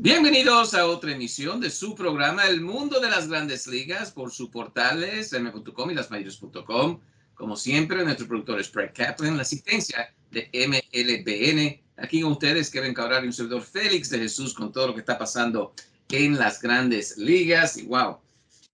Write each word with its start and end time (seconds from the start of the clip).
Bienvenidos 0.00 0.74
a 0.74 0.86
otra 0.86 1.10
emisión 1.10 1.60
de 1.60 1.70
su 1.70 1.96
programa 1.96 2.44
El 2.44 2.60
Mundo 2.60 3.00
de 3.00 3.10
las 3.10 3.26
Grandes 3.26 3.66
Ligas 3.66 4.12
por 4.12 4.30
su 4.30 4.48
portales 4.48 5.32
m.com 5.32 5.90
y 5.90 5.94
lasmayores.com. 5.94 7.00
Como 7.34 7.56
siempre, 7.56 8.04
nuestro 8.04 8.28
productor 8.28 8.60
es 8.60 8.68
Fred 8.68 8.92
Kaplan, 8.94 9.34
la 9.34 9.42
asistencia 9.42 10.14
de 10.30 10.48
MLBN. 10.54 12.00
Aquí 12.00 12.20
con 12.20 12.30
ustedes, 12.30 12.70
Kevin 12.70 12.94
Cabral 12.94 13.24
y 13.24 13.26
un 13.26 13.32
servidor 13.32 13.62
Félix 13.62 14.08
de 14.10 14.20
Jesús 14.20 14.54
con 14.54 14.70
todo 14.70 14.86
lo 14.86 14.94
que 14.94 15.00
está 15.00 15.18
pasando 15.18 15.74
en 16.10 16.38
las 16.38 16.62
grandes 16.62 17.18
ligas. 17.18 17.76
Y 17.76 17.86
wow, 17.86 18.10
a 18.10 18.20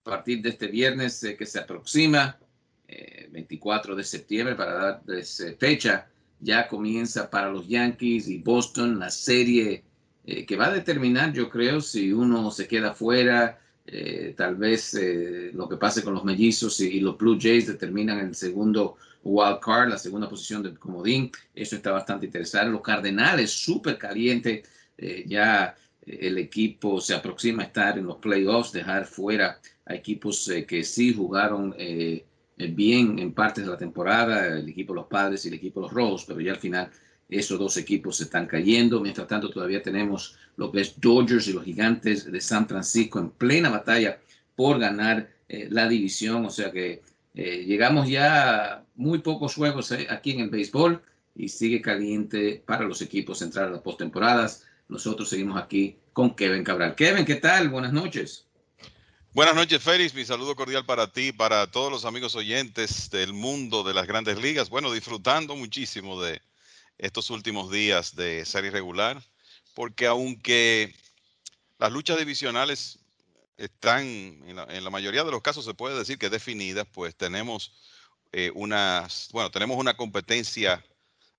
partir 0.03 0.43
de 0.43 0.51
este 0.51 0.67
viernes 0.67 1.25
eh, 1.25 1.39
que 1.39 1.47
se 1.47 1.59
aproxima, 1.59 2.39
24 3.31 3.95
eh, 3.95 3.97
de 3.97 4.05
septiembre, 4.05 4.57
para 4.57 4.75
darles 4.75 5.41
eh, 5.41 5.57
fecha, 5.59 6.07
ya 6.41 6.69
comienza 6.69 7.31
para 7.31 7.49
los 7.49 7.67
Yankees 7.67 8.29
y 8.29 8.37
Boston 8.37 8.99
la 8.99 9.09
serie 9.11 9.85
eh, 10.27 10.47
que 10.47 10.57
va 10.57 10.67
a 10.67 10.73
determinar, 10.73 11.33
yo 11.33 11.51
creo, 11.51 11.83
si 11.83 12.13
uno 12.13 12.51
se 12.51 12.67
queda 12.67 12.95
fuera, 12.95 13.59
eh, 13.87 14.35
tal 14.35 14.57
vez 14.57 14.95
eh, 14.95 15.51
lo 15.53 15.69
que 15.69 15.77
pase 15.77 16.03
con 16.03 16.15
los 16.15 16.25
mellizos 16.25 16.81
y, 16.81 16.99
los 17.01 17.19
Blue 17.19 17.39
Jays 17.39 17.67
determinan 17.67 18.19
el 18.21 18.35
segundo 18.35 18.97
wild 19.23 19.61
card, 19.61 19.91
la 19.91 19.99
segunda 19.99 20.29
posición 20.29 20.63
del 20.63 20.79
comodín. 20.79 21.31
Eso 21.55 21.77
está 21.77 21.93
bastante 21.93 22.27
interesante. 22.27 22.71
Los 22.71 22.81
Cardenales, 22.81 23.51
súper 23.51 23.99
caliente. 23.99 24.63
ya 25.27 25.75
el 26.07 26.39
equipo 26.39 27.01
se 27.01 27.15
aproxima 27.15 27.63
a 27.63 27.67
estar 27.67 27.99
en 27.99 28.07
los 28.07 28.17
playoffs, 28.19 28.73
dejar 28.73 29.07
fuera 29.07 29.59
a 29.87 29.95
equipos 29.95 30.51
que 30.69 30.85
sí 30.85 31.13
jugaron 31.15 31.75
bien 32.57 33.19
en 33.19 33.33
partes 33.33 33.65
de 33.65 33.71
la 33.71 33.79
temporada, 33.79 34.59
el 34.59 34.69
equipo 34.69 34.93
de 34.93 35.01
los 35.01 35.09
Padres 35.09 35.45
y 35.45 35.49
el 35.49 35.55
equipo 35.55 35.81
de 35.81 35.87
los 35.87 35.93
Rojos, 35.93 36.25
pero 36.27 36.41
ya 36.41 36.53
al 36.53 36.59
final 36.59 36.91
esos 37.39 37.59
dos 37.59 37.77
equipos 37.77 38.17
se 38.17 38.25
están 38.25 38.47
cayendo. 38.47 39.01
Mientras 39.01 39.27
tanto, 39.27 39.51
todavía 39.51 39.83
tenemos 39.83 40.37
lo 40.57 40.71
que 40.71 40.89
Dodgers 40.97 41.49
y 41.49 41.53
los 41.53 41.65
Gigantes 41.65 42.31
de 42.31 42.41
San 42.41 42.69
Francisco 42.69 43.19
en 43.19 43.31
plena 43.31 43.71
batalla 43.71 44.19
por 44.57 44.79
ganar 44.79 45.29
eh, 45.49 45.69
la 45.71 45.89
división. 45.89 46.45
O 46.47 46.51
sea 46.51 46.71
que 46.71 47.03
eh, 47.35 47.65
llegamos 47.67 48.09
ya 48.09 48.75
a 48.75 48.85
muy 48.95 49.19
pocos 49.19 49.55
juegos 49.55 49.91
eh, 49.93 50.07
aquí 50.09 50.33
en 50.33 50.41
el 50.41 50.51
béisbol 50.51 51.03
y 51.35 51.49
sigue 51.49 51.83
caliente 51.83 52.63
para 52.65 52.85
los 52.85 53.03
equipos 53.03 53.43
entrar 53.43 53.67
a 53.67 53.71
las 53.71 53.81
postemporadas. 53.81 54.65
Nosotros 54.89 55.29
seguimos 55.29 55.61
aquí 55.61 55.97
con 56.13 56.37
Kevin 56.37 56.63
Cabral. 56.63 56.95
Kevin, 56.95 57.25
¿qué 57.25 57.37
tal? 57.37 57.69
Buenas 57.69 57.93
noches. 57.93 58.47
Buenas 59.33 59.57
noches, 59.57 59.83
Félix. 59.83 60.15
Mi 60.15 60.25
saludo 60.25 60.55
cordial 60.55 60.87
para 60.87 61.11
ti, 61.11 61.33
para 61.33 61.67
todos 61.67 61.91
los 61.91 62.05
amigos 62.05 62.37
oyentes 62.37 63.11
del 63.11 63.33
mundo 63.33 63.83
de 63.83 63.93
las 63.93 64.07
grandes 64.07 64.41
ligas. 64.41 64.71
Bueno, 64.71 64.93
disfrutando 64.93 65.57
muchísimo 65.57 66.23
de, 66.23 66.41
estos 66.99 67.31
últimos 67.31 67.71
días 67.71 68.15
de 68.17 68.45
serie 68.45 68.71
regular, 68.71 69.23
porque 69.75 70.07
aunque 70.07 70.95
las 71.79 71.93
luchas 71.93 72.19
divisionales 72.19 72.99
están, 73.57 74.05
en 74.05 74.85
la, 74.85 74.91
mayoría 74.91 75.25
de 75.25 75.31
los 75.31 75.43
casos 75.43 75.65
se 75.65 75.75
puede 75.75 75.99
decir 75.99 76.19
que 76.19 76.31
definidas, 76.31 76.87
pues 76.93 77.15
tenemos 77.17 77.73
eh, 78.33 78.51
unas, 78.55 79.29
bueno, 79.33 79.51
tenemos 79.51 79.79
una 79.79 79.97
competencia 79.97 80.85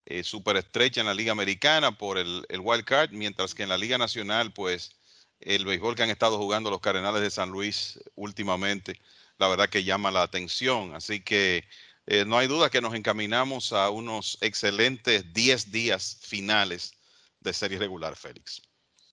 eh, 0.06 0.23
súper 0.23 0.58
estrecha 0.58 1.02
en 1.02 1.08
la 1.08 1.14
Liga 1.14 1.31
Americana 1.31 1.98
por 1.98 2.17
el, 2.17 2.45
el, 2.50 2.59
wild 2.61 2.86
card, 2.86 3.11
mientras 3.11 3.56
que 3.56 3.64
en 3.64 3.70
la 3.70 3.78
Liga 3.78 3.98
Nacional, 3.98 4.53
pues 4.53 4.95
el 5.39 5.66
béisbol 5.66 5.95
que 5.95 6.03
han 6.03 6.09
estado 6.09 6.38
jugando 6.38 6.70
los 6.70 6.80
Cardenales 6.80 7.22
de 7.22 7.31
San 7.31 7.50
Luis 7.50 8.00
últimamente, 8.16 9.00
la 9.38 9.48
verdad 9.48 9.70
que 9.70 9.83
llama 9.83 10.11
la 10.11 10.23
atención. 10.23 10.95
Así 10.95 11.22
que 11.22 11.67
eh, 12.08 12.25
no 12.25 12.38
hay 12.38 12.48
duda 12.48 12.70
que 12.70 12.81
nos 12.81 12.94
encaminamos 12.94 13.73
a 13.73 13.89
unos 13.89 14.38
excelentes 14.42 15.34
10 15.34 15.72
días 15.72 16.20
finales 16.22 16.94
de 17.39 17.53
serie 17.53 17.80
regular, 17.80 18.16
Félix. 18.16 18.61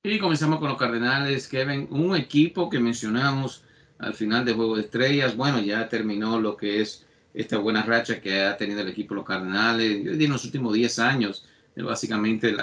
Y 0.03 0.19
comenzamos 0.19 0.59
con 0.59 0.69
los 0.69 0.79
Cardenales, 0.79 1.47
Kevin, 1.49 1.87
un 1.91 2.17
equipo 2.17 2.69
que 2.69 2.81
mencionamos 2.81 3.63
al 3.99 4.15
final 4.15 4.45
del 4.45 4.57
Juego 4.57 4.77
de 4.77 4.83
Estrellas, 4.83 5.37
bueno, 5.37 5.61
ya 5.61 5.89
terminó 5.89 6.41
lo 6.41 6.57
que 6.57 6.81
es 6.81 7.07
esta 7.35 7.59
buena 7.59 7.83
racha 7.83 8.21
que 8.21 8.43
ha 8.43 8.57
tenido 8.57 8.81
el 8.81 8.89
equipo 8.89 9.15
de 9.15 9.21
los 9.21 9.27
Cardenales 9.27 10.07
en 10.07 10.31
los 10.31 10.45
últimos 10.45 10.75
10 10.75 10.99
años, 10.99 11.47
eh, 11.77 11.83
básicamente 11.83 12.55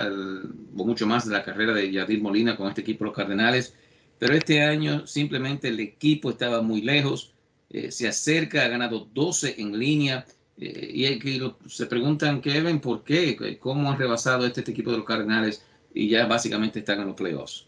mucho 0.74 1.08
más 1.08 1.26
de 1.26 1.32
la 1.32 1.44
carrera 1.44 1.74
de 1.74 1.92
Yadir 1.92 2.22
Molina 2.22 2.56
con 2.56 2.68
este 2.68 2.82
equipo 2.82 3.06
de 3.06 3.10
los 3.10 3.16
Cardenales, 3.16 3.74
pero 4.20 4.36
este 4.36 4.62
año 4.62 5.08
simplemente 5.08 5.70
el 5.70 5.80
equipo 5.80 6.30
estaba 6.30 6.62
muy 6.62 6.82
lejos, 6.82 7.32
eh, 7.70 7.92
se 7.92 8.08
acerca, 8.08 8.66
ha 8.66 8.68
ganado 8.68 9.08
12 9.14 9.56
en 9.60 9.78
línea. 9.78 10.26
Eh, 10.58 10.92
y 10.94 11.70
se 11.70 11.86
preguntan, 11.86 12.42
Kevin, 12.42 12.80
¿por 12.80 13.04
qué? 13.04 13.58
¿Cómo 13.60 13.92
han 13.92 13.98
rebasado 13.98 14.46
este, 14.46 14.62
este, 14.62 14.72
equipo 14.72 14.92
de 14.92 14.98
los 14.98 15.06
Cardenales 15.06 15.64
y 15.94 16.10
ya 16.10 16.26
básicamente 16.26 16.80
están 16.80 17.00
en 17.02 17.08
los 17.08 17.16
playoffs? 17.16 17.66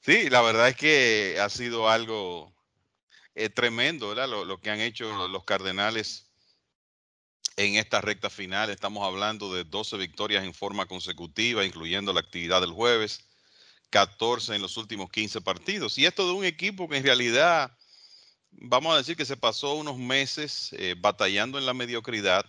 Sí, 0.00 0.30
la 0.30 0.40
verdad 0.40 0.70
es 0.70 0.76
que 0.76 1.36
ha 1.40 1.48
sido 1.50 1.88
algo 1.90 2.52
eh, 3.34 3.50
tremendo, 3.50 4.08
¿verdad? 4.08 4.28
Lo, 4.28 4.44
lo, 4.44 4.60
que 4.60 4.70
han 4.70 4.80
hecho 4.80 5.28
los 5.28 5.44
Cardenales 5.44 6.30
en 7.56 7.74
esta 7.74 8.00
recta 8.00 8.30
final. 8.30 8.70
Estamos 8.70 9.06
hablando 9.06 9.54
de 9.54 9.64
12 9.64 9.98
victorias 9.98 10.44
en 10.44 10.54
forma 10.54 10.86
consecutiva, 10.86 11.66
incluyendo 11.66 12.14
la 12.14 12.20
actividad 12.20 12.62
del 12.62 12.72
jueves, 12.72 13.28
14 13.90 14.56
en 14.56 14.62
los 14.62 14.78
últimos 14.78 15.10
15 15.10 15.42
partidos. 15.42 15.98
Y 15.98 16.06
esto 16.06 16.26
de 16.26 16.32
un 16.32 16.44
equipo 16.46 16.88
que 16.88 16.96
en 16.96 17.04
realidad 17.04 17.76
vamos 18.52 18.94
a 18.94 18.98
decir 18.98 19.16
que 19.16 19.24
se 19.24 19.36
pasó 19.36 19.74
unos 19.74 19.98
meses 19.98 20.70
eh, 20.72 20.94
batallando 20.98 21.58
en 21.58 21.66
la 21.66 21.74
mediocridad 21.74 22.46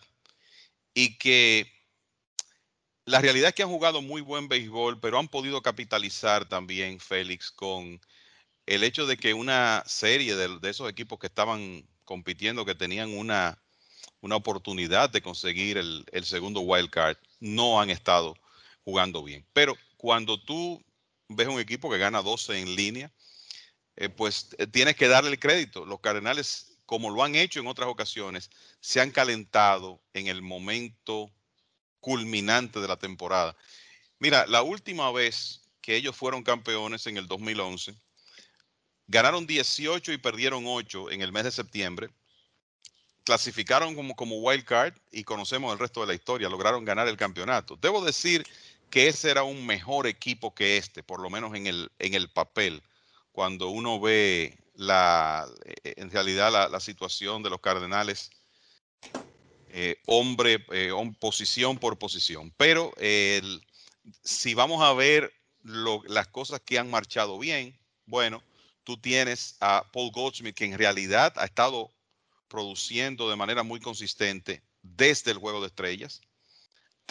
y 0.94 1.18
que 1.18 1.72
la 3.06 3.20
realidad 3.20 3.50
es 3.50 3.56
que 3.56 3.64
han 3.64 3.70
jugado 3.70 4.02
muy 4.02 4.22
buen 4.22 4.48
béisbol, 4.48 5.00
pero 5.00 5.20
han 5.20 5.28
podido 5.28 5.62
capitalizar 5.62 6.48
también, 6.48 7.00
Félix, 7.00 7.52
con 7.52 8.00
el 8.66 8.84
hecho 8.84 9.06
de 9.06 9.18
que 9.18 9.34
una 9.34 9.84
serie 9.86 10.36
de, 10.36 10.70
esos 10.70 10.90
equipos 10.90 11.20
que 11.20 11.28
estaban 11.28 11.88
compitiendo, 12.06 12.66
que 12.66 12.76
tenían 12.76 13.18
una, 13.18 13.62
una 14.22 14.36
oportunidad 14.36 15.10
de 15.10 15.22
conseguir 15.22 15.78
el, 15.78 16.06
el 16.12 16.26
segundo 16.26 16.62
wild 16.62 16.90
card, 16.90 17.18
no 17.40 17.82
han 17.82 17.90
estado 17.90 18.36
jugando 18.84 19.24
bien. 19.24 19.46
Pero 19.54 19.76
cuando 19.98 20.40
tú 20.40 20.84
ves 21.28 21.48
un 21.48 21.60
equipo 21.60 21.90
que 21.90 21.98
gana 21.98 22.22
12 22.22 22.60
en 22.60 22.76
línea, 22.76 23.12
eh, 23.96 24.10
pues 24.10 24.50
eh, 24.58 24.68
tienes 24.68 24.96
que 24.96 25.08
darle 25.08 25.32
el 25.32 25.40
crédito. 25.40 25.86
Los 25.86 26.00
Cardenales, 26.00 26.78
como 26.86 27.10
lo 27.10 27.24
han 27.24 27.36
hecho 27.36 27.60
en 27.60 27.68
otras 27.68 27.90
ocasiones, 27.90 28.50
se 28.80 29.02
han 29.02 29.12
calentado 29.12 30.02
en 30.14 30.28
el 30.28 30.42
momento 30.42 31.32
culminante 32.00 32.80
de 32.80 32.88
la 32.88 32.98
temporada. 32.98 33.56
Mira, 34.20 34.46
la 34.48 34.62
última 34.62 35.12
vez 35.12 35.62
que 35.82 35.96
ellos 35.96 36.16
fueron 36.16 36.44
campeones 36.44 37.08
en 37.08 37.18
el 37.18 37.28
2011, 37.28 37.96
ganaron 39.08 39.46
18 39.46 40.14
y 40.14 40.18
perdieron 40.18 40.64
8 40.66 41.12
en 41.12 41.22
el 41.22 41.32
mes 41.32 41.44
de 41.44 41.52
septiembre. 41.52 42.10
Clasificaron 43.24 43.94
como, 43.94 44.16
como 44.16 44.38
wild 44.38 44.64
card 44.66 44.94
y 45.12 45.24
conocemos 45.24 45.72
el 45.74 45.80
resto 45.80 46.02
de 46.02 46.08
la 46.08 46.14
historia, 46.14 46.50
lograron 46.50 46.86
ganar 46.86 47.08
el 47.08 47.18
campeonato. 47.18 47.78
Debo 47.80 48.04
decir 48.04 48.46
que 48.90 49.08
ese 49.08 49.30
era 49.30 49.44
un 49.44 49.66
mejor 49.66 50.08
equipo 50.08 50.54
que 50.54 50.78
este, 50.78 51.04
por 51.04 51.20
lo 51.20 51.30
menos 51.30 51.56
en 51.56 51.68
el, 51.68 51.92
en 52.00 52.14
el 52.14 52.30
papel 52.30 52.82
cuando 53.32 53.70
uno 53.70 54.00
ve 54.00 54.58
la, 54.76 55.48
eh, 55.66 55.94
en 55.98 56.12
realidad 56.12 56.70
la, 56.72 56.80
situación 56.80 57.44
de 57.44 57.50
los 57.50 57.62
Cardenales, 57.62 58.30
eh, 59.70 59.98
hombre, 60.06 60.66
eh, 60.72 60.92
posición 61.20 61.78
por 61.78 61.98
posición. 61.98 62.54
Pero 62.58 62.94
si 64.24 64.54
vamos 64.54 64.82
a 64.84 64.94
ver 64.94 65.32
las 65.64 66.28
cosas 66.28 66.62
que 66.62 66.80
han 66.80 66.90
marchado 66.90 67.40
bien, 67.40 67.80
bueno, 68.06 68.44
tú 68.84 68.98
tienes 68.98 69.56
a 69.60 69.90
Paul 69.94 70.12
Goldschmidt 70.12 70.56
que 70.56 70.66
en 70.66 70.78
realidad 70.78 71.34
ha 71.38 71.46
estado 71.46 71.92
produciendo 72.48 73.30
de 73.30 73.36
manera 73.36 73.64
muy 73.64 73.80
consistente 73.80 74.62
desde 74.82 75.32
el 75.32 75.38
juego 75.38 75.62
de 75.62 75.68
estrellas. 75.68 76.22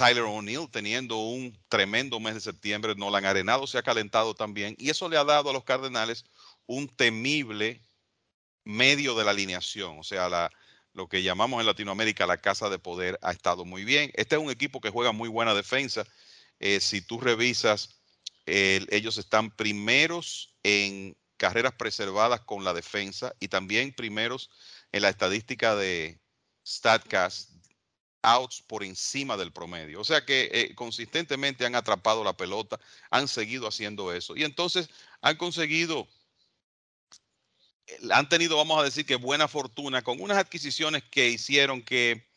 Tyler 0.01 0.23
O'Neill 0.23 0.67
teniendo 0.71 1.19
un 1.19 1.55
tremendo 1.69 2.19
mes 2.21 2.33
de 2.33 2.41
septiembre, 2.41 2.95
Nolan 2.97 3.27
Arenado 3.27 3.67
se 3.67 3.77
ha 3.77 3.83
calentado 3.83 4.35
también 4.35 4.75
y 4.79 4.89
eso 4.89 5.11
le 5.11 5.19
ha 5.19 5.25
dado 5.25 5.51
a 5.51 5.53
los 5.53 5.65
Cardenales 5.65 6.25
un 6.65 6.89
temible 6.89 7.85
medio 8.65 9.15
de 9.15 9.25
la 9.25 9.33
alineación, 9.33 9.99
o 9.99 10.03
sea, 10.03 10.31
la, 10.31 10.51
lo 10.95 11.07
que 11.07 11.23
llamamos 11.23 11.61
en 11.61 11.67
Latinoamérica 11.67 12.27
la 12.27 12.39
casa 12.39 12.71
de 12.71 12.79
poder 12.79 13.19
ha 13.21 13.31
estado 13.31 13.67
muy 13.67 13.85
bien. 13.85 14.11
Este 14.15 14.37
es 14.37 14.41
un 14.41 14.51
equipo 14.51 14.81
que 14.81 14.89
juega 14.89 15.13
muy 15.13 15.29
buena 15.29 15.53
defensa. 15.53 16.07
Eh, 16.61 16.81
si 16.81 17.03
tú 17.03 17.21
revisas, 17.21 18.01
ellos 18.47 19.19
están 19.19 19.51
primeros 19.51 20.57
en 20.63 21.15
carreras 21.37 21.75
preservadas 21.75 22.41
con 22.41 22.65
la 22.65 22.73
defensa 22.73 23.35
y 23.39 23.49
también 23.49 23.93
primeros 23.93 24.49
en 24.93 25.03
la 25.03 25.11
estadística 25.11 25.77
de 25.77 26.23
StatCast 26.67 27.50
outs 28.23 28.63
por 28.63 28.85
encima 28.85 29.37
del 29.37 29.53
promedio. 29.53 30.01
O 30.01 30.05
sea 30.05 30.25
que 30.25 30.51
eh, 30.53 30.75
consistentemente 30.75 31.65
han 31.67 31.75
atrapado 31.75 32.25
la 32.25 32.37
pelota, 32.37 32.79
han 33.11 33.29
seguido 33.29 33.67
haciendo 33.67 34.13
eso. 34.13 34.37
Y 34.37 34.45
entonces 34.45 34.89
han 35.23 35.37
conseguido, 35.37 36.09
han 38.13 38.29
tenido, 38.29 38.57
vamos 38.57 38.81
a 38.81 38.85
decir 38.85 39.07
que 39.07 39.17
buena 39.17 39.49
fortuna 39.49 40.03
con 40.03 40.21
unas 40.21 40.39
adquisiciones 40.39 41.03
que 41.11 41.29
hicieron 41.29 41.83
que 41.83 42.29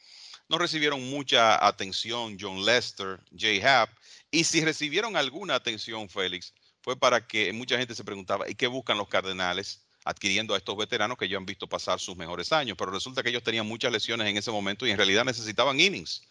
no 0.49 0.57
recibieron 0.57 1.09
mucha 1.09 1.65
atención 1.65 2.37
John 2.39 2.65
Lester, 2.65 3.19
Jay 3.35 3.61
Happ, 3.61 3.89
y 4.31 4.43
si 4.43 4.63
recibieron 4.63 5.15
alguna 5.15 5.55
atención, 5.55 6.09
Félix, 6.09 6.53
fue 6.81 6.99
para 6.99 7.25
que 7.25 7.53
mucha 7.53 7.77
gente 7.77 7.95
se 7.95 8.03
preguntaba, 8.03 8.49
¿y 8.49 8.55
qué 8.55 8.67
buscan 8.67 8.97
los 8.97 9.07
Cardenales 9.07 9.82
adquiriendo 10.05 10.53
a 10.53 10.57
estos 10.57 10.77
veteranos 10.77 11.17
que 11.17 11.27
ya 11.27 11.37
han 11.37 11.45
visto 11.45 11.67
pasar 11.67 11.99
sus 11.99 12.15
mejores 12.15 12.51
años? 12.51 12.77
Pero 12.77 12.91
resulta 12.91 13.23
que 13.23 13.29
ellos 13.29 13.43
tenían 13.43 13.67
muchas 13.67 13.91
lesiones 13.91 14.27
en 14.27 14.37
ese 14.37 14.51
momento 14.51 14.85
y 14.85 14.91
en 14.91 14.97
realidad 14.97 15.25
necesitaban 15.25 15.79
innings, 15.79 16.23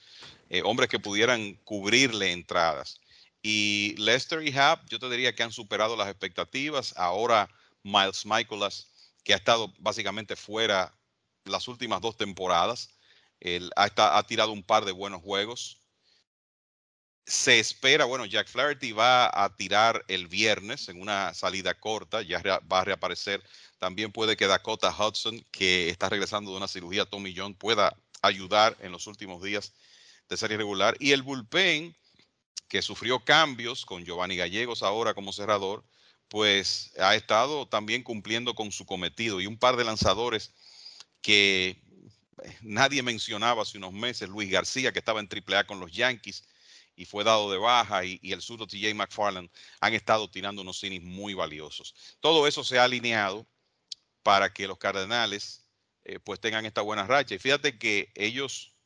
eh, 0.51 0.63
hombres 0.65 0.89
que 0.89 0.99
pudieran 0.99 1.55
cubrirle 1.65 2.33
entradas. 2.33 3.01
Y 3.43 3.95
Lester 3.99 4.47
y 4.47 4.57
Happ, 4.57 4.89
yo 4.89 4.99
te 4.99 5.11
diría 5.11 5.35
que 5.35 5.43
han 5.43 5.53
superado 5.53 5.97
las 5.97 6.09
expectativas. 6.09 6.95
Ahora 6.97 7.49
Miles 7.83 8.25
Michaelas, 8.25 8.89
que 9.25 9.35
ha 9.35 9.37
estado 9.37 9.73
básicamente 9.79 10.37
fuera 10.37 10.95
las 11.45 11.67
últimas 11.67 12.01
dos 12.01 12.17
temporadas, 12.17 12.91
ha, 13.75 14.19
ha 14.19 14.23
tirado 14.23 14.53
un 14.53 14.63
par 14.63 14.85
de 14.85 14.93
buenos 14.93 15.21
juegos 15.23 15.82
se 17.25 17.61
espera, 17.61 18.05
bueno, 18.05 18.27
Jack 18.27 18.49
Flaherty 18.49 18.93
va 18.93 19.31
a 19.33 19.55
tirar 19.55 20.05
el 20.09 20.27
viernes 20.27 20.89
en 20.89 21.01
una 21.01 21.33
salida 21.35 21.75
corta, 21.75 22.23
ya 22.23 22.43
va 22.71 22.81
a 22.81 22.85
reaparecer. 22.85 23.43
También 23.79 24.13
puede 24.13 24.37
que 24.37 24.47
Dakota 24.47 24.95
Hudson, 24.97 25.45
que 25.51 25.89
está 25.89 26.09
regresando 26.09 26.51
de 26.51 26.57
una 26.57 26.69
cirugía 26.69 27.05
Tommy 27.05 27.35
John, 27.37 27.55
pueda 27.55 27.97
ayudar 28.23 28.77
en 28.81 28.93
los 28.93 29.07
últimos 29.07 29.43
días 29.43 29.73
de 30.29 30.37
serie 30.37 30.57
regular. 30.57 30.97
Y 30.99 31.13
el 31.13 31.23
bullpen, 31.23 31.97
que 32.69 32.83
sufrió 32.83 33.25
cambios 33.25 33.85
con 33.85 34.05
Giovanni 34.05 34.37
Gallegos 34.37 34.83
ahora 34.83 35.15
como 35.15 35.33
cerrador, 35.33 35.85
pues 36.29 36.93
ha 36.99 37.15
estado 37.15 37.69
también 37.69 38.03
cumpliendo 38.03 38.55
con 38.55 38.73
su 38.73 38.87
cometido. 38.87 39.41
Y 39.41 39.47
un 39.47 39.59
par 39.59 39.77
de 39.77 39.85
lanzadores 39.85 40.53
que 41.21 41.83
eh, 42.43 42.59
nadie 42.63 43.03
mencionaba 43.03 43.63
hace 43.63 43.79
unos 43.79 43.93
meses, 43.93 44.29
Luis 44.29 44.51
García, 44.51 44.93
que 44.93 44.99
estaba 44.99 45.21
en 45.21 45.29
AAA 45.29 45.65
con 45.65 45.79
los 45.79 45.93
Yankees, 45.93 46.45
y 47.03 47.05
fue 47.05 47.25
dado 47.25 47.51
de 47.51 47.59
baja 47.59 48.05
y, 48.05 48.21
el 48.23 48.41
surdo 48.41 48.65
TJ 48.65 48.95
McFarland 48.95 49.51
han 49.81 49.93
estado 49.93 50.31
tirando 50.31 50.63
unos 50.63 50.83
innings 50.85 51.05
muy 51.05 51.35
valiosos. 51.35 51.95
Todo 52.21 52.47
eso 52.47 52.63
se 52.63 52.79
ha 52.79 52.85
alineado 52.85 53.45
para 54.23 54.53
que 54.53 54.69
los 54.69 54.79
Cardenales 54.79 55.67
eh, 56.05 56.21
pues 56.21 56.39
tengan 56.39 56.65
esta 56.65 56.81
buena 56.81 57.05
racha. 57.05 57.35
Y 57.35 57.41
fíjate 57.41 57.77
que 57.77 58.13
ellos 58.15 58.77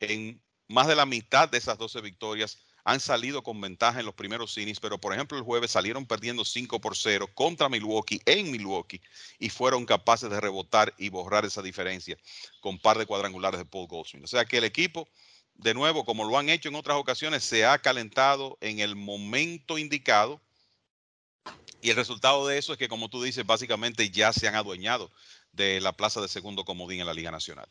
en 0.00 0.42
más 0.68 0.86
de 0.86 0.96
la 0.96 1.04
mitad 1.04 1.50
de 1.50 1.58
esas 1.58 1.76
12 1.76 2.00
victorias 2.00 2.58
han 2.84 2.98
salido 2.98 3.42
con 3.42 3.60
ventaja 3.60 4.00
en 4.00 4.06
los 4.06 4.14
primeros 4.14 4.56
innings, 4.56 4.80
pero 4.80 4.98
por 4.98 5.12
ejemplo 5.12 5.36
el 5.36 5.44
jueves 5.44 5.72
salieron 5.72 6.06
perdiendo 6.06 6.46
5 6.46 6.80
por 6.80 6.96
0 6.96 7.28
contra 7.34 7.68
Milwaukee 7.68 8.22
en 8.24 8.50
Milwaukee 8.50 9.02
y 9.38 9.50
fueron 9.50 9.84
capaces 9.84 10.30
de 10.30 10.40
rebotar 10.40 10.94
y 10.96 11.10
borrar 11.10 11.44
esa 11.44 11.60
diferencia 11.60 12.16
con 12.60 12.78
par 12.78 12.96
de 12.96 13.04
cuadrangulares 13.04 13.58
de 13.58 13.66
Paul 13.66 13.86
Goldsmith. 13.86 14.24
O 14.24 14.28
sea 14.28 14.46
que 14.46 14.58
el 14.58 14.64
equipo 14.64 15.10
de 15.58 15.74
nuevo, 15.74 16.04
como 16.04 16.24
lo 16.24 16.38
han 16.38 16.48
hecho 16.48 16.68
en 16.68 16.74
otras 16.74 16.96
ocasiones, 16.96 17.44
se 17.44 17.64
ha 17.64 17.78
calentado 17.78 18.58
en 18.60 18.78
el 18.80 18.96
momento 18.96 19.78
indicado. 19.78 20.40
Y 21.82 21.90
el 21.90 21.96
resultado 21.96 22.46
de 22.46 22.58
eso 22.58 22.72
es 22.72 22.78
que, 22.78 22.88
como 22.88 23.08
tú 23.08 23.22
dices, 23.22 23.46
básicamente 23.46 24.10
ya 24.10 24.32
se 24.32 24.48
han 24.48 24.54
adueñado 24.54 25.10
de 25.52 25.80
la 25.80 25.92
plaza 25.92 26.20
de 26.20 26.28
segundo 26.28 26.64
comodín 26.64 27.00
en 27.00 27.06
la 27.06 27.14
Liga 27.14 27.30
Nacional. 27.30 27.68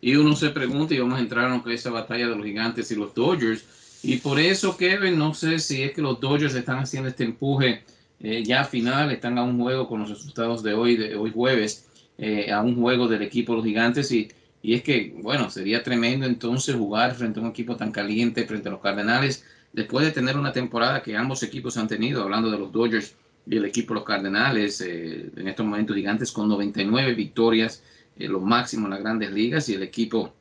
Y 0.00 0.16
uno 0.16 0.36
se 0.36 0.50
pregunta, 0.50 0.94
y 0.94 0.98
vamos 0.98 1.18
a 1.18 1.22
entrar 1.22 1.50
en 1.50 1.72
esa 1.72 1.90
batalla 1.90 2.28
de 2.28 2.36
los 2.36 2.44
gigantes 2.44 2.90
y 2.90 2.94
los 2.94 3.14
Dodgers. 3.14 3.64
Y 4.02 4.18
por 4.18 4.38
eso, 4.38 4.76
Kevin, 4.76 5.18
no 5.18 5.34
sé 5.34 5.58
si 5.58 5.82
es 5.82 5.92
que 5.92 6.02
los 6.02 6.20
Dodgers 6.20 6.54
están 6.54 6.78
haciendo 6.78 7.08
este 7.08 7.24
empuje 7.24 7.82
eh, 8.20 8.42
ya 8.44 8.64
final, 8.64 9.10
están 9.10 9.38
a 9.38 9.42
un 9.42 9.58
juego 9.60 9.88
con 9.88 10.00
los 10.00 10.10
resultados 10.10 10.62
de 10.62 10.74
hoy, 10.74 10.96
de 10.96 11.16
hoy 11.16 11.32
jueves, 11.32 11.86
eh, 12.18 12.50
a 12.52 12.62
un 12.62 12.80
juego 12.80 13.08
del 13.08 13.22
equipo 13.22 13.52
de 13.52 13.56
los 13.56 13.66
gigantes. 13.66 14.12
Y 14.12 14.28
y 14.66 14.74
es 14.74 14.82
que, 14.82 15.14
bueno, 15.22 15.48
sería 15.48 15.84
tremendo 15.84 16.26
entonces 16.26 16.74
jugar 16.74 17.14
frente 17.14 17.38
a 17.38 17.42
un 17.44 17.50
equipo 17.50 17.76
tan 17.76 17.92
caliente, 17.92 18.44
frente 18.46 18.68
a 18.68 18.72
los 18.72 18.80
Cardenales, 18.80 19.44
después 19.72 20.04
de 20.04 20.10
tener 20.10 20.36
una 20.36 20.52
temporada 20.52 21.04
que 21.04 21.16
ambos 21.16 21.44
equipos 21.44 21.76
han 21.76 21.86
tenido, 21.86 22.20
hablando 22.20 22.50
de 22.50 22.58
los 22.58 22.72
Dodgers 22.72 23.14
y 23.46 23.58
el 23.58 23.64
equipo 23.64 23.94
de 23.94 24.00
los 24.00 24.04
Cardenales, 24.04 24.80
eh, 24.80 25.30
en 25.36 25.46
estos 25.46 25.64
momentos 25.64 25.94
gigantes 25.94 26.32
con 26.32 26.48
99 26.48 27.14
victorias, 27.14 27.84
eh, 28.16 28.26
lo 28.26 28.40
máximo 28.40 28.86
en 28.86 28.94
las 28.94 29.00
grandes 29.02 29.30
ligas, 29.30 29.68
y 29.68 29.74
el 29.74 29.84
equipo 29.84 30.34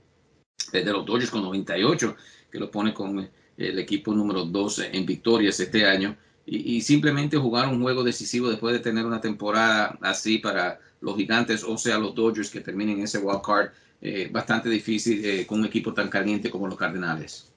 de 0.71 0.83
los 0.85 1.05
Dodgers 1.05 1.29
con 1.29 1.43
98, 1.43 2.15
que 2.51 2.57
lo 2.57 2.71
pone 2.71 2.95
con 2.95 3.29
el 3.57 3.77
equipo 3.77 4.11
número 4.11 4.43
12 4.43 4.89
en 4.91 5.05
victorias 5.05 5.59
este 5.59 5.85
año. 5.85 6.17
Y, 6.47 6.77
y, 6.77 6.81
simplemente 6.81 7.37
jugar 7.37 7.67
un 7.67 7.79
juego 7.79 8.03
decisivo 8.03 8.49
después 8.49 8.73
de 8.73 8.79
tener 8.79 9.05
una 9.05 9.21
temporada 9.21 9.99
así 10.01 10.39
para 10.39 10.79
los 10.99 11.15
gigantes, 11.15 11.63
o 11.63 11.77
sea, 11.77 11.99
los 11.99 12.15
Dodgers 12.15 12.49
que 12.49 12.61
terminen 12.61 13.01
ese 13.01 13.19
wild 13.19 13.43
card 13.43 13.69
eh, 14.01 14.29
bastante 14.31 14.69
difícil 14.69 15.23
eh, 15.25 15.47
con 15.47 15.59
un 15.59 15.65
equipo 15.65 15.93
tan 15.93 16.09
caliente 16.09 16.49
como 16.49 16.67
los 16.67 16.77
Cardenales. 16.77 17.51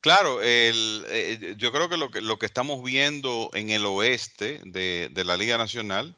Claro, 0.00 0.40
el, 0.42 1.04
eh, 1.08 1.54
yo 1.58 1.72
creo 1.72 1.88
que 1.88 1.98
lo, 1.98 2.10
que 2.10 2.22
lo 2.22 2.38
que 2.38 2.46
estamos 2.46 2.82
viendo 2.82 3.50
en 3.52 3.68
el 3.68 3.84
oeste 3.84 4.60
de, 4.64 5.10
la 5.24 5.36
Liga 5.36 5.58
Nacional 5.58 6.16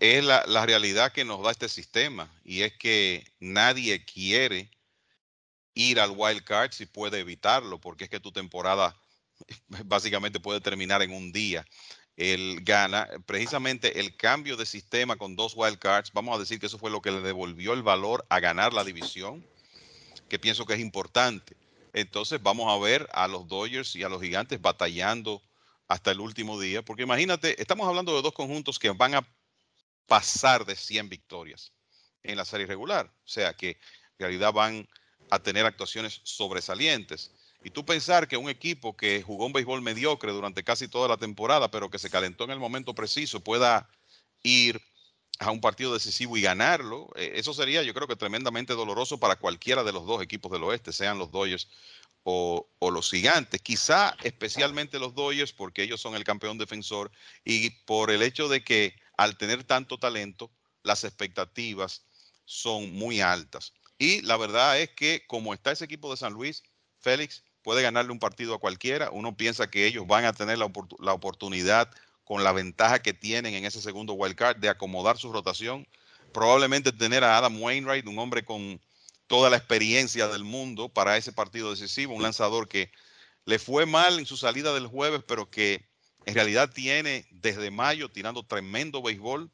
es 0.00 0.24
la, 0.24 0.44
la, 0.46 0.64
realidad 0.64 1.12
que 1.12 1.24
nos 1.24 1.42
da 1.42 1.50
este 1.50 1.68
sistema 1.68 2.32
y 2.44 2.62
es 2.62 2.72
que 2.72 3.24
nadie 3.38 4.04
quiere 4.04 4.70
ir 5.74 6.00
al 6.00 6.12
wild 6.16 6.42
card 6.42 6.72
si 6.72 6.86
puede 6.86 7.20
evitarlo, 7.20 7.78
porque 7.78 8.04
es 8.04 8.10
que 8.10 8.18
tu 8.20 8.32
temporada 8.32 8.96
básicamente 9.84 10.40
puede 10.40 10.60
terminar 10.60 11.02
en 11.02 11.12
un 11.12 11.32
día 11.32 11.66
él 12.16 12.60
gana 12.62 13.08
precisamente 13.26 14.00
el 14.00 14.16
cambio 14.16 14.56
de 14.56 14.66
sistema 14.66 15.16
con 15.16 15.34
dos 15.34 15.54
wild 15.56 15.78
cards. 15.78 16.12
Vamos 16.12 16.36
a 16.36 16.38
decir 16.38 16.60
que 16.60 16.66
eso 16.66 16.78
fue 16.78 16.90
lo 16.90 17.00
que 17.00 17.10
le 17.10 17.20
devolvió 17.20 17.72
el 17.72 17.82
valor 17.82 18.24
a 18.28 18.40
ganar 18.40 18.72
la 18.72 18.84
división, 18.84 19.46
que 20.28 20.38
pienso 20.38 20.66
que 20.66 20.74
es 20.74 20.80
importante. 20.80 21.56
Entonces 21.92 22.42
vamos 22.42 22.72
a 22.72 22.82
ver 22.82 23.08
a 23.12 23.28
los 23.28 23.48
Dodgers 23.48 23.96
y 23.96 24.02
a 24.02 24.08
los 24.08 24.22
Gigantes 24.22 24.60
batallando 24.60 25.42
hasta 25.88 26.10
el 26.10 26.20
último 26.20 26.58
día, 26.58 26.82
porque 26.82 27.02
imagínate, 27.02 27.60
estamos 27.60 27.86
hablando 27.86 28.14
de 28.14 28.22
dos 28.22 28.32
conjuntos 28.32 28.78
que 28.78 28.90
van 28.90 29.14
a 29.14 29.28
pasar 30.06 30.64
de 30.64 30.74
100 30.74 31.08
victorias 31.08 31.72
en 32.22 32.36
la 32.36 32.44
serie 32.44 32.66
regular, 32.66 33.06
o 33.06 33.28
sea 33.28 33.52
que 33.54 33.70
en 33.70 34.18
realidad 34.18 34.52
van 34.52 34.88
a 35.30 35.38
tener 35.38 35.66
actuaciones 35.66 36.20
sobresalientes. 36.24 37.30
Y 37.64 37.70
tú 37.70 37.84
pensar 37.84 38.28
que 38.28 38.36
un 38.36 38.48
equipo 38.48 38.96
que 38.96 39.22
jugó 39.22 39.46
un 39.46 39.52
béisbol 39.52 39.82
mediocre 39.82 40.32
durante 40.32 40.64
casi 40.64 40.88
toda 40.88 41.08
la 41.08 41.16
temporada, 41.16 41.70
pero 41.70 41.90
que 41.90 41.98
se 41.98 42.10
calentó 42.10 42.44
en 42.44 42.50
el 42.50 42.58
momento 42.58 42.94
preciso, 42.94 43.40
pueda 43.40 43.88
ir 44.42 44.80
a 45.38 45.50
un 45.50 45.60
partido 45.60 45.92
decisivo 45.94 46.36
y 46.36 46.42
ganarlo, 46.42 47.10
eh, 47.16 47.32
eso 47.34 47.52
sería 47.52 47.82
yo 47.82 47.94
creo 47.94 48.06
que 48.06 48.16
tremendamente 48.16 48.74
doloroso 48.74 49.18
para 49.18 49.36
cualquiera 49.36 49.82
de 49.82 49.92
los 49.92 50.06
dos 50.06 50.22
equipos 50.22 50.52
del 50.52 50.62
oeste, 50.62 50.92
sean 50.92 51.18
los 51.18 51.30
Dodgers 51.32 51.68
o, 52.24 52.68
los 52.80 53.10
gigantes. 53.10 53.60
Quizá 53.60 54.16
especialmente 54.22 54.98
los 54.98 55.14
Dodgers 55.14 55.52
porque 55.52 55.82
ellos 55.82 56.00
son 56.00 56.14
el 56.14 56.24
campeón 56.24 56.58
defensor 56.58 57.10
y 57.44 57.70
por 57.70 58.10
el 58.10 58.22
hecho 58.22 58.48
de 58.48 58.62
que 58.62 58.94
al 59.16 59.36
tener 59.36 59.64
tanto 59.64 59.98
talento, 59.98 60.50
las 60.82 61.04
expectativas 61.04 62.04
son 62.44 62.92
muy 62.92 63.20
altas. 63.20 63.72
Y 63.98 64.20
la 64.22 64.36
verdad 64.36 64.80
es 64.80 64.90
que 64.90 65.24
como 65.26 65.54
está 65.54 65.72
ese 65.72 65.84
equipo 65.84 66.10
de 66.10 66.16
San 66.16 66.32
Luis, 66.32 66.62
Félix, 66.98 67.42
puede 67.62 67.82
ganarle 67.82 68.12
un 68.12 68.18
partido 68.18 68.54
a 68.54 68.58
cualquiera. 68.58 69.10
Uno 69.10 69.36
piensa 69.36 69.70
que 69.70 69.86
ellos 69.86 70.06
van 70.06 70.24
a 70.24 70.32
tener 70.32 70.58
la, 70.58 70.66
oportunidad 70.66 71.90
con 72.24 72.44
la 72.44 72.52
ventaja 72.52 73.00
que 73.00 73.14
tienen 73.14 73.54
en 73.54 73.64
ese 73.64 73.80
segundo 73.80 74.12
wild 74.14 74.36
card 74.36 74.56
de 74.58 74.68
acomodar 74.68 75.18
su 75.18 75.32
rotación. 75.32 75.86
Probablemente 76.32 76.92
tener 76.92 77.24
a 77.24 77.38
Adam 77.38 77.60
Wainwright, 77.60 78.06
un 78.06 78.18
hombre 78.18 78.44
con 78.44 78.80
toda 79.26 79.50
la 79.50 79.56
experiencia 79.56 80.28
del 80.28 80.44
mundo 80.44 80.88
para 80.88 81.16
ese 81.16 81.32
partido 81.32 81.70
decisivo, 81.70 82.14
un 82.14 82.22
lanzador 82.22 82.68
que 82.68 82.90
le 83.44 83.58
fue 83.58 83.86
mal 83.86 84.18
en 84.18 84.26
su 84.26 84.36
salida 84.36 84.74
del 84.74 84.86
jueves, 84.86 85.22
pero 85.26 85.50
que 85.50 85.84
en 86.26 86.34
realidad 86.34 86.70
tiene 86.72 87.26
desde 87.30 87.70
mayo 87.70 88.08
tirando 88.08 88.44
tremendo 88.44 89.02
béisbol 89.02 89.50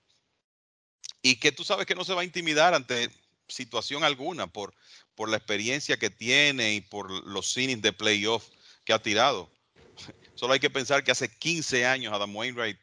y 1.22 1.36
que 1.36 1.52
tú 1.52 1.64
sabes 1.64 1.86
que 1.86 1.94
no 1.94 2.04
se 2.04 2.14
va 2.14 2.22
a 2.22 2.24
intimidar 2.24 2.74
ante 2.74 3.10
situación 3.48 4.04
alguna 4.04 4.46
por, 4.46 4.74
por 5.14 5.28
la 5.28 5.36
experiencia 5.36 5.96
que 5.96 6.10
tiene 6.10 6.74
y 6.74 6.80
por 6.80 7.10
los 7.26 7.56
innings 7.56 7.82
de 7.82 7.92
playoff 7.92 8.48
que 8.84 8.92
ha 8.92 9.02
tirado. 9.02 9.50
Solo 10.34 10.52
hay 10.52 10.60
que 10.60 10.70
pensar 10.70 11.04
que 11.04 11.10
hace 11.10 11.28
15 11.28 11.86
años 11.86 12.12
Adam 12.12 12.34
Wainwright 12.34 12.78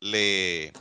le, 0.00 0.72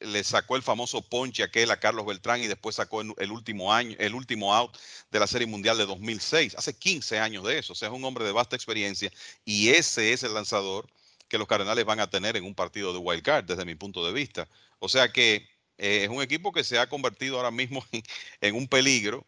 le 0.00 0.24
sacó 0.24 0.56
el 0.56 0.62
famoso 0.62 1.02
ponche 1.02 1.42
aquel 1.42 1.70
a 1.70 1.78
Carlos 1.78 2.06
Beltrán 2.06 2.42
y 2.42 2.46
después 2.46 2.76
sacó 2.76 3.02
el 3.02 3.32
último 3.32 3.72
año, 3.72 3.96
el 3.98 4.14
último 4.14 4.54
out 4.54 4.76
de 5.10 5.20
la 5.20 5.26
Serie 5.26 5.46
Mundial 5.46 5.76
de 5.76 5.86
2006. 5.86 6.54
Hace 6.56 6.78
15 6.78 7.18
años 7.18 7.44
de 7.44 7.58
eso. 7.58 7.72
O 7.72 7.76
sea, 7.76 7.88
es 7.88 7.94
un 7.94 8.04
hombre 8.04 8.24
de 8.24 8.32
vasta 8.32 8.56
experiencia 8.56 9.12
y 9.44 9.68
ese 9.70 10.12
es 10.12 10.22
el 10.22 10.34
lanzador 10.34 10.88
que 11.28 11.38
los 11.38 11.46
Cardenales 11.46 11.84
van 11.84 12.00
a 12.00 12.10
tener 12.10 12.36
en 12.36 12.44
un 12.44 12.54
partido 12.54 12.92
de 12.92 12.98
wild 12.98 13.22
card, 13.22 13.44
desde 13.44 13.64
mi 13.64 13.74
punto 13.74 14.04
de 14.04 14.12
vista. 14.12 14.48
O 14.78 14.88
sea 14.88 15.12
que 15.12 15.48
eh, 15.80 16.04
es 16.04 16.10
un 16.10 16.22
equipo 16.22 16.52
que 16.52 16.62
se 16.62 16.78
ha 16.78 16.88
convertido 16.88 17.36
ahora 17.36 17.50
mismo 17.50 17.84
en 18.40 18.54
un 18.54 18.68
peligro 18.68 19.26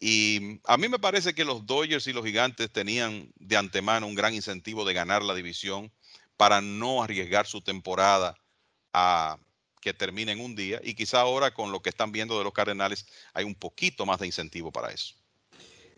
y 0.00 0.60
a 0.64 0.78
mí 0.78 0.88
me 0.88 0.98
parece 0.98 1.34
que 1.34 1.44
los 1.44 1.66
Dodgers 1.66 2.06
y 2.06 2.14
los 2.14 2.24
Gigantes 2.24 2.72
tenían 2.72 3.30
de 3.36 3.58
antemano 3.58 4.06
un 4.06 4.14
gran 4.14 4.34
incentivo 4.34 4.86
de 4.86 4.94
ganar 4.94 5.22
la 5.22 5.34
división 5.34 5.92
para 6.38 6.62
no 6.62 7.02
arriesgar 7.02 7.46
su 7.46 7.60
temporada 7.60 8.34
a 8.94 9.38
que 9.82 9.92
termine 9.92 10.32
en 10.32 10.40
un 10.40 10.56
día. 10.56 10.80
Y 10.82 10.94
quizá 10.94 11.20
ahora 11.20 11.52
con 11.52 11.70
lo 11.70 11.80
que 11.80 11.90
están 11.90 12.12
viendo 12.12 12.38
de 12.38 12.44
los 12.44 12.54
Cardenales 12.54 13.06
hay 13.34 13.44
un 13.44 13.54
poquito 13.54 14.06
más 14.06 14.18
de 14.20 14.26
incentivo 14.26 14.72
para 14.72 14.90
eso. 14.90 15.14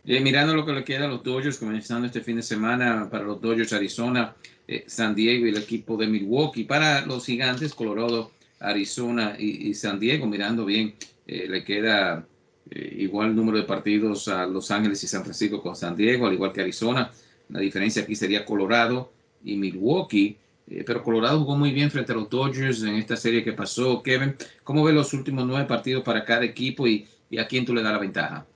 Eh, 0.05 0.21
mirando 0.21 0.53
lo 0.53 0.67
que 0.67 0.73
le 0.73 0.83
queda 0.83 1.05
a 1.05 1.09
los 1.09 1.23
Dodgers, 1.23 1.59
comenzando 1.59 2.09
este 2.09 2.23
fin 2.23 2.35
de 2.35 2.43
semana 2.43 3.09
para 3.09 3.23
los 3.23 3.41
Dodgers 3.41 3.73
Arizona, 3.73 4.35
eh, 4.67 4.83
San 4.89 5.15
Diego 5.15 5.47
y 5.47 5.51
el 5.51 5.59
equipo 5.59 5.97
de 5.97 6.09
Milwaukee. 6.09 6.65
Para 6.65 7.07
los 7.07 7.25
gigantes, 7.25 7.73
Colorado, 7.73 8.33
Arizona 8.63 9.37
y, 9.39 9.75
San 9.75 9.99
Diego, 9.99 10.27
mirando 10.27 10.65
bien, 10.65 10.95
eh, 11.27 11.47
le 11.49 11.65
queda 11.65 12.27
igual 12.75 13.37
número 13.37 13.59
de 13.59 13.65
partidos 13.65 14.29
a 14.29 14.47
Los 14.47 14.71
Ángeles 14.71 15.03
y 15.05 15.07
San 15.07 15.23
Francisco 15.23 15.61
con 15.61 15.77
San 15.77 15.95
Diego, 15.95 16.27
al 16.27 16.33
igual 16.33 16.53
que 16.53 16.63
Arizona. 16.63 17.11
La 17.51 17.61
diferencia 17.61 18.03
aquí 18.03 18.15
sería 18.15 18.47
Colorado 18.47 19.13
y 19.45 19.57
Milwaukee. 19.57 20.39
pero 20.87 21.03
Colorado 21.03 21.41
jugó 21.41 21.57
muy 21.57 21.73
bien 21.73 21.91
frente 21.91 22.13
a 22.13 22.15
los 22.15 22.31
Dodgers 22.31 22.83
en 22.83 22.95
esta 22.95 23.17
serie 23.17 23.45
que 23.45 23.53
pasó. 23.53 24.03
Kevin, 24.03 24.37
¿cómo 24.65 24.85
ve 24.85 24.93
los 24.93 25.13
últimos 25.13 25.45
nueve 25.45 25.67
partidos 25.67 26.03
para 26.03 26.25
cada 26.25 26.45
equipo 26.45 26.87
y, 26.87 27.09
a 27.39 27.47
quién 27.47 27.67
tú 27.67 27.75
le 27.75 27.83
das 27.83 27.93
la 27.93 27.99
ventaja? 27.99 28.47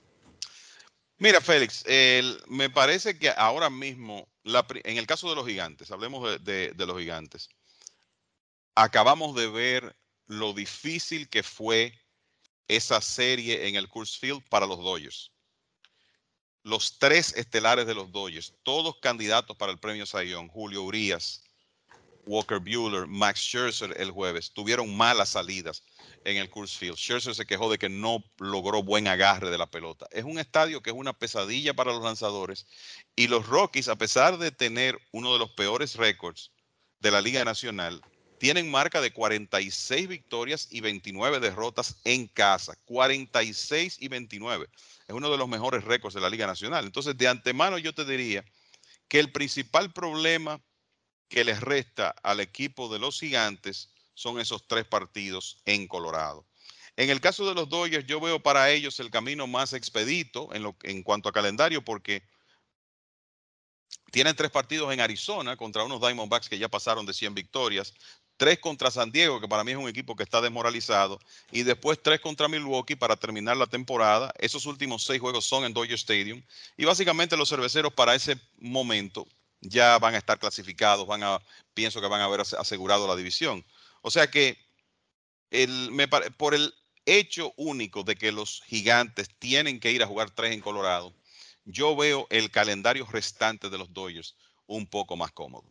Mira, 1.19 1.41
Félix, 1.41 1.83
me 2.47 2.69
parece 2.69 3.17
que 3.19 3.29
ahora 3.29 3.69
mismo, 3.69 4.27
en 4.83 4.97
el 4.97 5.05
caso 5.05 5.29
de 5.29 5.35
los 5.35 5.47
gigantes, 5.47 5.91
hablemos 5.91 6.43
de, 6.43 6.73
los 6.77 6.97
gigantes, 6.97 7.49
acabamos 8.77 9.33
de 9.33 9.47
ver 9.47 9.95
lo 10.27 10.53
difícil 10.53 11.27
que 11.29 11.41
fue 11.41 11.99
esa 12.67 13.01
serie 13.01 13.67
en 13.67 13.75
el 13.75 13.89
Coors 13.89 14.19
Field 14.19 14.47
para 14.49 14.67
los 14.67 14.77
Dodgers. 14.77 15.31
Los 16.61 16.99
tres 16.99 17.33
estelares 17.35 17.87
de 17.87 17.95
los 17.95 18.11
Dodgers, 18.11 18.53
todos 18.61 18.99
candidatos 19.01 19.57
para 19.57 19.71
el 19.71 19.79
premio 19.79 20.05
Sayón, 20.05 20.47
Julio 20.49 20.83
Urias, 20.83 21.43
Walker 22.27 22.59
Bueller, 22.59 23.07
Max 23.07 23.39
Scherzer 23.39 23.95
el 23.99 24.11
jueves, 24.11 24.51
tuvieron 24.53 24.95
malas 24.95 25.29
salidas 25.29 25.81
en 26.23 26.37
el 26.37 26.49
Coors 26.51 26.77
Field. 26.77 26.97
Scherzer 26.97 27.33
se 27.33 27.47
quejó 27.47 27.71
de 27.71 27.79
que 27.79 27.89
no 27.89 28.23
logró 28.37 28.83
buen 28.83 29.07
agarre 29.07 29.49
de 29.49 29.57
la 29.57 29.71
pelota. 29.71 30.05
Es 30.11 30.23
un 30.23 30.37
estadio 30.37 30.83
que 30.83 30.91
es 30.91 30.95
una 30.95 31.13
pesadilla 31.13 31.73
para 31.73 31.93
los 31.93 32.03
lanzadores 32.03 32.67
y 33.15 33.27
los 33.27 33.47
Rockies, 33.47 33.87
a 33.87 33.95
pesar 33.95 34.37
de 34.37 34.51
tener 34.51 34.99
uno 35.13 35.33
de 35.33 35.39
los 35.39 35.49
peores 35.53 35.95
récords 35.95 36.51
de 36.99 37.09
la 37.09 37.21
Liga 37.21 37.43
Nacional, 37.43 38.03
tienen 38.39 38.69
marca 38.69 39.01
de 39.01 39.11
46 39.11 40.07
victorias 40.07 40.67
y 40.69 40.81
29 40.81 41.39
derrotas 41.39 41.97
en 42.03 42.27
casa. 42.27 42.77
46 42.85 43.97
y 43.99 44.07
29. 44.07 44.67
Es 45.07 45.15
uno 45.15 45.31
de 45.31 45.37
los 45.37 45.47
mejores 45.47 45.83
récords 45.83 46.13
de 46.13 46.21
la 46.21 46.29
Liga 46.29 46.47
Nacional. 46.47 46.85
Entonces, 46.85 47.17
de 47.17 47.27
antemano 47.27 47.77
yo 47.77 47.93
te 47.93 48.05
diría 48.05 48.43
que 49.07 49.19
el 49.19 49.31
principal 49.31 49.91
problema 49.91 50.61
que 51.29 51.43
les 51.43 51.59
resta 51.61 52.15
al 52.23 52.39
equipo 52.39 52.89
de 52.89 52.99
los 52.99 53.19
gigantes 53.19 53.89
son 54.13 54.39
esos 54.39 54.67
tres 54.67 54.85
partidos 54.85 55.61
en 55.65 55.87
Colorado. 55.87 56.45
En 56.95 57.09
el 57.09 57.21
caso 57.21 57.47
de 57.47 57.53
los 57.53 57.69
Dodgers, 57.69 58.07
yo 58.07 58.19
veo 58.19 58.41
para 58.41 58.71
ellos 58.71 58.99
el 58.99 59.11
camino 59.11 59.45
más 59.45 59.73
expedito 59.73 60.53
en, 60.53 60.63
lo, 60.63 60.75
en 60.83 61.03
cuanto 61.03 61.29
a 61.29 61.33
calendario 61.33 61.83
porque 61.83 62.23
tienen 64.11 64.35
tres 64.35 64.49
partidos 64.49 64.91
en 64.91 64.99
Arizona 64.99 65.55
contra 65.55 65.83
unos 65.83 66.01
Diamondbacks 66.01 66.49
que 66.49 66.57
ya 66.57 66.69
pasaron 66.69 67.05
de 67.05 67.13
100 67.13 67.35
victorias, 67.35 67.93
tres 68.37 68.59
contra 68.59 68.91
San 68.91 69.11
Diego, 69.11 69.41
que 69.41 69.47
para 69.47 69.63
mí 69.63 69.71
es 69.71 69.77
un 69.77 69.89
equipo 69.89 70.15
que 70.15 70.23
está 70.23 70.39
desmoralizado, 70.39 71.19
y 71.51 71.63
después 71.63 71.99
tres 72.01 72.19
contra 72.21 72.47
Milwaukee 72.47 72.95
para 72.95 73.15
terminar 73.15 73.57
la 73.57 73.67
temporada. 73.67 74.33
Esos 74.37 74.65
últimos 74.65 75.03
seis 75.03 75.19
juegos 75.19 75.45
son 75.45 75.65
en 75.65 75.73
Dodger 75.73 75.95
Stadium. 75.95 76.41
Y 76.77 76.85
básicamente 76.85 77.35
los 77.35 77.49
cerveceros 77.49 77.93
para 77.93 78.15
ese 78.15 78.39
momento 78.59 79.27
ya 79.61 79.97
van 79.97 80.15
a 80.15 80.17
estar 80.19 80.39
clasificados, 80.39 81.07
van 81.07 81.23
a, 81.23 81.39
pienso 81.73 81.99
que 81.99 82.07
van 82.07 82.21
a 82.21 82.25
haber 82.25 82.41
asegurado 82.41 83.07
la 83.07 83.15
división. 83.15 83.65
O 84.01 84.11
sea 84.11 84.29
que 84.29 84.57
por 86.37 86.53
el 86.53 86.73
hecho 87.05 87.53
único 87.57 88.03
de 88.03 88.15
que 88.15 88.31
los 88.31 88.61
gigantes 88.67 89.29
tienen 89.39 89.79
que 89.79 89.91
ir 89.91 90.03
a 90.03 90.07
jugar 90.07 90.29
tres 90.31 90.53
en 90.53 90.61
Colorado, 90.61 91.13
yo 91.65 91.95
veo 91.95 92.27
el 92.29 92.51
calendario 92.51 93.05
restante 93.05 93.69
de 93.69 93.77
los 93.77 93.91
Dodgers 93.93 94.35
un 94.67 94.85
poco 94.87 95.15
más 95.15 95.31
cómodo. 95.31 95.65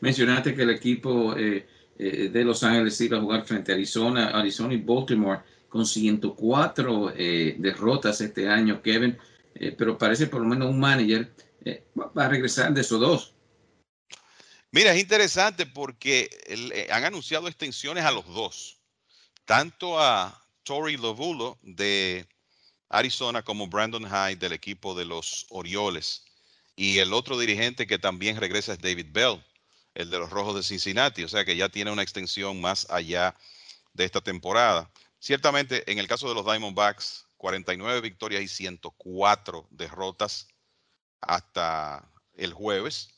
Mencionaste 0.00 0.54
que 0.54 0.62
el 0.62 0.70
equipo 0.70 1.36
eh, 1.36 1.66
eh, 1.98 2.28
de 2.28 2.44
Los 2.44 2.62
Ángeles 2.62 3.00
iba 3.00 3.18
a 3.18 3.20
jugar 3.20 3.44
frente 3.44 3.72
a 3.72 3.74
Arizona, 3.74 4.28
Arizona 4.28 4.74
y 4.74 4.78
Baltimore 4.78 5.40
con 5.68 5.84
104 5.84 7.12
eh, 7.16 7.56
derrotas 7.58 8.20
este 8.20 8.48
año, 8.48 8.80
Kevin, 8.82 9.18
pero 9.78 9.96
parece 9.96 10.26
por 10.26 10.42
lo 10.42 10.48
menos 10.48 10.68
un 10.68 10.78
manager 10.78 11.32
va 11.96 12.26
a 12.26 12.28
regresar 12.28 12.72
de 12.74 12.82
esos 12.82 13.00
dos. 13.00 13.36
Mira, 14.76 14.92
es 14.92 15.00
interesante 15.00 15.64
porque 15.64 16.28
eh, 16.46 16.88
han 16.90 17.04
anunciado 17.04 17.48
extensiones 17.48 18.04
a 18.04 18.10
los 18.10 18.26
dos, 18.26 18.78
tanto 19.46 19.98
a 19.98 20.46
Tori 20.64 20.98
Lovulo 20.98 21.58
de 21.62 22.28
Arizona 22.90 23.42
como 23.42 23.68
Brandon 23.68 24.04
Hyde 24.04 24.36
del 24.36 24.52
equipo 24.52 24.94
de 24.94 25.06
los 25.06 25.46
Orioles. 25.48 26.24
Y 26.76 26.98
el 26.98 27.12
otro 27.14 27.38
dirigente 27.38 27.86
que 27.86 27.98
también 27.98 28.36
regresa 28.36 28.74
es 28.74 28.80
David 28.80 29.06
Bell, 29.10 29.42
el 29.94 30.10
de 30.10 30.18
los 30.18 30.30
Rojos 30.30 30.54
de 30.54 30.62
Cincinnati, 30.62 31.24
o 31.24 31.28
sea 31.28 31.44
que 31.44 31.56
ya 31.56 31.70
tiene 31.70 31.90
una 31.90 32.02
extensión 32.02 32.60
más 32.60 32.86
allá 32.90 33.34
de 33.94 34.04
esta 34.04 34.20
temporada. 34.20 34.90
Ciertamente, 35.18 35.90
en 35.90 35.98
el 35.98 36.06
caso 36.06 36.28
de 36.28 36.34
los 36.34 36.44
Diamondbacks, 36.44 37.26
49 37.38 38.00
victorias 38.02 38.42
y 38.42 38.48
104 38.48 39.66
derrotas 39.70 40.48
hasta 41.20 42.08
el 42.34 42.52
jueves. 42.52 43.10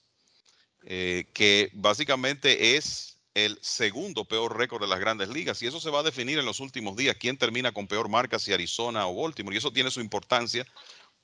Eh, 0.84 1.26
que 1.34 1.70
básicamente 1.74 2.76
es 2.76 3.18
el 3.34 3.58
segundo 3.60 4.24
peor 4.24 4.56
récord 4.56 4.80
de 4.80 4.88
las 4.88 5.00
grandes 5.00 5.28
ligas. 5.28 5.60
Y 5.62 5.66
eso 5.66 5.80
se 5.80 5.90
va 5.90 6.00
a 6.00 6.04
definir 6.04 6.38
en 6.38 6.46
los 6.46 6.60
últimos 6.60 6.96
días. 6.96 7.16
¿Quién 7.18 7.36
termina 7.36 7.72
con 7.72 7.86
peor 7.86 8.08
marca, 8.08 8.38
si 8.38 8.52
Arizona 8.52 9.06
o 9.06 9.22
Baltimore? 9.22 9.54
Y 9.54 9.58
eso 9.58 9.72
tiene 9.72 9.90
su 9.90 10.00
importancia 10.00 10.66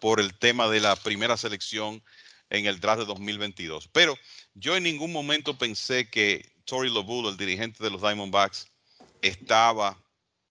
por 0.01 0.21
el 0.21 0.35
tema 0.35 0.69
de 0.69 0.81
la 0.81 0.97
primera 0.97 1.37
selección 1.37 2.03
en 2.51 2.67
el 2.67 2.81
draft 2.81 3.01
de 3.01 3.07
2022. 3.07 3.89
Pero 3.89 4.17
yo 4.55 4.77
en 4.77 4.85
ningún 4.85 5.13
momento 5.13 5.59
pensé 5.59 6.09
que 6.09 6.55
Tory 6.65 6.91
Lobulo, 6.91 7.29
el 7.29 7.37
dirigente 7.37 7.83
de 7.83 7.91
los 7.91 8.01
Diamondbacks, 8.01 8.69
estaba, 9.23 9.99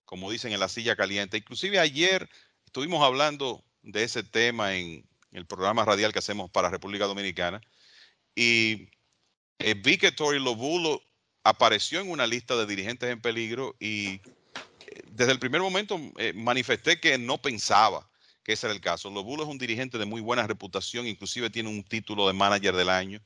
como 0.05 0.31
dicen, 0.31 0.51
en 0.51 0.59
la 0.59 0.67
silla 0.67 0.95
caliente. 0.95 1.37
Inclusive 1.37 1.79
ayer 1.79 2.29
estuvimos 2.65 3.03
hablando 3.03 3.63
de 3.81 4.03
ese 4.03 4.23
tema 4.23 4.75
en 4.75 5.07
el 5.31 5.45
programa 5.45 5.85
radial 5.85 6.13
que 6.13 6.19
hacemos 6.19 6.49
para 6.51 6.69
República 6.69 7.05
Dominicana. 7.05 7.61
Y 8.35 8.89
eh, 9.59 9.75
vi 9.75 9.97
que 9.97 10.11
Tori 10.11 10.39
Lobulo 10.39 11.01
apareció 11.43 11.99
en 11.99 12.09
una 12.09 12.25
lista 12.25 12.55
de 12.55 12.65
dirigentes 12.65 13.09
en 13.09 13.21
peligro 13.21 13.75
y 13.79 14.15
eh, 14.15 14.21
desde 15.11 15.33
el 15.33 15.39
primer 15.39 15.61
momento 15.61 15.99
eh, 16.17 16.33
manifesté 16.33 16.99
que 16.99 17.17
no 17.17 17.41
pensaba 17.41 18.09
que 18.43 18.53
ese 18.53 18.67
era 18.67 18.73
el 18.73 18.81
caso. 18.81 19.09
Lobulo 19.09 19.43
es 19.43 19.49
un 19.49 19.57
dirigente 19.57 19.97
de 19.97 20.05
muy 20.05 20.21
buena 20.21 20.45
reputación, 20.45 21.07
inclusive 21.07 21.49
tiene 21.49 21.69
un 21.69 21.83
título 21.83 22.27
de 22.27 22.33
manager 22.33 22.75
del 22.75 22.89
año 22.89 23.21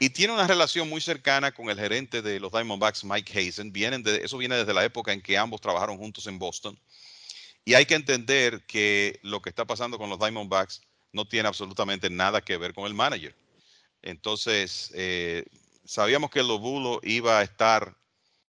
y 0.00 0.10
tiene 0.10 0.32
una 0.32 0.46
relación 0.46 0.88
muy 0.88 1.00
cercana 1.00 1.52
con 1.52 1.70
el 1.70 1.78
gerente 1.78 2.22
de 2.22 2.40
los 2.40 2.50
Diamondbacks, 2.50 3.04
Mike 3.04 3.38
Hazen. 3.38 3.72
De, 3.72 4.22
eso 4.24 4.38
viene 4.38 4.56
desde 4.56 4.74
la 4.74 4.84
época 4.84 5.12
en 5.12 5.22
que 5.22 5.38
ambos 5.38 5.60
trabajaron 5.60 5.98
juntos 5.98 6.26
en 6.26 6.38
Boston. 6.38 6.78
Y 7.64 7.74
hay 7.74 7.86
que 7.86 7.94
entender 7.94 8.64
que 8.66 9.20
lo 9.22 9.40
que 9.40 9.50
está 9.50 9.64
pasando 9.64 9.98
con 9.98 10.10
los 10.10 10.18
Diamondbacks 10.18 10.82
no 11.12 11.26
tiene 11.26 11.48
absolutamente 11.48 12.10
nada 12.10 12.40
que 12.40 12.56
ver 12.56 12.74
con 12.74 12.86
el 12.86 12.94
manager. 12.94 13.34
Entonces, 14.02 14.90
eh, 14.94 15.44
sabíamos 15.84 16.30
que 16.30 16.42
Lobulo 16.42 17.00
iba 17.02 17.38
a 17.38 17.42
estar 17.42 17.96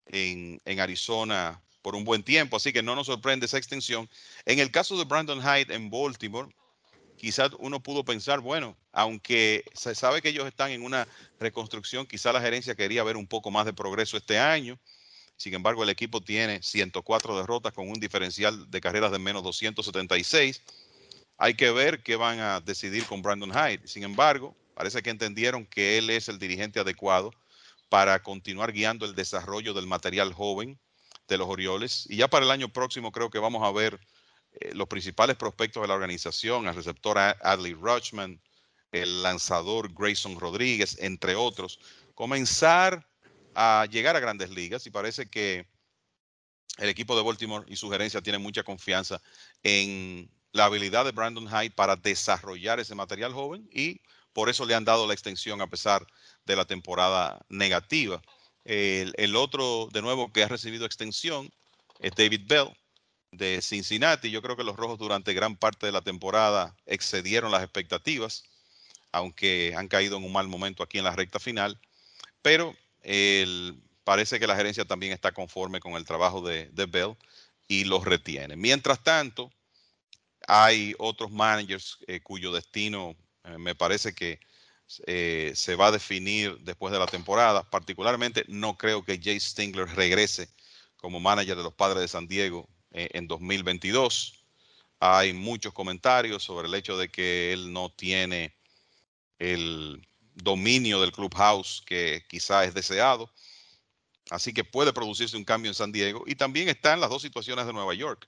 en, 0.08 0.60
Arizona 0.80 1.62
por 1.88 1.96
un 1.96 2.03
buen 2.03 2.22
tiempo, 2.22 2.58
así 2.58 2.74
que 2.74 2.84
no 2.84 2.98
nos 2.98 3.08
sorprende 3.08 3.46
esa 3.46 3.58
extensión. 3.58 4.10
En 4.44 4.60
el 4.60 4.72
caso 4.72 4.98
de 4.98 5.06
Brandon 5.06 5.39
Hyde 5.39 5.74
en 5.74 5.89
Baltimore, 5.89 6.53
quizás 7.15 7.51
uno 7.60 7.82
pudo 7.82 8.03
pensar, 8.03 8.41
bueno, 8.41 8.77
aunque 8.91 9.63
se 9.74 9.96
sabe 9.96 10.22
que 10.22 10.27
ellos 10.27 10.46
están 10.46 10.72
en 10.72 10.84
una 10.84 11.08
reconstrucción, 11.39 12.06
quizás 12.06 12.34
la 12.34 12.41
gerencia 12.41 12.75
quería 12.75 13.06
ver 13.06 13.15
un 13.15 13.25
poco 13.25 13.51
más 13.51 13.65
de 13.65 13.72
progreso 13.72 14.17
este 14.17 14.38
año. 14.38 14.77
Sin 15.38 15.53
embargo, 15.53 15.82
el 15.82 15.89
equipo 15.89 16.20
tiene 16.20 16.62
104 16.62 17.38
derrotas 17.38 17.72
con 17.72 17.88
un 17.88 18.01
diferencial 18.01 18.70
de 18.70 18.82
carreras 18.82 19.13
de 19.13 19.20
menos 19.20 19.41
276. 19.44 20.62
Hay 21.38 21.53
que 21.53 21.72
ver 21.72 22.03
qué 22.03 22.17
van 22.17 22.41
a 22.41 22.60
decidir 22.60 23.06
con 23.06 23.22
Brandon 23.22 23.53
Hyde. 23.53 23.88
Sin 23.88 24.03
embargo, 24.03 24.58
Parece 24.77 25.01
que 25.01 25.10
entendieron 25.10 25.65
que 25.65 25.98
él 25.98 26.12
es 26.12 26.27
el 26.29 26.38
dirigente 26.38 26.79
adecuado 26.79 27.32
para 27.89 28.22
continuar 28.22 28.74
guiando 28.74 29.08
el 29.08 29.15
desarrollo 29.15 29.74
del 29.74 29.88
material 29.88 30.34
joven 30.34 30.77
de 31.27 31.38
los 31.38 31.48
Orioles. 31.48 32.05
Y 32.10 32.17
ya 32.17 32.27
para 32.27 32.46
el 32.46 32.51
año 32.51 32.69
próximo 32.69 33.12
creo 33.12 33.29
que 33.29 33.39
vamos 33.39 33.63
a 33.63 33.72
ver 33.72 34.00
eh, 34.53 34.74
los 34.74 34.88
principales 34.88 35.36
prospectos 35.36 35.81
de 35.81 35.88
la 35.88 35.93
organización, 35.93 36.67
el 36.67 36.75
receptor 36.75 37.17
Adley 37.17 37.74
Rutschman, 37.74 38.41
el 38.91 39.24
lanzador 39.24 39.93
Grayson 39.93 40.39
Rodríguez, 40.39 40.98
entre 41.00 41.36
otros, 41.36 41.79
comenzar 42.15 43.07
a 43.53 43.86
llegar 43.89 44.15
a 44.15 44.19
grandes 44.19 44.50
ligas 44.50 44.86
y 44.86 44.91
parece 44.91 45.29
que 45.29 45.67
el 46.77 46.89
equipo 46.89 47.15
de 47.15 47.24
Baltimore 47.24 47.65
y 47.67 47.75
su 47.75 47.89
gerencia 47.89 48.22
tienen 48.22 48.41
mucha 48.41 48.63
confianza 48.63 49.22
en 49.63 50.29
la 50.51 50.65
habilidad 50.65 51.05
de 51.05 51.12
Brandon 51.12 51.48
Hyde 51.48 51.72
para 51.72 51.96
desarrollar 51.96 52.79
ese 52.79 52.96
material 52.96 53.34
joven 53.34 53.67
y 53.72 54.01
por 54.34 54.50
eso 54.50 54.65
le 54.65 54.75
han 54.75 54.86
dado 54.86 55.07
la 55.07 55.13
extensión 55.13 55.62
a 55.62 55.67
pesar 55.67 56.05
de 56.46 56.55
la 56.55 56.65
temporada 56.65 57.43
negativa. 57.50 58.22
El, 58.68 59.38
otro, 59.38 59.88
de 59.94 60.02
nuevo, 60.02 60.34
que 60.34 60.44
ha 60.44 60.48
recibido 60.50 60.86
extensión 60.86 61.50
es 62.00 62.12
David 62.16 62.42
Bell, 62.48 62.68
de 63.32 63.62
Cincinnati. 63.62 64.30
Yo 64.30 64.42
creo 64.42 64.58
que 64.58 64.66
los 64.66 64.76
Rojos 64.76 65.00
durante 65.00 65.34
gran 65.34 65.56
parte 65.56 65.86
de 65.86 65.94
la 65.94 66.02
temporada 66.02 66.76
excedieron 66.86 67.50
las 67.50 67.64
expectativas, 67.64 68.44
aunque 69.14 69.74
han 69.76 69.88
caído 69.88 70.18
en 70.18 70.26
un 70.26 70.34
mal 70.34 70.50
momento 70.50 70.84
aquí 70.84 70.98
en 70.98 71.06
la 71.06 71.16
recta 71.16 71.40
final. 71.40 71.80
Pero 72.42 72.76
parece 74.04 74.38
que 74.38 74.48
la 74.48 74.56
gerencia 74.58 74.84
también 74.84 75.14
está 75.14 75.32
conforme 75.32 75.80
con 75.80 75.94
el 75.94 76.04
trabajo 76.04 76.42
de, 76.42 76.70
Bell 76.90 77.16
y 77.70 77.86
los 77.86 78.04
retiene. 78.04 78.58
Mientras 78.58 79.02
tanto, 79.02 79.50
hay 80.46 80.94
otros 80.98 81.32
managers 81.32 82.00
eh, 82.08 82.20
cuyo 82.20 82.52
destino 82.52 83.16
eh, 83.46 83.58
me 83.58 83.76
parece 83.76 84.14
que 84.14 84.42
eh, 85.06 85.51
se 85.56 85.75
va 85.75 85.88
a 85.88 85.91
definir 85.91 86.58
después 86.60 86.94
de 86.94 87.00
la 87.00 87.08
temporada. 87.08 87.70
Particularmente, 87.70 88.46
no 88.48 88.77
creo 88.77 89.03
que 89.03 89.20
Jay 89.22 89.39
Stingler 89.39 89.88
regrese 89.89 90.50
como 90.96 91.20
manager 91.20 91.58
de 91.58 91.63
los 91.63 91.74
Padres 91.74 92.01
de 92.01 92.08
San 92.08 92.27
Diego 92.27 92.70
eh, 92.91 93.10
en 93.13 93.27
2022. 93.27 94.46
Hay 95.00 95.34
muchos 95.34 95.74
comentarios 95.74 96.44
sobre 96.44 96.67
el 96.67 96.74
hecho 96.74 96.98
de 96.98 97.10
que 97.10 97.53
él 97.53 97.72
no 97.72 97.89
tiene 97.91 98.56
el 99.39 100.08
dominio 100.34 101.01
del 101.01 101.12
clubhouse 101.12 101.84
que 101.86 102.25
quizá 102.27 102.63
es 102.63 102.74
deseado. 102.74 103.32
Así 104.29 104.53
que 104.53 104.63
puede 104.63 104.94
producirse 104.94 105.38
un 105.38 105.46
cambio 105.46 105.70
en 105.70 105.75
San 105.75 105.91
Diego. 105.91 106.24
Y 106.25 106.36
también 106.36 106.70
están 106.70 107.00
las 107.00 107.10
dos 107.10 107.22
situaciones 107.22 107.65
de 107.65 107.74
Nueva 107.74 107.94
York. 107.94 108.27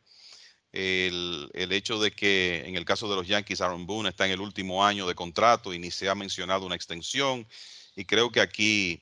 El, 0.71 1.49
hecho 1.53 1.99
de 1.99 2.11
que 2.11 2.63
en 2.65 2.75
el 2.75 2.85
caso 2.85 3.09
de 3.09 3.15
los 3.15 3.27
Yankees, 3.27 3.61
Aaron 3.61 3.85
Boone 3.85 4.09
está 4.09 4.25
en 4.25 4.31
el 4.31 4.41
último 4.41 4.85
año 4.85 5.07
de 5.07 5.15
contrato 5.15 5.73
y 5.73 5.79
ni 5.79 5.91
se 5.91 6.09
ha 6.09 6.15
mencionado 6.15 6.65
una 6.65 6.75
extensión. 6.75 7.47
Y 7.95 8.05
creo 8.05 8.31
que 8.31 8.41
aquí 8.41 9.01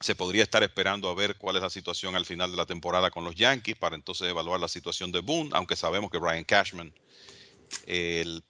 se 0.00 0.14
podría 0.14 0.42
estar 0.42 0.62
esperando 0.62 1.08
a 1.08 1.14
ver 1.14 1.36
cuál 1.36 1.56
es 1.56 1.62
la 1.62 1.70
situación 1.70 2.16
al 2.16 2.26
final 2.26 2.50
de 2.50 2.56
la 2.56 2.66
temporada 2.66 3.10
con 3.10 3.24
los 3.24 3.36
Yankees 3.36 3.76
para 3.76 3.94
entonces 3.94 4.28
evaluar 4.28 4.58
la 4.58 4.68
situación 4.68 5.12
de 5.12 5.20
Boone, 5.20 5.50
aunque 5.52 5.76
sabemos 5.76 6.10
que 6.10 6.18
Brian 6.18 6.44
Cashman 6.44 6.92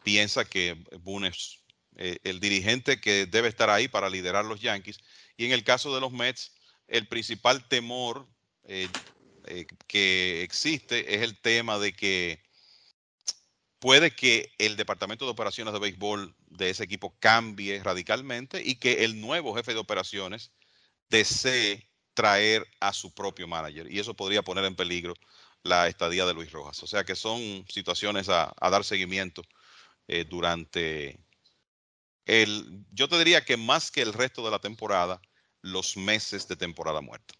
piensa 0.02 0.44
que 0.44 0.82
Boone 1.00 1.28
es 1.28 1.62
eh, 1.96 2.18
el 2.24 2.40
dirigente 2.40 3.00
que 3.00 3.26
debe 3.26 3.48
estar 3.48 3.68
ahí 3.68 3.88
para 3.88 4.08
liderar 4.08 4.44
los 4.44 4.60
Yankees. 4.60 4.98
Y 5.36 5.44
en 5.44 5.52
el 5.52 5.64
caso 5.64 5.94
de 5.94 6.00
los 6.00 6.12
Mets, 6.12 6.52
el 6.88 7.06
principal 7.06 7.66
temor 7.68 8.26
eh, 8.64 8.88
eh, 9.46 9.66
que 9.86 10.42
existe 10.42 11.14
es 11.14 11.22
el 11.22 11.40
tema 11.40 11.78
de 11.78 11.92
que 11.92 12.42
puede 13.78 14.14
que 14.14 14.52
el 14.58 14.76
departamento 14.76 15.24
de 15.24 15.32
operaciones 15.32 15.74
de 15.74 15.80
béisbol 15.80 16.34
de 16.46 16.70
ese 16.70 16.84
equipo 16.84 17.16
cambie 17.18 17.82
radicalmente 17.82 18.62
y 18.64 18.76
que 18.76 19.04
el 19.04 19.20
nuevo 19.20 19.54
jefe 19.54 19.74
de 19.74 19.80
operaciones 19.80 20.52
desee 21.10 21.88
traer 22.14 22.66
a 22.80 22.92
su 22.92 23.12
propio 23.12 23.48
manager 23.48 23.90
y 23.90 23.98
eso 23.98 24.14
podría 24.14 24.42
poner 24.42 24.64
en 24.64 24.76
peligro 24.76 25.14
la 25.62 25.88
estadía 25.88 26.26
de 26.26 26.34
Luis 26.34 26.52
Rojas. 26.52 26.82
O 26.82 26.86
sea 26.86 27.04
que 27.04 27.16
son 27.16 27.64
situaciones 27.68 28.28
a, 28.28 28.54
dar 28.60 28.84
seguimiento 28.84 29.42
eh, 30.08 30.24
durante 30.28 31.18
el, 32.24 32.84
yo 32.92 33.08
te 33.08 33.18
diría 33.18 33.44
que 33.44 33.56
más 33.56 33.90
que 33.90 34.02
el 34.02 34.12
resto 34.12 34.44
de 34.44 34.50
la 34.50 34.58
temporada, 34.58 35.20
los 35.60 35.96
meses 35.96 36.46
de 36.48 36.56
temporada 36.56 37.00
muerta. 37.00 37.34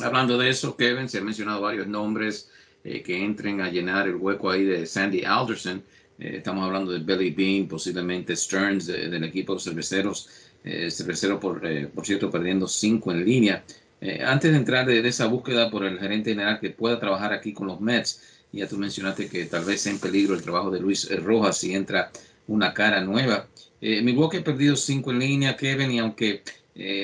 Hablando 0.00 0.38
de 0.38 0.50
eso, 0.50 0.76
Kevin, 0.76 1.08
se 1.08 1.18
han 1.18 1.24
mencionado 1.24 1.60
varios 1.60 1.86
nombres 1.86 2.50
eh, 2.82 3.02
que 3.02 3.24
entren 3.24 3.60
a 3.60 3.70
llenar 3.70 4.08
el 4.08 4.16
hueco 4.16 4.50
ahí 4.50 4.64
de 4.64 4.86
Sandy 4.86 5.24
Alderson. 5.24 5.82
Eh, 6.18 6.36
estamos 6.38 6.64
hablando 6.64 6.92
de 6.92 6.98
Billy 6.98 7.30
Bean, 7.30 7.68
posiblemente 7.68 8.34
Stearns 8.34 8.86
del 8.86 9.24
equipo 9.24 9.54
de 9.54 9.60
cerveceros 9.60 10.28
eh, 10.64 10.90
cervecero, 10.90 11.38
por, 11.38 11.64
eh, 11.66 11.88
por 11.94 12.06
cierto, 12.06 12.30
perdiendo 12.30 12.66
cinco 12.66 13.12
en 13.12 13.24
línea. 13.24 13.62
Eh, 14.00 14.22
antes 14.24 14.50
de 14.50 14.56
entrar 14.56 14.86
de, 14.86 15.06
esa 15.06 15.26
búsqueda 15.26 15.70
por 15.70 15.84
el 15.84 15.98
gerente 15.98 16.30
general 16.30 16.58
que 16.58 16.70
pueda 16.70 16.98
trabajar 16.98 17.34
aquí 17.34 17.52
con 17.52 17.66
los 17.66 17.80
Mets, 17.80 18.22
ya 18.50 18.66
tú 18.66 18.78
mencionaste 18.78 19.28
que 19.28 19.44
tal 19.44 19.64
vez 19.64 19.82
sea 19.82 19.92
en 19.92 19.98
peligro 19.98 20.34
el 20.34 20.42
trabajo 20.42 20.70
de 20.70 20.80
Luis 20.80 21.08
Rojas 21.22 21.58
si 21.58 21.74
entra 21.74 22.10
una 22.46 22.72
cara 22.72 23.02
nueva. 23.02 23.46
Eh, 23.80 24.00
Milwaukee 24.00 24.38
ha 24.38 24.44
perdido 24.44 24.74
cinco 24.74 25.10
en 25.10 25.18
línea, 25.18 25.56
Kevin, 25.56 25.90
y 25.92 25.98
aunque 25.98 26.42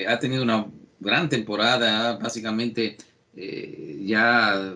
ha 0.08 0.18
tenido 0.18 0.42
una 0.42 0.66
gran 1.00 1.28
temporada, 1.28 2.16
básicamente 2.18 2.96
ya 3.34 4.74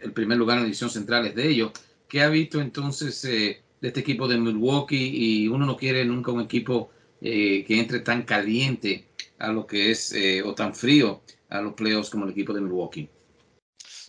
el 0.00 0.12
primer 0.12 0.38
lugar 0.38 0.58
en 0.58 0.64
la 0.64 0.68
edición 0.68 0.90
central 0.90 1.26
es 1.26 1.34
de 1.34 1.48
ellos. 1.48 1.72
¿Qué 2.08 2.20
ha 2.20 2.28
visto 2.28 2.60
entonces 2.60 3.22
de 3.22 3.62
este 3.80 4.00
equipo 4.00 4.28
de 4.28 4.38
Milwaukee? 4.38 5.10
Y 5.14 5.48
uno 5.48 5.64
no 5.64 5.76
quiere 5.76 6.04
nunca 6.04 6.30
un 6.30 6.42
equipo 6.42 6.90
eh, 7.24 7.64
que 7.64 7.78
entre 7.78 8.00
tan 8.00 8.24
caliente 8.24 9.06
a 9.38 9.52
lo 9.52 9.64
que 9.64 9.92
es 9.92 10.12
eh, 10.12 10.42
o 10.42 10.54
tan 10.56 10.74
frío 10.74 11.22
a 11.50 11.60
los 11.60 11.74
playoffs 11.74 12.10
como 12.10 12.24
el 12.24 12.32
equipo 12.32 12.52
de 12.52 12.60
Milwaukee. 12.60 13.08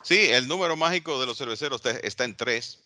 Sí, 0.04 0.18
el 0.32 0.48
número 0.48 0.76
mágico 0.76 1.20
de 1.20 1.28
los 1.28 1.38
cerveceros 1.38 1.82
está 2.02 2.26
en 2.26 2.36
tres 2.36 2.84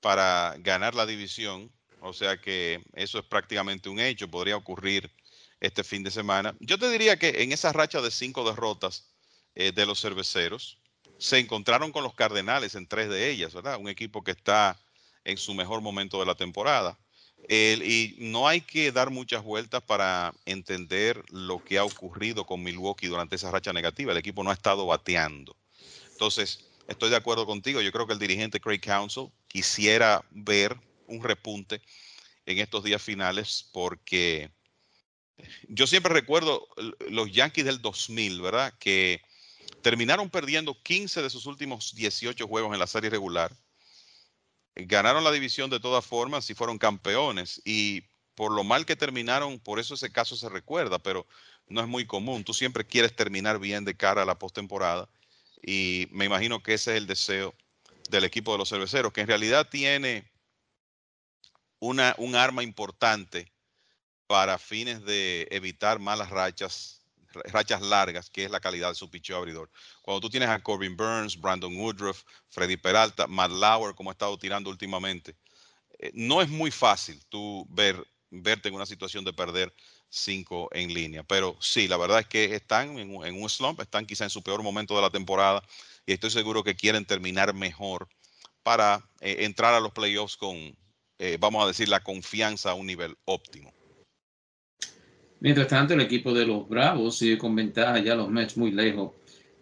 para 0.00 0.56
ganar 0.60 0.94
la 0.94 1.04
división. 1.04 1.70
O 2.00 2.14
sea 2.14 2.40
que 2.40 2.82
eso 2.94 3.18
es 3.18 3.24
prácticamente 3.26 3.90
un 3.90 4.00
hecho. 4.00 4.30
Podría 4.30 4.56
ocurrir 4.56 5.10
este 5.60 5.84
fin 5.84 6.02
de 6.02 6.10
semana. 6.10 6.54
Yo 6.60 6.78
te 6.78 6.90
diría 6.90 7.18
que 7.18 7.42
en 7.42 7.52
esa 7.52 7.72
racha 7.72 8.00
de 8.00 8.10
cinco 8.10 8.48
derrotas 8.48 9.04
eh, 9.54 9.72
de 9.72 9.86
los 9.86 10.00
cerveceros, 10.00 10.78
se 11.18 11.38
encontraron 11.38 11.92
con 11.92 12.02
los 12.02 12.14
Cardenales 12.14 12.74
en 12.74 12.86
tres 12.86 13.10
de 13.10 13.30
ellas, 13.30 13.52
¿verdad? 13.52 13.78
Un 13.78 13.88
equipo 13.88 14.24
que 14.24 14.30
está 14.30 14.80
en 15.24 15.36
su 15.36 15.54
mejor 15.54 15.82
momento 15.82 16.18
de 16.18 16.26
la 16.26 16.34
temporada 16.34 16.98
y 17.48 18.16
no 18.18 18.46
hay 18.46 18.60
que 18.60 18.92
dar 18.92 19.10
muchas 19.10 19.42
vueltas 19.42 19.82
para 19.82 20.32
entender 20.44 21.22
lo 21.30 21.62
que 21.64 21.78
ha 21.78 21.84
ocurrido 21.84 22.46
con 22.46 22.62
Milwaukee 22.62 23.06
durante 23.06 23.36
esa 23.36 23.50
racha 23.50 23.72
negativa. 23.72 24.12
El 24.12 24.18
equipo 24.18 24.44
no 24.44 24.50
ha 24.50 24.54
estado 24.54 24.86
bateando. 24.86 25.56
Entonces, 26.12 26.60
estoy 26.86 27.10
de 27.10 27.16
acuerdo 27.16 27.46
contigo. 27.46 27.80
Yo 27.80 27.92
creo 27.92 28.06
que 28.06 28.12
el 28.12 28.18
dirigente 28.18 28.60
Craig 28.60 28.80
Council 28.80 29.30
quisiera 29.48 30.24
ver 30.30 30.76
un 31.06 31.22
repunte 31.22 31.80
en 32.46 32.58
estos 32.58 32.84
días 32.84 33.02
finales 33.02 33.68
porque 33.72 34.50
yo 35.68 35.86
siempre 35.86 36.12
recuerdo 36.12 36.68
los 37.08 37.30
Yankees 37.32 37.64
del 37.64 37.80
2000, 37.82 38.40
¿verdad? 38.40 38.74
Que 38.78 39.22
terminaron 39.82 40.30
perdiendo 40.30 40.80
15 40.82 41.22
de 41.22 41.30
sus 41.30 41.46
últimos 41.46 41.94
18 41.94 42.46
juegos 42.46 42.72
en 42.72 42.80
la 42.80 42.86
serie 42.86 43.10
regular 43.10 43.54
ganaron 44.86 45.24
la 45.24 45.32
división 45.32 45.70
de 45.70 45.80
todas 45.80 46.04
formas 46.04 46.48
y 46.50 46.54
fueron 46.54 46.78
campeones. 46.78 47.60
Y 47.64 48.02
por 48.34 48.52
lo 48.52 48.64
mal 48.64 48.86
que 48.86 48.96
terminaron, 48.96 49.58
por 49.58 49.78
eso 49.78 49.94
ese 49.94 50.10
caso 50.10 50.36
se 50.36 50.48
recuerda, 50.48 50.98
pero 50.98 51.26
no 51.68 51.80
es 51.80 51.88
muy 51.88 52.06
común. 52.06 52.44
Tú 52.44 52.54
siempre 52.54 52.84
quieres 52.86 53.14
terminar 53.14 53.58
bien 53.58 53.84
de 53.84 53.96
cara 53.96 54.22
a 54.22 54.26
la 54.26 54.38
postemporada. 54.38 55.08
Y 55.62 56.08
me 56.10 56.24
imagino 56.24 56.62
que 56.62 56.74
ese 56.74 56.92
es 56.92 56.96
el 56.98 57.06
deseo 57.06 57.54
del 58.10 58.24
equipo 58.24 58.52
de 58.52 58.58
los 58.58 58.68
cerveceros, 58.68 59.12
que 59.12 59.20
en 59.20 59.28
realidad 59.28 59.68
tiene 59.68 60.30
una, 61.78 62.14
un 62.18 62.34
arma 62.34 62.62
importante 62.62 63.52
para 64.30 64.58
fines 64.58 65.04
de 65.04 65.48
evitar 65.50 65.98
malas 65.98 66.30
rachas 66.30 67.02
rachas 67.46 67.82
largas, 67.82 68.30
que 68.30 68.44
es 68.44 68.50
la 68.52 68.60
calidad 68.60 68.90
de 68.90 68.94
su 68.94 69.10
picheo 69.10 69.36
abridor. 69.36 69.68
Cuando 70.02 70.20
tú 70.20 70.30
tienes 70.30 70.48
a 70.48 70.62
Corbin 70.62 70.96
Burns, 70.96 71.36
Brandon 71.36 71.76
Woodruff, 71.76 72.22
Freddy 72.48 72.76
Peralta, 72.76 73.26
Matt 73.26 73.50
Lauer, 73.50 73.92
como 73.96 74.08
ha 74.08 74.12
estado 74.12 74.38
tirando 74.38 74.70
últimamente, 74.70 75.34
eh, 75.98 76.12
no 76.14 76.42
es 76.42 76.48
muy 76.48 76.70
fácil 76.70 77.20
tú 77.28 77.66
ver, 77.70 78.06
verte 78.30 78.68
en 78.68 78.76
una 78.76 78.86
situación 78.86 79.24
de 79.24 79.32
perder 79.32 79.74
cinco 80.08 80.68
en 80.70 80.94
línea. 80.94 81.24
Pero 81.24 81.56
sí, 81.58 81.88
la 81.88 81.96
verdad 81.96 82.20
es 82.20 82.28
que 82.28 82.54
están 82.54 83.00
en, 83.00 83.12
un 83.12 83.50
slump, 83.50 83.80
están 83.80 84.06
quizá 84.06 84.22
en 84.22 84.30
su 84.30 84.44
peor 84.44 84.62
momento 84.62 84.94
de 84.94 85.02
la 85.02 85.10
temporada 85.10 85.60
y 86.06 86.12
estoy 86.12 86.30
seguro 86.30 86.62
que 86.62 86.76
quieren 86.76 87.04
terminar 87.04 87.52
mejor 87.52 88.08
para 88.62 89.04
eh, 89.20 89.38
entrar 89.40 89.74
a 89.74 89.80
los 89.80 89.90
playoffs 89.90 90.36
con, 90.36 90.76
eh, 91.18 91.36
vamos 91.40 91.64
a 91.64 91.66
decir, 91.66 91.88
la 91.88 92.04
confianza 92.04 92.70
a 92.70 92.74
un 92.74 92.86
nivel 92.86 93.18
óptimo. 93.24 93.74
Mientras 95.40 95.68
tanto, 95.68 95.94
el 95.94 96.02
equipo 96.02 96.34
de 96.34 96.46
los 96.46 96.68
Bravos 96.68 97.16
sigue 97.16 97.38
con 97.38 97.56
ventaja, 97.56 97.98
ya 97.98 98.14
los 98.14 98.28
Mets 98.28 98.58
muy 98.58 98.72
lejos 98.72 99.12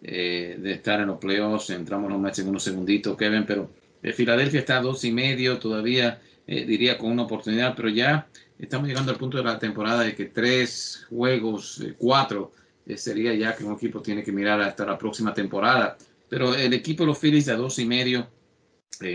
eh, 0.01 0.57
de 0.59 0.73
estar 0.73 0.99
en 0.99 1.07
los 1.07 1.17
playoffs. 1.19 1.69
Entramos 1.69 2.11
los 2.11 2.19
Mets 2.19 2.39
en 2.39 2.49
unos 2.49 2.63
segunditos, 2.63 3.15
Kevin, 3.15 3.45
pero 3.45 3.71
eh, 4.03 4.11
Filadelfia 4.11 4.59
está 4.59 4.77
a 4.77 4.81
dos 4.81 5.05
y 5.05 5.11
medio, 5.11 5.57
todavía 5.57 6.21
eh, 6.45 6.65
diría 6.65 6.97
con 6.97 7.11
una 7.11 7.23
oportunidad, 7.23 7.75
pero 7.77 7.87
ya 7.87 8.27
estamos 8.59 8.89
llegando 8.89 9.11
al 9.11 9.17
punto 9.17 9.37
de 9.37 9.43
la 9.43 9.57
temporada 9.57 10.03
de 10.03 10.15
que 10.15 10.25
tres 10.25 11.05
juegos, 11.09 11.81
cuatro, 11.97 12.51
sería 12.95 13.33
ya 13.35 13.55
que 13.55 13.63
un 13.63 13.73
equipo 13.73 14.01
tiene 14.01 14.23
que 14.23 14.31
mirar 14.33 14.59
hasta 14.61 14.85
la 14.85 14.97
próxima 14.97 15.33
temporada. 15.33 15.97
Pero 16.27 16.55
el 16.55 16.73
equipo 16.73 17.03
de 17.03 17.07
los 17.07 17.19
Phillies 17.19 17.47
a 17.47 17.55
dos 17.55 17.79
y 17.79 17.85
medio, 17.85 18.27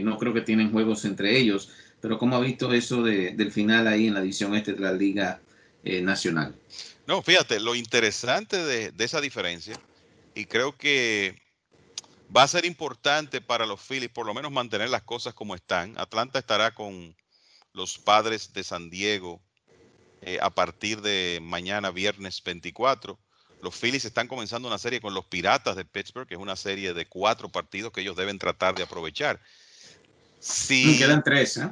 no 0.02 0.16
creo 0.16 0.32
que 0.32 0.40
tienen 0.40 0.70
juegos 0.70 1.04
entre 1.04 1.36
ellos, 1.36 1.70
pero 2.00 2.16
¿cómo 2.16 2.36
ha 2.36 2.40
visto 2.40 2.72
eso 2.72 3.02
del 3.02 3.50
final 3.50 3.86
ahí 3.88 4.06
en 4.06 4.14
la 4.14 4.20
edición 4.20 4.54
este 4.54 4.74
de 4.74 4.80
la 4.80 4.92
Liga 4.92 5.40
eh, 5.84 6.00
nacional. 6.00 6.54
No, 7.06 7.22
fíjate, 7.22 7.60
lo 7.60 7.74
interesante 7.74 8.56
de, 8.56 8.92
esa 8.98 9.20
diferencia, 9.20 9.78
y 10.34 10.46
creo 10.46 10.76
que 10.76 11.38
va 12.34 12.42
a 12.42 12.48
ser 12.48 12.64
importante 12.64 13.40
para 13.40 13.66
los 13.66 13.80
Phillies 13.80 14.10
por 14.10 14.26
lo 14.26 14.32
menos 14.32 14.50
mantener 14.50 14.88
las 14.88 15.02
cosas 15.02 15.34
como 15.34 15.54
están. 15.54 15.94
Atlanta 15.98 16.38
estará 16.38 16.74
con 16.74 17.14
los 17.74 17.98
padres 17.98 18.52
de 18.54 18.64
San 18.64 18.88
Diego 18.88 19.42
eh, 20.22 20.38
a 20.40 20.50
partir 20.50 21.02
de 21.02 21.38
mañana, 21.42 21.90
viernes 21.90 22.42
24. 22.42 23.18
Los 23.60 23.74
Phillies 23.74 24.06
están 24.06 24.26
comenzando 24.26 24.68
una 24.68 24.78
serie 24.78 25.00
con 25.00 25.12
los 25.12 25.26
Piratas 25.26 25.76
de 25.76 25.84
Pittsburgh, 25.84 26.26
que 26.26 26.34
es 26.34 26.40
una 26.40 26.56
serie 26.56 26.94
de 26.94 27.06
cuatro 27.06 27.50
partidos 27.50 27.92
que 27.92 28.00
ellos 28.00 28.16
deben 28.16 28.38
tratar 28.38 28.74
de 28.74 28.82
aprovechar. 28.82 29.40
Si, 30.38 30.98
quedan 30.98 31.22
tres, 31.22 31.56
¿eh? 31.58 31.70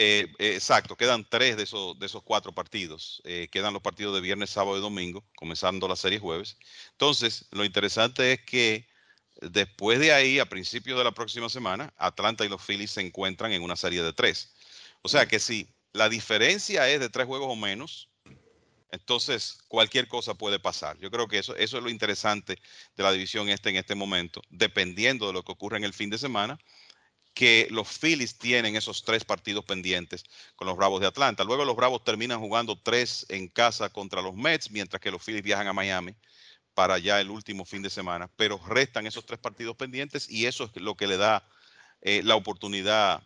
Eh, 0.00 0.32
eh, 0.38 0.54
exacto, 0.54 0.96
quedan 0.96 1.26
tres 1.28 1.56
de 1.56 1.64
esos, 1.64 1.98
de 1.98 2.06
esos 2.06 2.22
cuatro 2.22 2.52
partidos. 2.52 3.20
Eh, 3.24 3.48
quedan 3.50 3.72
los 3.72 3.82
partidos 3.82 4.14
de 4.14 4.20
viernes, 4.20 4.48
sábado 4.48 4.78
y 4.78 4.80
domingo, 4.80 5.24
comenzando 5.34 5.88
la 5.88 5.96
serie 5.96 6.20
jueves. 6.20 6.56
Entonces, 6.92 7.46
lo 7.50 7.64
interesante 7.64 8.32
es 8.32 8.40
que 8.42 8.86
después 9.42 9.98
de 9.98 10.12
ahí, 10.12 10.38
a 10.38 10.48
principios 10.48 10.98
de 10.98 11.02
la 11.02 11.10
próxima 11.10 11.48
semana, 11.48 11.92
Atlanta 11.96 12.44
y 12.44 12.48
los 12.48 12.62
Phillies 12.62 12.92
se 12.92 13.00
encuentran 13.00 13.50
en 13.50 13.60
una 13.60 13.74
serie 13.74 14.00
de 14.00 14.12
tres. 14.12 14.54
O 15.02 15.08
sea 15.08 15.26
que 15.26 15.40
si 15.40 15.66
la 15.92 16.08
diferencia 16.08 16.88
es 16.88 17.00
de 17.00 17.08
tres 17.08 17.26
juegos 17.26 17.48
o 17.50 17.56
menos, 17.56 18.08
entonces 18.92 19.58
cualquier 19.66 20.06
cosa 20.06 20.34
puede 20.34 20.60
pasar. 20.60 20.96
Yo 21.00 21.10
creo 21.10 21.26
que 21.26 21.38
eso, 21.38 21.56
eso 21.56 21.76
es 21.76 21.82
lo 21.82 21.90
interesante 21.90 22.56
de 22.96 23.02
la 23.02 23.10
división 23.10 23.48
este 23.48 23.70
en 23.70 23.76
este 23.76 23.96
momento, 23.96 24.42
dependiendo 24.48 25.26
de 25.26 25.32
lo 25.32 25.42
que 25.42 25.50
ocurra 25.50 25.76
en 25.76 25.84
el 25.84 25.92
fin 25.92 26.08
de 26.08 26.18
semana 26.18 26.56
que 27.38 27.68
los 27.70 27.86
Phillies 27.86 28.36
tienen 28.36 28.74
esos 28.74 29.04
tres 29.04 29.24
partidos 29.24 29.64
pendientes 29.64 30.24
con 30.56 30.66
los 30.66 30.76
Bravos 30.76 31.00
de 31.00 31.06
Atlanta. 31.06 31.44
Luego 31.44 31.64
los 31.64 31.76
Bravos 31.76 32.02
terminan 32.02 32.40
jugando 32.40 32.76
tres 32.76 33.26
en 33.28 33.46
casa 33.46 33.90
contra 33.90 34.20
los 34.20 34.34
Mets, 34.34 34.72
mientras 34.72 35.00
que 35.00 35.12
los 35.12 35.22
Phillies 35.22 35.44
viajan 35.44 35.68
a 35.68 35.72
Miami 35.72 36.16
para 36.74 36.98
ya 36.98 37.20
el 37.20 37.30
último 37.30 37.64
fin 37.64 37.80
de 37.80 37.90
semana. 37.90 38.28
Pero 38.34 38.60
restan 38.66 39.06
esos 39.06 39.24
tres 39.24 39.38
partidos 39.38 39.76
pendientes 39.76 40.28
y 40.28 40.46
eso 40.46 40.64
es 40.64 40.82
lo 40.82 40.96
que 40.96 41.06
le 41.06 41.16
da 41.16 41.48
eh, 42.00 42.22
la 42.24 42.34
oportunidad 42.34 43.22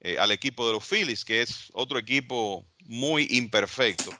eh, 0.00 0.18
al 0.18 0.32
equipo 0.32 0.66
de 0.66 0.74
los 0.74 0.84
Phillies, 0.86 1.24
que 1.24 1.40
es 1.40 1.70
otro 1.72 1.98
equipo 1.98 2.62
muy 2.84 3.26
imperfecto. 3.30 4.10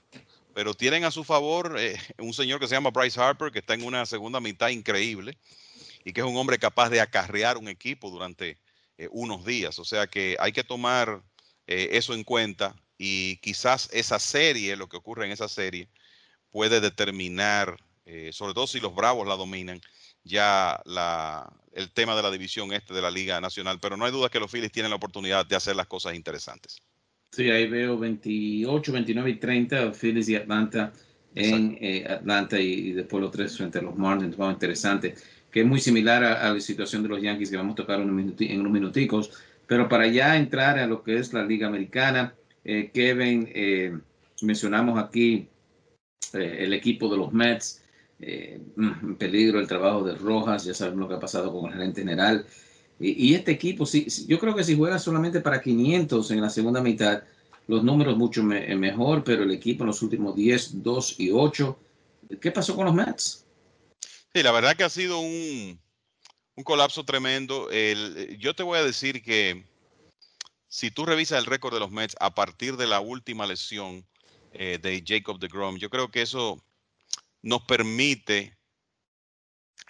Pero 0.55 0.73
tienen 0.73 1.05
a 1.05 1.11
su 1.11 1.25
favor 1.25 1.77
eh, 1.79 2.01
un 2.17 2.33
señor 2.33 2.59
que 2.59 2.69
se 2.69 2.75
llama 2.75 2.89
Bryce 2.89 3.21
Harper, 3.21 3.53
que 3.53 3.59
está 3.59 3.75
en 3.75 3.85
una 3.85 4.07
segunda 4.07 4.41
mitad 4.41 4.71
increíble 4.71 5.37
y 6.07 6.15
que 6.15 6.23
es 6.23 6.27
un 6.27 6.39
hombre 6.39 6.59
capaz 6.59 6.89
de 6.89 7.03
acarrear 7.03 7.59
un 7.59 7.69
equipo 7.69 8.09
durante 8.09 8.57
eh, 8.99 9.09
unos 9.11 9.45
días. 9.45 9.79
O 9.79 9.85
sea 9.85 10.07
que 10.07 10.37
hay 10.41 10.53
que 10.53 10.65
tomar 10.65 11.23
eh, 11.67 11.91
eso 11.93 12.15
en 12.15 12.25
cuenta 12.25 12.75
y 12.97 13.37
quizás 13.39 13.91
esa 13.93 14.19
serie, 14.19 14.75
lo 14.75 14.89
que 14.89 14.97
ocurre 14.97 15.27
en 15.27 15.33
esa 15.33 15.49
serie, 15.49 15.89
puede 16.51 16.81
determinar, 16.81 17.77
eh, 18.07 18.31
sobre 18.33 18.55
todo 18.55 18.67
si 18.67 18.81
los 18.81 18.95
Bravos 18.95 19.29
la 19.29 19.37
dominan, 19.37 19.83
ya 20.25 20.81
la, 20.87 21.53
el 21.73 21.91
tema 21.93 22.17
de 22.17 22.23
la 22.23 22.31
división 22.31 22.73
este 22.73 22.95
de 22.95 23.03
la 23.03 23.11
Liga 23.11 23.39
Nacional. 23.39 23.79
Pero 23.83 23.99
no 23.99 24.07
hay 24.07 24.13
duda 24.13 24.31
que 24.31 24.41
los 24.41 24.51
Phillies 24.51 24.73
tienen 24.73 24.89
la 24.89 24.97
oportunidad 24.97 25.45
de 25.45 25.57
hacer 25.57 25.77
las 25.77 25.89
cosas 25.89 26.15
interesantes. 26.15 26.81
Sí, 27.33 27.51
ahí 27.51 27.69
veo 27.69 27.99
28, 27.99 28.93
29 28.93 29.31
y 29.31 29.37
30, 29.37 29.93
Phillies 29.93 30.29
y 30.31 30.37
Atlanta 30.37 30.91
en 31.35 31.79
Atlanta 32.09 32.59
y, 32.59 32.93
después 32.93 33.21
los 33.21 33.31
tres 33.31 33.55
frente 33.59 33.79
a 33.79 33.83
los 33.83 33.95
Marlins. 33.95 34.39
Vamos, 34.39 34.55
interesante 34.55 35.15
que 35.57 35.63
es 35.63 35.67
muy 35.67 35.81
similar 35.81 36.23
a, 36.23 36.53
la 36.53 36.61
situación 36.61 37.03
de 37.03 37.09
los 37.09 37.23
Yankees 37.23 37.49
que 37.49 37.57
vamos 37.57 37.73
a 37.73 37.77
tocar 37.77 37.99
en 37.99 38.11
unos 38.11 38.73
minuticos. 38.73 39.31
Pero 39.67 39.89
para 39.89 40.07
ya 40.07 40.37
entrar 40.37 40.79
a 40.79 40.87
lo 40.87 41.03
que 41.03 41.17
es 41.17 41.33
la 41.33 41.47
Liga 41.47 41.67
Americana, 41.67 42.35
eh, 42.63 42.91
Kevin, 42.93 43.49
eh, 43.55 43.97
mencionamos 44.43 45.03
aquí 45.03 45.49
eh, 46.35 46.57
el 46.61 46.75
equipo 46.75 47.09
de 47.09 47.17
los 47.17 47.33
Mets, 47.33 47.83
mm, 48.19 48.83
en 49.03 49.17
peligro 49.17 49.59
el 49.59 49.67
trabajo 49.67 50.05
de 50.05 50.17
Rojas, 50.17 50.67
ya 50.67 50.75
sabemos 50.75 51.01
lo 51.01 51.09
que 51.09 51.15
ha 51.15 51.21
pasado 51.21 51.51
con 51.51 51.71
el 51.71 51.79
gerente 51.79 52.03
general. 52.03 52.45
Y, 53.01 53.33
este 53.33 53.53
equipo, 53.53 53.87
sí, 53.87 54.07
yo 54.29 54.39
creo 54.39 54.55
que 54.55 54.63
si 54.63 54.77
juega 54.77 54.99
solamente 54.99 55.41
para 55.41 55.63
500 55.63 56.33
en 56.33 56.43
la 56.43 56.51
segunda 56.51 56.83
mitad, 56.83 57.23
los 57.67 57.83
números 57.83 58.19
mucho 58.19 58.43
mejor, 58.43 59.25
pero 59.25 59.45
el 59.45 59.53
equipo 59.53 59.85
en 59.85 59.87
los 59.87 60.03
últimos 60.03 60.37
10, 60.37 60.83
2 60.83 61.15
y 61.19 61.31
8, 61.31 61.79
¿qué 62.43 62.51
pasó 62.51 62.77
con 62.77 62.85
los 62.85 62.95
Mets? 62.95 63.46
Sí, 64.37 64.43
la 64.43 64.53
verdad 64.53 64.77
que 64.77 64.85
ha 64.85 64.91
sido 64.91 65.19
un, 65.21 65.81
colapso 66.63 67.07
tremendo. 67.07 67.71
El, 67.71 68.37
yo 68.39 68.55
te 68.55 68.63
voy 68.63 68.79
a 68.79 68.85
decir 68.85 69.23
que 69.23 69.65
si 70.69 70.91
tú 70.91 71.07
revisas 71.07 71.39
el 71.39 71.47
récord 71.47 71.73
de 71.73 71.81
los 71.81 71.91
Mets 71.91 72.15
a 72.21 72.35
partir 72.35 72.77
de 72.77 72.87
la 72.87 73.01
última 73.01 73.47
lesión 73.47 74.07
eh, 74.53 74.79
de 74.83 75.03
Jacob 75.07 75.39
de 75.39 75.49
Grom, 75.49 75.79
yo 75.79 75.89
creo 75.89 76.11
que 76.11 76.21
eso 76.21 76.63
nos 77.41 77.63
permite 77.63 78.59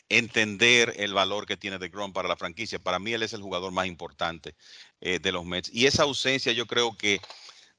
entender 0.09 0.95
el 0.97 1.13
valor 1.13 1.45
que 1.45 1.57
tiene 1.57 1.79
de 1.79 1.89
Grom 1.89 2.13
para 2.13 2.29
la 2.29 2.37
franquicia. 2.37 2.79
Para 2.79 3.01
mí 3.01 3.15
él 3.15 3.25
es 3.25 3.33
el 3.33 3.43
jugador 3.43 3.73
más 3.73 3.89
importante 3.89 4.55
eh, 5.01 5.19
de 5.19 5.33
los 5.33 5.45
Mets. 5.45 5.71
Y 5.75 5.87
esa 5.87 6.05
ausencia 6.05 6.53
yo 6.53 6.69
creo 6.69 6.97
que 6.97 7.21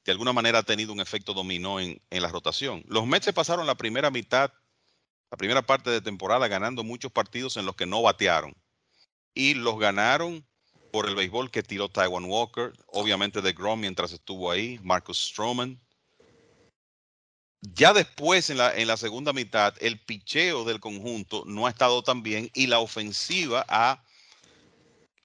de 0.04 0.12
alguna 0.12 0.34
manera 0.34 0.58
ha 0.58 0.64
tenido 0.64 0.92
un 0.92 1.00
efecto 1.00 1.32
dominó 1.32 1.80
en, 1.80 1.98
en 2.10 2.22
la 2.22 2.28
rotación. 2.28 2.84
Los 2.88 3.06
Mets 3.06 3.24
se 3.24 3.32
pasaron 3.32 3.66
la 3.66 3.74
primera 3.74 4.10
mitad 4.10 4.52
la 5.30 5.36
primera 5.36 5.62
parte 5.62 5.90
de 5.90 6.00
temporada 6.00 6.48
ganando 6.48 6.84
muchos 6.84 7.12
partidos 7.12 7.56
en 7.56 7.66
los 7.66 7.76
que 7.76 7.86
no 7.86 8.02
batearon. 8.02 8.54
Y 9.34 9.54
los 9.54 9.78
ganaron 9.78 10.46
por 10.90 11.06
el 11.06 11.14
béisbol 11.14 11.50
que 11.50 11.62
tiró 11.62 11.88
Taiwan 11.88 12.24
Walker, 12.24 12.72
obviamente 12.86 13.42
de 13.42 13.52
Grom 13.52 13.80
mientras 13.80 14.12
estuvo 14.12 14.50
ahí, 14.50 14.78
Marcus 14.82 15.18
Stroman. 15.18 15.80
Ya 17.60 17.92
después, 17.92 18.50
en 18.50 18.58
la, 18.58 18.74
en 18.74 18.86
la 18.86 18.96
segunda 18.96 19.32
mitad, 19.32 19.74
el 19.80 20.00
picheo 20.00 20.64
del 20.64 20.80
conjunto 20.80 21.42
no 21.44 21.66
ha 21.66 21.70
estado 21.70 22.02
tan 22.02 22.22
bien 22.22 22.50
y 22.54 22.68
la 22.68 22.78
ofensiva 22.78 23.66
ha 23.68 24.02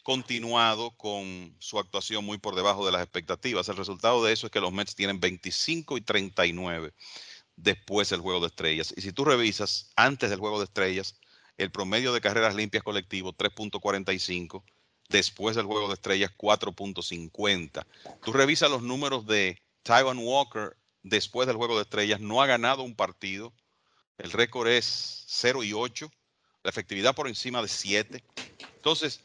continuado 0.01 0.91
con 0.97 1.55
su 1.59 1.79
actuación 1.79 2.25
muy 2.25 2.37
por 2.37 2.55
debajo 2.55 2.85
de 2.85 2.91
las 2.91 3.03
expectativas. 3.03 3.69
El 3.69 3.77
resultado 3.77 4.23
de 4.23 4.33
eso 4.33 4.47
es 4.47 4.51
que 4.51 4.59
los 4.59 4.73
Mets 4.73 4.95
tienen 4.95 5.19
25 5.19 5.97
y 5.97 6.01
39 6.01 6.93
después 7.55 8.09
del 8.09 8.21
juego 8.21 8.39
de 8.41 8.47
estrellas. 8.47 8.93
Y 8.95 9.01
si 9.01 9.11
tú 9.11 9.25
revisas 9.25 9.91
antes 9.95 10.29
del 10.29 10.39
juego 10.39 10.59
de 10.59 10.65
estrellas, 10.65 11.19
el 11.57 11.71
promedio 11.71 12.13
de 12.13 12.21
carreras 12.21 12.55
limpias 12.55 12.83
colectivo 12.83 13.33
3.45, 13.33 14.63
después 15.09 15.55
del 15.55 15.65
juego 15.65 15.87
de 15.87 15.93
estrellas 15.93 16.31
4.50. 16.37 17.85
Tú 18.23 18.33
revisas 18.33 18.71
los 18.71 18.81
números 18.81 19.25
de 19.25 19.61
Taiwan 19.83 20.17
Walker 20.19 20.75
después 21.03 21.47
del 21.47 21.57
juego 21.57 21.75
de 21.75 21.83
estrellas, 21.83 22.19
no 22.19 22.41
ha 22.41 22.47
ganado 22.47 22.83
un 22.83 22.95
partido. 22.95 23.53
El 24.17 24.31
récord 24.31 24.67
es 24.67 25.25
0 25.27 25.63
y 25.63 25.73
8, 25.73 26.09
la 26.63 26.69
efectividad 26.69 27.13
por 27.13 27.27
encima 27.27 27.61
de 27.61 27.67
7. 27.67 28.23
Entonces, 28.75 29.21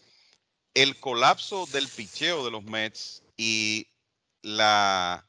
el 0.74 0.98
colapso 0.98 1.66
del 1.66 1.88
picheo 1.88 2.44
de 2.44 2.50
los 2.50 2.64
Mets 2.64 3.22
y 3.36 3.86
la 4.42 5.27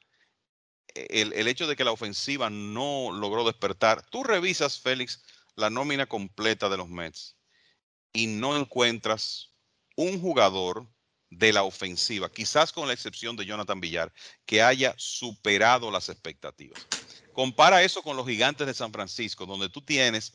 el, 1.10 1.48
hecho 1.48 1.68
de 1.68 1.76
que 1.76 1.84
la 1.84 1.92
ofensiva 1.92 2.50
no 2.50 3.12
logró 3.12 3.44
despertar. 3.44 4.06
Tú 4.10 4.24
revisas, 4.24 4.80
Félix, 4.80 5.22
la 5.56 5.70
nómina 5.70 6.06
completa 6.06 6.70
de 6.70 6.78
los 6.78 6.90
Mets 6.90 7.38
y 8.14 8.28
no 8.28 8.58
encuentras 8.58 9.54
un 9.96 10.20
jugador 10.20 10.88
de 11.30 11.54
la 11.54 11.64
ofensiva, 11.64 12.32
quizás 12.32 12.72
con 12.72 12.88
la 12.88 12.94
excepción 12.94 13.36
de 13.36 13.46
Jonathan 13.46 13.80
Villar, 13.80 14.12
que 14.46 14.64
haya 14.64 14.96
superado 14.98 15.92
las 15.92 16.10
expectativas. 16.10 16.88
Compara 17.34 17.84
eso 17.84 18.02
con 18.02 18.18
los 18.18 18.28
gigantes 18.28 18.66
de 18.66 18.74
San 18.74 18.92
Francisco, 18.92 19.46
donde 19.46 19.70
tú 19.70 19.82
tienes 19.82 20.34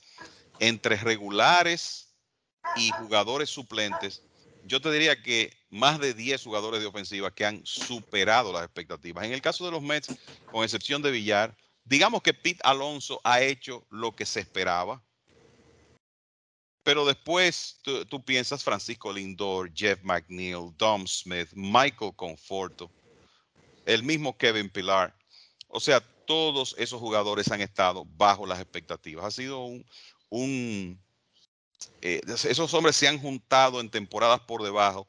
entre 0.60 0.96
regulares 0.96 2.14
y 2.76 2.92
jugadores 2.92 3.50
suplentes 3.50 4.22
yo 4.66 4.80
te 4.80 4.90
diría 4.90 5.22
que 5.22 5.52
más 5.74 5.98
de 5.98 6.14
10 6.14 6.44
jugadores 6.44 6.80
de 6.80 6.86
ofensiva 6.86 7.34
que 7.34 7.44
han 7.44 7.60
superado 7.64 8.52
las 8.52 8.62
expectativas. 8.62 9.24
En 9.24 9.32
el 9.32 9.42
caso 9.42 9.64
de 9.64 9.72
los 9.72 9.82
Mets, 9.82 10.14
con 10.50 10.62
excepción 10.62 11.02
de 11.02 11.10
Villar, 11.10 11.56
digamos 11.84 12.22
que 12.22 12.32
Pete 12.32 12.60
Alonso 12.62 13.20
ha 13.24 13.42
hecho 13.42 13.84
lo 13.90 14.14
que 14.14 14.24
se 14.24 14.40
esperaba. 14.40 15.02
Pero 16.84 17.04
después 17.04 17.80
tú, 17.82 18.24
piensas 18.24 18.62
Francisco 18.62 19.12
Lindor, 19.12 19.72
Jeff 19.74 20.00
McNeil, 20.02 20.72
Dom 20.76 21.06
Smith, 21.06 21.48
Michael 21.54 22.14
Conforto, 22.14 22.90
el 23.84 24.02
mismo 24.02 24.36
Kevin 24.36 24.70
Pilar. 24.70 25.16
O 25.68 25.80
sea, 25.80 26.00
todos 26.26 26.76
esos 26.78 27.00
jugadores 27.00 27.50
han 27.50 27.62
estado 27.62 28.04
bajo 28.04 28.46
las 28.46 28.60
expectativas. 28.60 29.24
Ha 29.24 29.30
sido 29.30 29.66
un 30.28 30.98
eh, 32.00 32.20
esos 32.26 32.72
hombres 32.74 32.96
se 32.96 33.08
han 33.08 33.18
juntado 33.18 33.80
en 33.80 33.90
temporadas 33.90 34.40
por 34.40 34.62
debajo. 34.62 35.08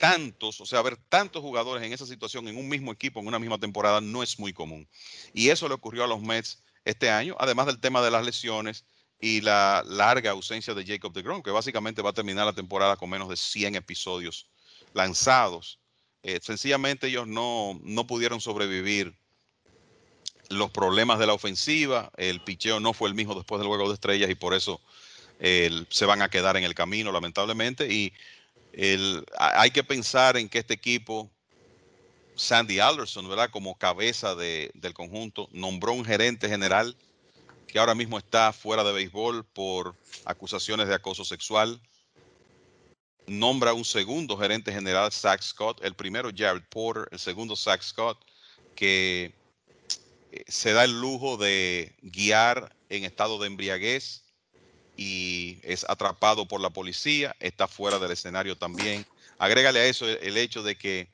Tantos, 0.00 0.62
o 0.62 0.64
sea, 0.64 0.80
ver 0.80 0.96
tantos 0.96 1.42
jugadores 1.42 1.84
en 1.84 1.92
esa 1.92 2.06
situación 2.06 2.48
en 2.48 2.56
un 2.56 2.70
mismo 2.70 2.90
equipo, 2.90 3.20
en 3.20 3.26
una 3.26 3.38
misma 3.38 3.58
temporada, 3.58 4.00
no 4.00 4.22
es 4.22 4.38
muy 4.38 4.54
común. 4.54 4.88
Y 5.34 5.50
eso 5.50 5.68
le 5.68 5.74
ocurrió 5.74 6.04
a 6.04 6.06
los 6.06 6.22
Mets 6.22 6.62
este 6.86 7.10
año, 7.10 7.36
además 7.38 7.66
del 7.66 7.80
tema 7.80 8.00
de 8.00 8.10
las 8.10 8.24
lesiones 8.24 8.86
y 9.20 9.42
la 9.42 9.84
larga 9.86 10.30
ausencia 10.30 10.72
de 10.72 10.86
Jacob 10.86 11.12
de 11.12 11.20
Grom, 11.20 11.42
que 11.42 11.50
básicamente 11.50 12.00
va 12.00 12.10
a 12.10 12.14
terminar 12.14 12.46
la 12.46 12.54
temporada 12.54 12.96
con 12.96 13.10
menos 13.10 13.28
de 13.28 13.36
100 13.36 13.74
episodios 13.74 14.48
lanzados. 14.94 15.78
Eh, 16.22 16.40
sencillamente 16.42 17.08
ellos 17.08 17.26
no, 17.26 17.78
no 17.82 18.06
pudieron 18.06 18.40
sobrevivir 18.40 19.14
los 20.48 20.70
problemas 20.70 21.18
de 21.18 21.26
la 21.26 21.34
ofensiva, 21.34 22.10
el 22.16 22.40
picheo 22.40 22.80
no 22.80 22.94
fue 22.94 23.10
el 23.10 23.14
mismo 23.14 23.34
después 23.34 23.58
del 23.58 23.68
juego 23.68 23.86
de 23.88 23.94
estrellas 23.94 24.30
y 24.30 24.34
por 24.34 24.54
eso 24.54 24.80
se 25.40 26.04
van 26.04 26.20
a 26.22 26.28
quedar 26.28 26.56
en 26.56 26.64
el 26.64 26.74
camino, 26.74 27.12
lamentablemente. 27.12 27.92
Y 27.92 28.12
hay 29.38 29.70
que 29.70 29.84
pensar 29.84 30.36
en 30.36 30.48
que 30.48 30.58
este 30.58 30.74
equipo, 30.74 31.30
Sandy 32.36 32.78
Alderson, 32.80 33.28
¿verdad? 33.28 33.50
Como 33.50 33.76
cabeza 33.76 34.34
del 34.34 34.94
conjunto, 34.94 35.48
nombró 35.52 35.92
un 35.92 36.04
gerente 36.04 36.48
general 36.48 36.96
que 37.66 37.78
ahora 37.78 37.94
mismo 37.94 38.18
está 38.18 38.52
fuera 38.52 38.82
de 38.82 38.92
béisbol 38.92 39.44
por 39.44 39.94
acusaciones 40.24 40.88
de 40.88 40.94
acoso 40.94 41.24
sexual. 41.24 41.80
Nombra 43.26 43.74
un 43.74 43.84
segundo 43.84 44.36
gerente 44.36 44.72
general, 44.72 45.12
Zach 45.12 45.40
Scott, 45.42 45.84
el 45.84 45.94
primero 45.94 46.30
Jared 46.34 46.64
Porter, 46.68 47.06
el 47.12 47.18
segundo 47.20 47.54
Zach 47.54 47.80
Scott, 47.82 48.18
que 48.74 49.32
eh, 50.32 50.44
se 50.48 50.72
da 50.72 50.84
el 50.84 51.00
lujo 51.00 51.36
de 51.36 51.94
guiar 52.02 52.74
en 52.88 53.04
estado 53.04 53.38
de 53.38 53.46
embriaguez 53.46 54.24
y 55.00 55.58
es 55.62 55.86
atrapado 55.88 56.46
por 56.46 56.60
la 56.60 56.68
policía, 56.68 57.34
está 57.40 57.66
fuera 57.66 57.98
del 57.98 58.10
escenario 58.10 58.58
también. 58.58 59.06
Agrégale 59.38 59.80
a 59.80 59.86
eso 59.86 60.06
el, 60.06 60.36
hecho 60.36 60.62
de 60.62 60.76
que 60.76 61.08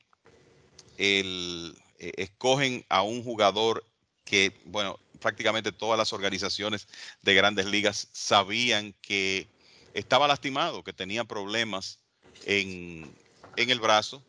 el, 0.97 1.73
eh, 1.97 2.11
escogen 2.17 2.85
a 2.89 3.03
un 3.03 3.23
jugador 3.23 3.85
que, 4.25 4.51
bueno, 4.65 4.99
prácticamente 5.21 5.71
todas 5.71 5.97
las 5.97 6.11
organizaciones 6.11 6.89
de 7.21 7.33
grandes 7.33 7.65
ligas 7.65 8.09
sabían 8.11 8.93
que 9.01 9.47
estaba 9.93 10.27
lastimado, 10.27 10.83
que 10.83 10.91
tenía 10.91 11.23
problemas 11.23 11.97
en, 12.45 13.15
el 13.55 13.79
brazo. 13.79 14.21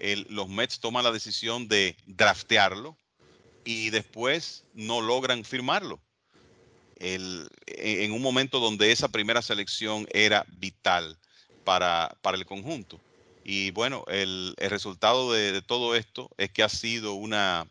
los 0.00 0.48
Mets 0.48 0.80
toman 0.80 1.04
la 1.04 1.12
decisión 1.12 1.68
de 1.68 1.96
draftearlo 2.06 2.96
y 3.64 3.90
después 3.90 4.64
no 4.74 5.00
logran 5.00 5.44
firmarlo. 5.44 6.00
En 7.00 8.12
un 8.12 8.22
momento 8.22 8.60
donde 8.60 8.92
esa 8.92 9.08
primera 9.08 9.42
selección 9.42 10.06
era 10.12 10.44
vital 10.58 11.18
para, 11.64 12.34
el 12.34 12.46
conjunto. 12.46 13.00
Y 13.44 13.70
bueno, 13.70 14.04
el, 14.08 14.54
resultado 14.58 15.32
de, 15.32 15.62
todo 15.62 15.94
esto 15.94 16.30
es 16.36 16.50
que 16.50 16.62
ha 16.62 16.68
sido 16.68 17.14
una 17.14 17.66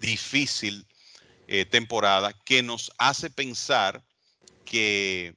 difícil 0.00 0.86
eh, 1.48 1.64
temporada 1.64 2.32
que 2.44 2.62
nos 2.62 2.92
hace 2.98 3.30
pensar 3.30 4.02
que 4.64 5.34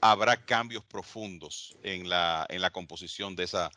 habrá 0.00 0.44
cambios 0.44 0.84
profundos 0.84 1.76
en 1.82 2.08
la, 2.08 2.46
en 2.48 2.60
la 2.60 2.70
composición 2.70 3.34
de 3.36 3.44
esa, 3.44 3.70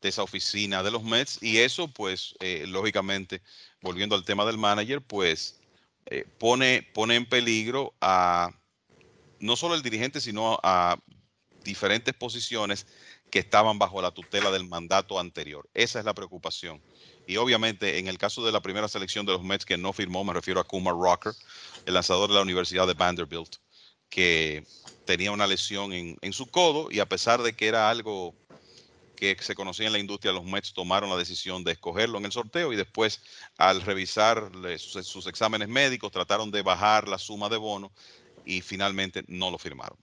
de 0.00 0.08
esa 0.08 0.22
oficina 0.22 0.82
de 0.82 0.90
los 0.90 1.02
Mets 1.02 1.42
y 1.42 1.58
eso 1.58 1.88
pues 1.88 2.34
eh, 2.40 2.64
lógicamente 2.66 3.42
volviendo 3.82 4.14
al 4.16 4.24
tema 4.24 4.44
del 4.46 4.56
manager 4.56 5.02
pues 5.02 5.60
eh, 6.06 6.24
pone, 6.38 6.88
pone 6.94 7.16
en 7.16 7.26
peligro 7.26 7.94
a 8.00 8.50
no 9.40 9.56
solo 9.56 9.74
el 9.74 9.82
dirigente 9.82 10.20
sino 10.20 10.58
a 10.62 10.98
diferentes 11.64 12.14
posiciones 12.14 12.86
que 13.30 13.40
estaban 13.40 13.78
bajo 13.78 14.00
la 14.00 14.12
tutela 14.12 14.52
del 14.52 14.68
mandato 14.68 15.18
anterior. 15.18 15.68
Esa 15.74 15.98
es 15.98 16.04
la 16.04 16.14
preocupación. 16.14 16.80
Y 17.26 17.38
obviamente 17.38 17.98
en 17.98 18.06
el 18.06 18.18
caso 18.18 18.46
de 18.46 18.52
la 18.52 18.60
primera 18.60 18.86
selección 18.86 19.26
de 19.26 19.32
los 19.32 19.42
Mets 19.42 19.66
que 19.66 19.76
no 19.76 19.92
firmó, 19.92 20.22
me 20.22 20.32
refiero 20.32 20.60
a 20.60 20.64
Kumar 20.64 20.94
Rocker, 20.94 21.32
el 21.84 21.94
lanzador 21.94 22.28
de 22.28 22.36
la 22.36 22.42
Universidad 22.42 22.86
de 22.86 22.94
Vanderbilt, 22.94 23.56
que 24.08 24.64
tenía 25.04 25.32
una 25.32 25.48
lesión 25.48 25.92
en, 25.92 26.16
en 26.20 26.32
su 26.32 26.46
codo 26.46 26.88
y 26.90 27.00
a 27.00 27.06
pesar 27.06 27.42
de 27.42 27.52
que 27.54 27.66
era 27.66 27.90
algo 27.90 28.34
que 29.16 29.36
se 29.40 29.54
conocía 29.54 29.86
en 29.86 29.92
la 29.92 29.98
industria, 29.98 30.32
los 30.32 30.44
Mets 30.44 30.72
tomaron 30.72 31.10
la 31.10 31.16
decisión 31.16 31.64
de 31.64 31.72
escogerlo 31.72 32.18
en 32.18 32.26
el 32.26 32.32
sorteo 32.32 32.72
y 32.72 32.76
después 32.76 33.20
al 33.56 33.80
revisar 33.80 34.50
sus, 34.78 35.06
sus, 35.06 35.26
exámenes 35.26 35.68
médicos 35.68 36.12
trataron 36.12 36.50
de 36.50 36.62
bajar 36.62 37.08
la 37.08 37.18
suma 37.18 37.48
de 37.48 37.56
bono 37.56 37.90
y 38.44 38.60
finalmente 38.60 39.24
no 39.26 39.50
lo 39.50 39.58
firmaron. 39.58 39.98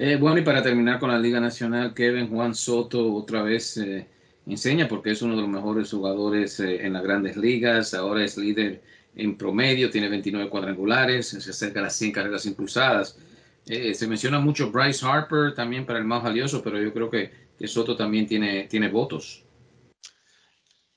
Eh, 0.00 0.16
bueno, 0.16 0.38
y 0.38 0.42
para 0.42 0.62
terminar 0.62 1.00
con 1.00 1.10
la 1.10 1.18
Liga 1.18 1.40
Nacional, 1.40 1.92
Kevin 1.92 2.28
Juan 2.28 2.54
Soto 2.54 3.12
otra 3.14 3.42
vez 3.42 3.76
eh, 3.78 4.06
enseña 4.46 4.86
porque 4.86 5.10
es 5.10 5.22
uno 5.22 5.34
de 5.34 5.42
los 5.42 5.50
mejores 5.50 5.90
jugadores 5.90 6.60
eh, 6.60 6.86
en 6.86 6.92
las 6.92 7.02
grandes 7.02 7.36
ligas, 7.36 7.94
ahora 7.94 8.24
es 8.24 8.36
líder 8.36 8.80
en 9.16 9.36
promedio, 9.36 9.90
tiene 9.90 10.08
29 10.08 10.48
cuadrangulares, 10.48 11.30
se 11.30 11.50
acerca 11.50 11.80
a 11.80 11.84
las 11.84 11.96
100 11.96 12.12
carreras 12.12 12.46
impulsadas. 12.46 13.18
se 13.66 14.06
menciona 14.06 14.38
mucho 14.38 14.70
Bryce 14.70 15.04
Harper 15.04 15.52
también 15.54 15.84
para 15.84 15.98
el 15.98 16.04
más 16.04 16.22
valioso, 16.22 16.62
pero 16.62 16.80
yo 16.80 16.92
creo 16.92 17.10
que, 17.10 17.47
Soto 17.66 17.96
también 17.96 18.26
tiene, 18.26 18.64
tiene 18.64 18.88
votos. 18.88 19.42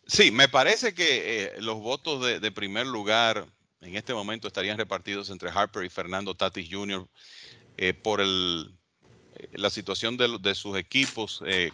Sí, 0.06 0.30
me 0.30 0.50
parece 0.50 0.94
que 0.94 1.54
los 1.60 1.80
votos 1.80 2.42
de, 2.42 2.52
primer 2.52 2.86
lugar 2.86 3.48
en 3.80 3.96
este 3.96 4.14
momento 4.14 4.48
estarían 4.48 4.78
repartidos 4.78 5.30
entre 5.30 5.50
Harper 5.50 5.86
y 5.86 5.90
Fernando 5.90 6.36
Tatis 6.36 6.68
Jr. 6.70 7.08
por 8.04 8.20
el 8.20 8.72
la 9.54 9.70
situación 9.70 10.18
de, 10.18 10.56
sus 10.56 10.78
equipos 10.78 11.42
eh, 11.46 11.72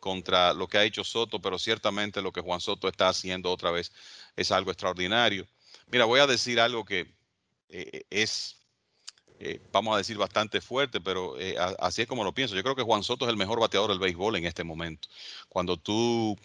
contra 0.00 0.54
lo 0.54 0.68
que 0.68 0.78
ha 0.78 0.84
hecho 0.84 1.04
Soto, 1.04 1.40
pero 1.40 1.58
ciertamente 1.58 2.22
lo 2.22 2.32
que 2.32 2.40
Juan 2.40 2.60
Soto 2.60 2.88
está 2.88 3.08
haciendo 3.08 3.50
otra 3.50 3.70
vez 3.70 3.92
es 4.36 4.50
algo 4.50 4.70
extraordinario. 4.70 5.46
Mira, 5.90 6.04
voy 6.04 6.20
a 6.20 6.26
decir 6.26 6.60
algo 6.60 6.84
que 6.84 7.12
eh, 7.68 8.04
es, 8.10 8.61
eh, 9.44 9.60
vamos 9.72 9.94
a 9.94 9.98
decir, 9.98 10.16
bastante 10.16 10.60
fuerte, 10.60 11.00
pero 11.00 11.34
así 11.78 12.02
es 12.02 12.08
como 12.08 12.24
lo 12.24 12.32
pienso. 12.32 12.54
Yo 12.54 12.62
creo 12.62 12.76
que 12.76 12.82
Juan 12.82 13.02
Soto 13.02 13.24
es 13.24 13.30
el 13.30 13.36
mejor 13.36 13.60
bateador 13.60 13.90
del 13.90 13.98
béisbol 13.98 14.36
en 14.36 14.46
este 14.46 14.64
momento. 14.64 15.08
Cuando 15.48 15.76
tú 15.76 16.38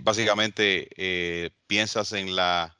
básicamente 0.00 1.50
piensas 1.66 2.12
en 2.12 2.36
la 2.36 2.76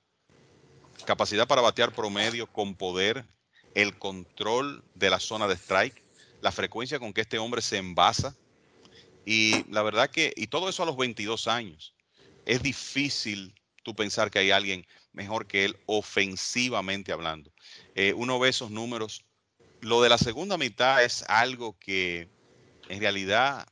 capacidad 1.04 1.46
para 1.46 1.60
batear 1.60 1.92
promedio 1.92 2.46
con 2.46 2.74
poder, 2.74 3.26
el 3.74 3.98
control 3.98 4.84
de 4.94 5.10
la 5.10 5.20
zona 5.20 5.46
de 5.46 5.54
strike, 5.54 6.02
la 6.40 6.52
frecuencia 6.52 6.98
con 6.98 7.12
que 7.12 7.22
este 7.22 7.38
hombre 7.38 7.60
se 7.62 7.78
envasa. 7.78 8.36
Y 9.26 9.64
la 9.70 9.82
verdad 9.82 10.10
que, 10.10 10.32
y 10.36 10.46
todo 10.46 10.68
eso 10.68 10.82
a 10.82 10.86
los 10.86 10.96
22 10.96 11.48
años, 11.48 11.94
es 12.46 12.62
difícil 12.62 13.54
tú 13.82 13.94
pensar 13.94 14.30
que 14.30 14.38
hay 14.38 14.50
alguien 14.50 14.86
mejor 15.12 15.46
que 15.46 15.64
él 15.64 15.76
ofensivamente 15.86 17.12
hablando. 17.12 17.50
Eh, 17.94 18.12
uno 18.14 18.38
ve 18.38 18.48
esos 18.48 18.70
números. 18.70 19.24
Lo 19.80 20.02
de 20.02 20.08
la 20.08 20.18
segunda 20.18 20.56
mitad 20.56 21.04
es 21.04 21.24
algo 21.28 21.78
que 21.78 22.28
en 22.88 23.00
realidad 23.00 23.66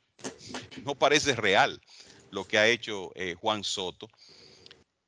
no 0.83 0.95
parece 0.95 1.35
real 1.35 1.81
lo 2.31 2.45
que 2.45 2.57
ha 2.57 2.67
hecho 2.67 3.11
eh, 3.15 3.35
Juan 3.39 3.63
Soto 3.63 4.09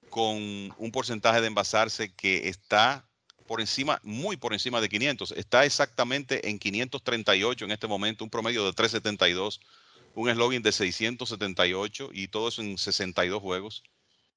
con 0.10 0.38
un 0.78 0.92
porcentaje 0.92 1.42
de 1.42 1.48
envasarse 1.48 2.14
que 2.14 2.48
está 2.48 3.06
por 3.48 3.62
encima, 3.62 4.00
muy 4.04 4.38
por 4.38 4.54
encima 4.54 4.82
de 4.82 4.90
500. 4.90 5.34
Está 5.34 5.66
exactamente 5.66 6.50
en 6.50 6.58
538 6.58 7.66
en 7.66 7.72
este 7.72 7.88
momento, 7.88 8.24
un 8.24 8.30
promedio 8.30 8.66
de 8.66 8.74
372, 8.74 9.60
un 10.16 10.32
slogan 10.32 10.62
de 10.62 10.72
678 10.72 12.10
y 12.14 12.28
todo 12.28 12.48
eso 12.48 12.62
en 12.62 12.78
62 12.78 13.42
juegos. 13.42 13.84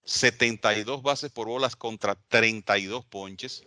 72 0.04 1.02
bases 1.02 1.30
por 1.30 1.46
bolas 1.46 1.76
contra 1.76 2.16
32 2.28 3.04
ponches. 3.04 3.64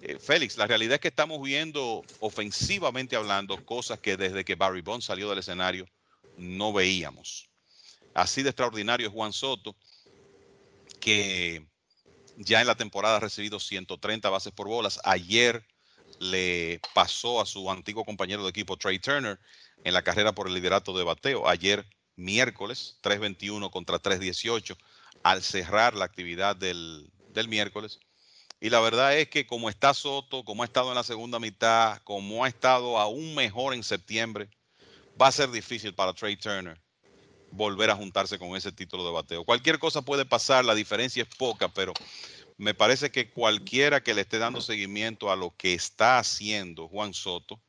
Eh, 0.00 0.18
Félix, 0.18 0.56
la 0.56 0.66
realidad 0.66 0.94
es 0.94 1.00
que 1.00 1.08
estamos 1.08 1.42
viendo 1.42 2.04
ofensivamente 2.20 3.16
hablando 3.16 3.64
cosas 3.64 3.98
que 3.98 4.16
desde 4.16 4.44
que 4.44 4.54
Barry 4.54 4.80
Bonds 4.80 5.06
salió 5.06 5.28
del 5.28 5.40
escenario 5.40 5.86
no 6.36 6.72
veíamos. 6.72 7.48
Así 8.14 8.42
de 8.42 8.50
extraordinario 8.50 9.08
es 9.08 9.12
Juan 9.12 9.32
Soto, 9.32 9.76
que 11.00 11.66
ya 12.36 12.60
en 12.60 12.66
la 12.66 12.76
temporada 12.76 13.16
ha 13.16 13.20
recibido 13.20 13.58
130 13.58 14.30
bases 14.30 14.52
por 14.52 14.68
bolas. 14.68 15.00
Ayer 15.04 15.64
le 16.20 16.80
pasó 16.94 17.40
a 17.40 17.46
su 17.46 17.70
antiguo 17.70 18.04
compañero 18.04 18.44
de 18.44 18.50
equipo 18.50 18.76
Trey 18.76 18.98
Turner 18.98 19.38
en 19.84 19.94
la 19.94 20.02
carrera 20.02 20.32
por 20.32 20.46
el 20.46 20.54
liderato 20.54 20.96
de 20.96 21.04
bateo. 21.04 21.48
Ayer 21.48 21.84
miércoles 22.16 22.98
3.21 23.02 23.70
contra 23.70 24.00
3.18 24.00 24.76
al 25.22 25.42
cerrar 25.42 25.94
la 25.94 26.04
actividad 26.04 26.56
del, 26.56 27.10
del 27.30 27.48
miércoles. 27.48 27.98
Y 28.60 28.70
la 28.70 28.80
verdad 28.80 29.16
es 29.16 29.28
que 29.28 29.46
como 29.46 29.68
está 29.68 29.94
Soto, 29.94 30.44
como 30.44 30.62
ha 30.62 30.66
estado 30.66 30.88
en 30.88 30.96
la 30.96 31.04
segunda 31.04 31.38
mitad, 31.38 31.98
como 32.02 32.44
ha 32.44 32.48
estado 32.48 32.98
aún 32.98 33.34
mejor 33.34 33.74
en 33.74 33.84
septiembre, 33.84 34.50
va 35.20 35.28
a 35.28 35.32
ser 35.32 35.50
difícil 35.50 35.94
para 35.94 36.12
Trey 36.12 36.36
Turner 36.36 36.80
volver 37.50 37.90
a 37.90 37.96
juntarse 37.96 38.38
con 38.38 38.56
ese 38.56 38.72
título 38.72 39.04
de 39.04 39.12
bateo. 39.12 39.44
Cualquier 39.44 39.78
cosa 39.78 40.02
puede 40.02 40.24
pasar, 40.24 40.64
la 40.64 40.74
diferencia 40.74 41.22
es 41.22 41.34
poca, 41.36 41.68
pero 41.68 41.92
me 42.56 42.74
parece 42.74 43.10
que 43.10 43.30
cualquiera 43.30 44.02
que 44.02 44.14
le 44.14 44.22
esté 44.22 44.38
dando 44.38 44.60
seguimiento 44.60 45.30
a 45.30 45.36
lo 45.36 45.54
que 45.56 45.74
está 45.74 46.18
haciendo 46.18 46.88
Juan 46.88 47.14
Soto, 47.14 47.60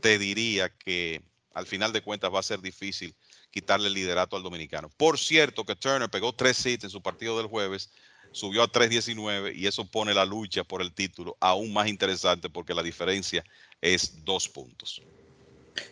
te 0.00 0.18
diría 0.18 0.70
que 0.70 1.22
al 1.52 1.66
final 1.66 1.92
de 1.92 2.02
cuentas 2.02 2.32
va 2.32 2.40
a 2.40 2.44
ser 2.44 2.60
difícil 2.60 3.14
quitarle 3.50 3.88
el 3.88 3.94
liderato 3.94 4.36
al 4.36 4.42
dominicano. 4.42 4.88
Por 4.96 5.18
cierto 5.18 5.64
que 5.64 5.76
Turner 5.76 6.10
pegó 6.10 6.32
tres 6.32 6.64
hits 6.64 6.84
en 6.84 6.90
su 6.90 7.02
partido 7.02 7.38
del 7.38 7.46
jueves, 7.46 7.90
subió 8.34 8.64
a 8.64 8.70
3.19 8.70 9.54
y 9.54 9.66
eso 9.66 9.84
pone 9.86 10.12
la 10.12 10.24
lucha 10.24 10.64
por 10.64 10.82
el 10.82 10.92
título 10.92 11.36
aún 11.40 11.72
más 11.72 11.88
interesante 11.88 12.50
porque 12.50 12.74
la 12.74 12.82
diferencia 12.82 13.44
es 13.80 14.24
dos 14.24 14.48
puntos. 14.48 15.00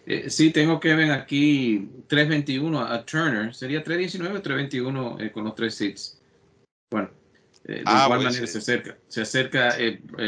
Eh, 0.07 0.28
sí, 0.28 0.50
tengo 0.50 0.81
que 0.81 0.94
ver 0.94 1.12
aquí 1.12 1.88
321 2.09 2.81
a 2.81 3.05
Turner. 3.05 3.55
Sería 3.55 3.83
319 3.83 4.38
o 4.38 4.42
321 4.42 5.20
eh, 5.20 5.33
con 5.33 5.44
los 5.44 5.55
tres 5.55 5.81
hits. 5.81 6.20
Bueno, 6.90 7.11
eh, 7.64 7.74
de 7.74 7.83
ah, 7.87 8.05
igual 8.07 8.24
manera 8.24 8.46
se 8.46 8.59
acerca. 8.59 8.98
Se 9.07 9.22
acerca 9.22 9.76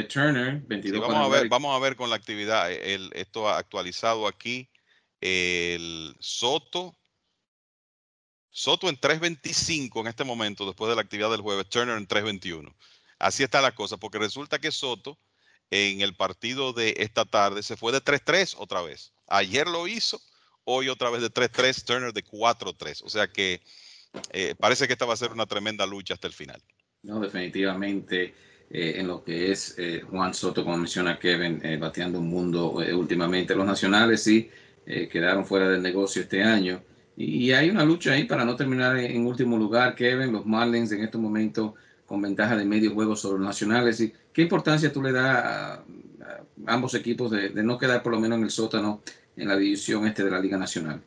Turner, 0.08 0.62
22 0.66 1.00
vamos, 1.00 1.16
a 1.16 1.28
ver, 1.28 1.48
vamos 1.48 1.76
a 1.76 1.80
ver 1.80 1.96
con 1.96 2.10
la 2.10 2.16
actividad. 2.16 2.70
El, 2.70 3.10
esto 3.14 3.48
actualizado 3.48 4.28
aquí. 4.28 4.68
El 5.20 6.14
Soto. 6.20 6.94
Soto 8.56 8.88
en 8.88 8.96
3.25 8.96 10.00
en 10.00 10.06
este 10.06 10.22
momento, 10.22 10.64
después 10.64 10.88
de 10.88 10.94
la 10.94 11.02
actividad 11.02 11.28
del 11.28 11.40
jueves. 11.40 11.68
Turner 11.68 11.98
en 11.98 12.06
3.21. 12.06 12.72
así 13.18 13.42
está 13.42 13.60
la 13.60 13.74
cosa, 13.74 13.96
porque 13.96 14.18
resulta 14.18 14.60
que 14.60 14.70
Soto 14.70 15.18
en 15.72 16.02
el 16.02 16.14
partido 16.14 16.72
de 16.72 16.94
esta 16.98 17.24
tarde 17.24 17.64
se 17.64 17.76
fue 17.76 17.90
de 17.90 18.00
3-3 18.00 18.54
otra 18.58 18.80
vez. 18.80 19.12
Ayer 19.26 19.66
lo 19.66 19.88
hizo, 19.88 20.20
hoy 20.62 20.88
otra 20.88 21.10
vez 21.10 21.20
de 21.20 21.32
3-3, 21.32 21.84
Turner 21.84 22.12
de 22.12 22.24
4-3. 22.24 23.02
O 23.02 23.08
sea 23.08 23.26
que 23.26 23.60
eh, 24.30 24.54
parece 24.56 24.86
que 24.86 24.92
esta 24.92 25.04
va 25.04 25.14
a 25.14 25.16
ser 25.16 25.32
una 25.32 25.46
tremenda 25.46 25.84
lucha 25.84 26.14
hasta 26.14 26.28
el 26.28 26.32
final. 26.32 26.62
No, 27.02 27.18
definitivamente. 27.18 28.34
Eh, 28.70 29.00
en 29.00 29.08
lo 29.08 29.24
que 29.24 29.50
es 29.50 29.74
eh, 29.78 30.02
Juan 30.08 30.32
Soto, 30.32 30.62
como 30.62 30.76
menciona 30.76 31.18
Kevin, 31.18 31.60
bateando 31.80 32.20
un 32.20 32.28
mundo 32.28 32.70
últimamente. 32.70 33.56
Los 33.56 33.66
nacionales 33.66 34.22
sí 34.22 34.48
quedaron 34.86 35.44
fuera 35.44 35.68
del 35.68 35.82
negocio 35.82 36.22
este 36.22 36.42
año. 36.44 36.82
Y, 37.16 37.52
hay 37.52 37.70
una 37.70 37.84
lucha 37.84 38.12
ahí 38.12 38.24
para 38.24 38.44
no 38.44 38.56
terminar 38.56 38.96
en, 38.96 39.26
último 39.26 39.56
lugar, 39.56 39.94
Kevin. 39.94 40.32
Los 40.32 40.46
Marlins 40.46 40.92
en 40.92 41.02
este 41.02 41.18
momento 41.18 41.74
con 42.06 42.20
ventaja 42.20 42.56
de 42.56 42.64
medio 42.64 42.92
juego 42.92 43.16
sobre 43.16 43.38
los 43.38 43.46
nacionales. 43.46 44.00
¿Y 44.00 44.12
¿Qué 44.32 44.42
importancia 44.42 44.92
tú 44.92 45.02
le 45.02 45.12
das 45.12 45.26
a, 45.26 45.84
ambos 46.66 46.94
equipos 46.94 47.30
de, 47.30 47.50
no 47.62 47.78
quedar 47.78 48.02
por 48.02 48.12
lo 48.12 48.20
menos 48.20 48.38
en 48.38 48.44
el 48.44 48.50
sótano 48.50 49.02
en 49.36 49.48
la 49.48 49.56
división 49.56 50.06
este 50.06 50.24
de 50.24 50.30
la 50.30 50.40
Liga 50.40 50.58
Nacional? 50.58 51.02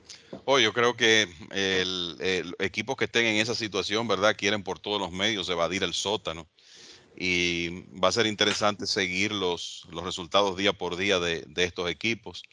Oh, 0.45 0.59
yo 0.59 0.73
creo 0.73 0.95
que 0.95 1.27
el, 1.51 2.55
equipos 2.59 2.95
que 2.97 3.05
estén 3.05 3.25
en 3.25 3.37
esa 3.37 3.55
situación, 3.55 4.07
¿verdad? 4.07 4.35
Quieren 4.37 4.63
por 4.63 4.79
todos 4.79 4.99
los 4.99 5.11
medios 5.11 5.49
evadir 5.49 5.83
el 5.83 5.93
sótano. 5.93 6.47
Y 7.19 7.85
va 7.97 8.09
a 8.09 8.11
ser 8.11 8.27
interesante 8.27 8.85
seguir 8.85 9.31
los 9.31 9.87
resultados 10.03 10.55
día 10.55 10.71
por 10.73 10.97
día 10.97 11.19
de, 11.19 11.45
estos 11.55 11.89
equipos. 11.89 12.43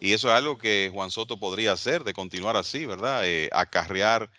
Y 0.00 0.12
eso 0.12 0.28
es 0.28 0.34
algo 0.34 0.58
que 0.58 0.90
Juan 0.92 1.10
Soto 1.10 1.38
podría 1.38 1.72
hacer, 1.72 2.04
de 2.04 2.12
continuar 2.12 2.56
así, 2.56 2.86
¿verdad? 2.86 3.26
Eh, 3.26 3.48
acarrear 3.52 4.30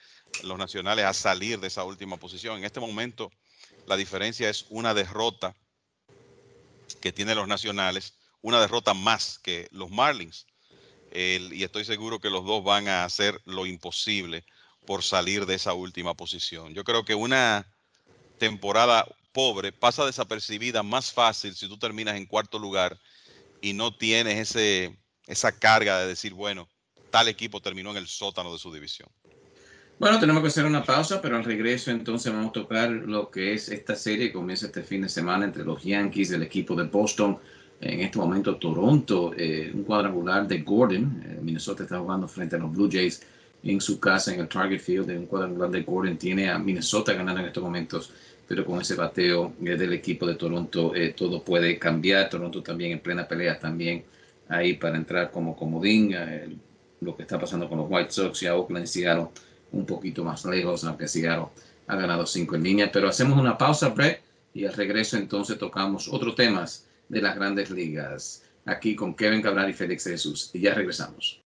los 0.44 0.58
nacionales 0.58 1.06
a 1.06 1.14
salir 1.14 1.60
de 1.60 1.68
esa 1.68 1.84
última 1.84 2.18
posición. 2.18 2.58
En 2.58 2.64
este 2.64 2.80
momento, 2.80 3.30
la 3.86 3.98
diferencia 3.98 4.50
es 4.50 4.66
una 4.70 4.94
derrota 4.94 5.56
que 7.02 7.12
tienen 7.12 7.38
los 7.38 7.48
nacionales, 7.48 8.14
una 8.42 8.62
derrota 8.62 8.94
más 8.94 9.40
que 9.40 9.68
los 9.72 9.90
Marlins. 9.90 10.46
y 11.12 11.64
estoy 11.64 11.86
seguro 11.86 12.20
que 12.20 12.30
los 12.30 12.46
dos 12.46 12.64
van 12.64 12.88
a 12.88 13.04
hacer 13.04 13.42
lo 13.46 13.66
imposible 13.66 14.46
por 14.86 15.04
salir 15.04 15.46
de 15.46 15.56
esa 15.56 15.74
última 15.74 16.14
posición. 16.14 16.74
Yo 16.74 16.84
creo 16.84 17.04
que 17.04 17.16
una 17.16 17.68
temporada 18.38 19.06
pobre 19.34 19.72
pasa 19.72 20.06
desapercibida 20.06 20.84
más 20.84 21.12
fácil 21.12 21.56
si 21.56 21.68
tú 21.68 21.78
terminas 21.78 22.16
en 22.16 22.26
cuarto 22.26 22.60
lugar 22.60 23.00
y 23.62 23.74
no 23.74 23.96
tienes 23.96 24.38
ese, 24.38 24.98
esa 25.30 25.52
carga 25.52 26.02
de 26.02 26.08
decir, 26.08 26.34
bueno, 26.34 26.68
tal 27.12 27.28
equipo 27.28 27.62
terminó 27.62 27.92
en 27.92 27.98
el 27.98 28.08
sótano 28.08 28.52
de 28.52 28.60
su 28.60 28.74
división. 28.74 29.08
Bueno, 30.00 30.20
tenemos 30.20 30.42
que 30.42 30.48
hacer 30.48 30.66
una 30.66 30.84
pausa, 30.84 31.22
pero 31.22 31.36
al 31.36 31.44
regreso 31.44 31.92
entonces 31.92 32.32
vamos 32.32 32.50
a 32.50 32.54
tocar 32.54 32.90
lo 32.90 33.30
que 33.30 33.54
es 33.54 33.70
esta 33.70 33.96
serie 33.96 34.28
que 34.28 34.34
comienza 34.34 34.66
este 34.66 34.82
fin 34.82 35.02
de 35.02 35.10
semana 35.10 35.46
entre 35.46 35.64
los 35.64 35.84
Yankees, 35.84 36.32
el 36.32 36.42
equipo 36.42 36.74
de 36.74 36.84
Boston, 36.84 37.38
en 37.82 38.02
este 38.02 38.18
momento 38.18 38.58
Toronto, 38.58 39.34
eh, 39.38 39.72
un 39.74 39.84
cuadrangular 39.84 40.48
de 40.48 40.60
Gordon, 40.60 41.24
eh, 41.26 41.40
Minnesota 41.42 41.84
está 41.84 42.00
jugando 42.00 42.28
frente 42.28 42.56
a 42.56 42.60
los 42.60 42.72
Blue 42.74 42.90
Jays 42.92 43.22
en 43.64 43.80
su 43.80 44.00
casa 44.00 44.34
en 44.34 44.40
el 44.40 44.48
Target 44.48 44.80
Field, 44.80 45.10
un 45.12 45.28
cuadrangular 45.28 45.70
de 45.70 45.84
Gordon. 45.84 46.18
Tiene 46.18 46.50
a 46.50 46.58
Minnesota 46.58 47.14
ganando 47.14 47.42
en 47.42 47.48
estos 47.48 47.64
momentos, 47.64 48.12
pero 48.48 48.66
con 48.66 48.82
ese 48.82 48.96
bateo 48.96 49.54
eh, 49.64 49.76
del 49.76 49.94
equipo 49.94 50.26
de 50.26 50.36
Toronto 50.36 50.94
todo 51.16 51.44
puede 51.44 51.78
cambiar, 51.78 52.30
Toronto 52.30 52.64
también 52.64 52.94
en 52.94 53.00
plena 53.00 53.28
pelea 53.28 53.60
también 53.60 54.04
ahí 54.50 54.74
para 54.74 54.98
entrar 54.98 55.32
como 55.32 55.56
comodín, 55.56 56.14
lo 57.02 57.16
que 57.16 57.22
está 57.22 57.40
pasando 57.40 57.70
con 57.70 57.78
los 57.78 57.88
White 57.90 58.12
Sox 58.12 58.44
y 58.44 58.48
a 58.48 58.56
Oakland 58.56 58.86
y 58.86 58.88
Seattle 58.88 59.28
un 59.72 59.86
poquito 59.86 60.24
más 60.24 60.44
lejos, 60.46 60.84
aunque 60.84 61.08
Seattle 61.08 61.48
ha 61.88 61.96
ganado 61.96 62.26
cinco 62.26 62.56
en 62.56 62.64
línea. 62.64 62.92
Pero 62.92 63.08
hacemos 63.08 63.40
una 63.40 63.58
pausa, 63.58 63.90
Brett, 63.90 64.22
y 64.54 64.66
al 64.66 64.74
regreso 64.74 65.16
entonces 65.16 65.58
tocamos 65.58 66.10
otros 66.12 66.36
temas 66.36 66.86
de 67.08 67.22
las 67.22 67.36
grandes 67.36 67.70
ligas. 67.70 68.44
Aquí 68.66 68.96
con 68.96 69.14
Kevin 69.16 69.42
Cabral 69.42 69.70
y 69.70 69.74
Félix 69.74 70.04
Jesús. 70.04 70.52
Y 70.54 70.62
ya 70.62 70.74
regresamos. 70.74 71.42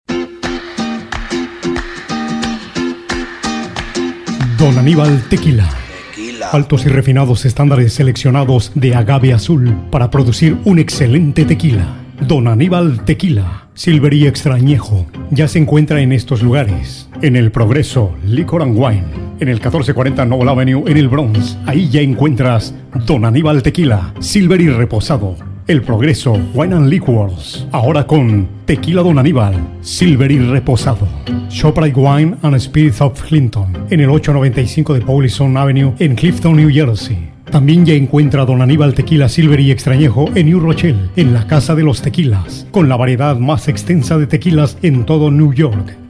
Don 4.58 4.78
Aníbal 4.78 5.28
Tequila. 5.30 5.70
Tequila. 6.10 6.50
Altos 6.52 6.86
y 6.86 6.90
refinados 6.90 7.46
estándares 7.46 7.94
seleccionados 7.94 8.72
de 8.76 8.96
agave 8.96 9.34
azul 9.34 9.76
para 9.92 10.10
producir 10.10 10.58
un 10.66 10.80
excelente 10.80 11.46
tequila. 11.46 12.01
Don 12.28 12.48
Aníbal 12.48 13.04
Tequila, 13.04 13.68
Silver 13.74 14.14
y 14.14 14.28
Extrañejo, 14.28 15.08
ya 15.32 15.48
se 15.48 15.58
encuentra 15.58 16.02
en 16.02 16.12
estos 16.12 16.44
lugares. 16.44 17.10
En 17.24 17.36
el 17.36 17.52
Progreso, 17.52 18.14
Liquor 18.24 18.62
and 18.62 18.78
Wine, 18.78 19.04
en 19.40 19.48
el 19.48 19.56
1440 19.56 20.26
Noble 20.26 20.52
Avenue, 20.52 20.84
en 20.86 20.98
el 20.98 21.10
Bronx. 21.10 21.58
Ahí 21.66 21.90
ya 21.90 22.02
encuentras 22.02 22.76
Don 23.08 23.26
Aníbal 23.26 23.64
Tequila, 23.64 24.14
Silver 24.20 24.62
y 24.62 24.70
Reposado. 24.70 25.36
El 25.68 25.82
Progreso, 25.82 26.34
Wine 26.54 26.76
and 26.76 26.90
Liquors, 26.90 27.66
ahora 27.72 28.06
con 28.06 28.48
Tequila 28.66 29.02
Don 29.02 29.18
Aníbal, 29.18 29.56
Silver 29.82 30.32
y 30.32 30.38
Reposado. 30.38 31.08
Shoprite 31.50 32.00
Wine 32.00 32.38
and 32.44 32.60
Spirits 32.60 33.02
of 33.02 33.20
Clinton, 33.20 33.88
en 33.90 34.00
el 34.00 34.10
895 34.10 34.94
de 34.94 35.02
Paulison 35.02 35.58
Avenue, 35.58 35.94
en 35.98 36.16
Clifton, 36.16 36.56
New 36.56 36.70
Jersey. 36.72 37.31
También 37.49 37.86
ya 37.86 37.93
encuentra 37.93 38.45
Don 38.45 38.62
Aníbal 38.62 38.93
Tequila 38.93 39.30
Silver 39.30 39.60
y 39.60 39.71
Extrañejo 39.71 40.30
en 40.36 40.47
New 40.47 40.60
Rochelle, 40.60 41.10
en 41.15 41.34
la 41.34 41.47
Casa 41.47 41.75
de 41.75 41.84
los 41.84 42.01
Tequilas, 42.01 42.67
con 42.71 42.89
la 42.89 42.97
variedad 42.97 43.38
más 43.38 43.67
extensa 43.67 44.17
de 44.17 44.27
tequilas 44.27 44.77
en 44.82 45.06
todo 45.06 45.32
New 45.32 45.54
York. 45.54 46.01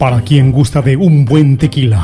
para 0.00 0.24
quien 0.24 0.50
gusta 0.50 0.80
de 0.80 0.96
un 0.96 1.26
buen 1.26 1.58
tequila. 1.58 2.02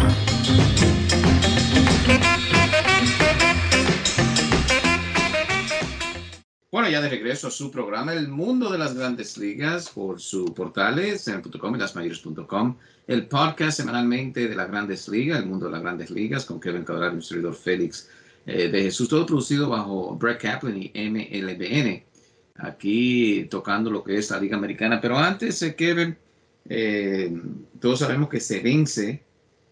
Bueno, 6.71 6.91
ya 6.91 7.01
de 7.01 7.09
regreso 7.09 7.49
a 7.49 7.51
su 7.51 7.71
programa 7.71 8.13
El 8.13 8.29
Mundo 8.29 8.71
de 8.71 8.77
las 8.77 8.95
Grandes 8.95 9.39
Ligas 9.39 9.89
por 9.89 10.21
su 10.21 10.53
portales 10.53 11.27
en 11.29 11.41
.com 11.41 11.75
y 11.75 11.79
lasmayores.com. 11.79 12.77
El 13.07 13.29
podcast 13.29 13.79
semanalmente 13.79 14.47
de 14.47 14.55
las 14.55 14.69
Grandes 14.69 15.09
Ligas, 15.09 15.39
El 15.39 15.47
Mundo 15.47 15.65
de 15.65 15.73
las 15.73 15.81
Grandes 15.81 16.11
Ligas, 16.11 16.45
con 16.45 16.61
Kevin 16.61 16.85
Cabral 16.85 17.15
y 17.15 17.17
un 17.17 17.23
servidor 17.23 17.55
Félix 17.55 18.11
eh, 18.45 18.69
de 18.69 18.83
Jesús, 18.83 19.09
todo 19.09 19.25
producido 19.25 19.71
bajo 19.71 20.15
Brett 20.17 20.43
Kaplan 20.43 20.77
y 20.77 20.93
MLBN. 20.95 22.05
Aquí 22.57 23.47
tocando 23.51 23.91
lo 23.91 24.05
que 24.05 24.19
es 24.19 24.31
la 24.31 24.39
Liga 24.39 24.59
Americana. 24.59 25.01
Pero 25.01 25.17
antes, 25.17 25.63
eh, 25.63 25.75
Kevin, 25.75 26.15
eh, 26.69 27.33
todos 27.81 28.01
sabemos 28.01 28.29
que 28.29 28.41
se 28.41 28.61
vence 28.61 29.23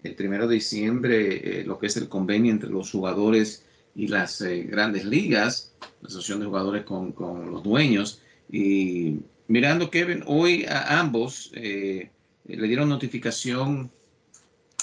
el 0.03 0.15
primero 0.15 0.47
de 0.47 0.57
diciembre 0.57 1.61
eh, 1.61 1.65
lo 1.65 1.79
que 1.79 1.87
es 1.87 1.97
el 1.97 2.09
convenio 2.09 2.53
entre 2.53 2.71
los 2.71 2.91
jugadores 2.91 3.65
y 3.95 4.09
las 4.09 4.41
eh, 4.41 4.65
grandes 4.65 5.05
ligas, 5.05 5.73
la 6.03 6.09
asociación 6.09 6.41
de 6.41 6.47
jugadores 6.47 6.85
con, 6.85 7.13
con, 7.13 7.51
los 7.51 7.63
dueños. 7.63 8.21
Y 8.51 9.21
mirando, 9.49 9.91
Kevin, 9.91 10.23
hoy 10.27 10.65
a 10.67 11.01
ambos 11.01 11.51
le 11.55 12.11
dieron 12.45 12.89
notificación 12.89 13.91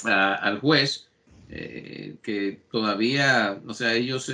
al 0.04 0.60
juez 0.60 1.08
que 1.50 2.60
todavía, 2.71 3.62
o 3.67 3.74
sea, 3.74 3.93
ellos, 3.93 4.34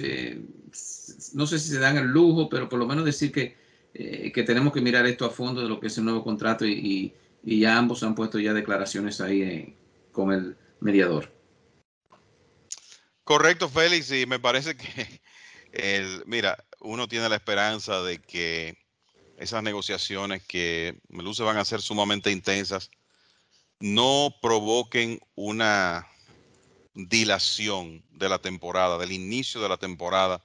no 1.34 1.48
sé 1.48 1.60
si 1.60 1.70
se 1.70 1.80
dan 1.80 1.98
el 1.98 2.08
lujo, 2.08 2.48
pero 2.48 2.70
por 2.70 2.80
lo 2.80 2.86
menos 2.86 3.04
decir 3.04 3.32
que, 3.32 3.56
que 3.94 4.44
tenemos 4.44 4.72
que 4.72 4.82
mirar 4.82 5.06
esto 5.08 5.26
a 5.26 5.30
fondo 5.30 5.62
de 5.62 5.68
lo 5.68 5.80
que 5.80 5.88
es 5.88 5.98
el 5.98 6.06
nuevo 6.06 6.24
contrato 6.24 6.66
y 6.66 7.13
y 7.27 7.27
ya 7.47 7.77
ambos 7.77 8.03
han 8.03 8.13
puesto 8.13 8.39
ya 8.39 8.53
declaraciones 8.53 9.21
ahí 9.21 9.41
eh, 9.41 9.77
con 10.12 10.33
el 10.33 10.57
mediador. 10.81 11.33
Correcto, 13.23 13.69
Félix, 13.69 14.12
y 14.12 14.25
me 14.25 14.39
parece 14.39 14.75
que, 14.75 15.21
el, 15.71 16.23
mira, 16.25 16.63
uno 16.81 17.08
tiene 17.08 17.29
la 17.29 17.35
esperanza 17.35 18.02
de 18.02 18.19
que 18.19 18.77
esas 19.37 19.63
negociaciones 19.63 20.43
que 20.43 21.00
me 21.08 21.23
luce 21.23 21.43
van 21.43 21.58
a 21.58 21.65
ser 21.65 21.81
sumamente 21.81 22.31
intensas, 22.31 22.89
no 23.79 24.35
provoquen 24.41 25.19
una 25.35 26.08
dilación 26.93 28.04
de 28.12 28.27
la 28.27 28.39
temporada, 28.39 28.98
del 28.98 29.12
inicio 29.12 29.62
de 29.62 29.69
la 29.69 29.77
temporada 29.77 30.43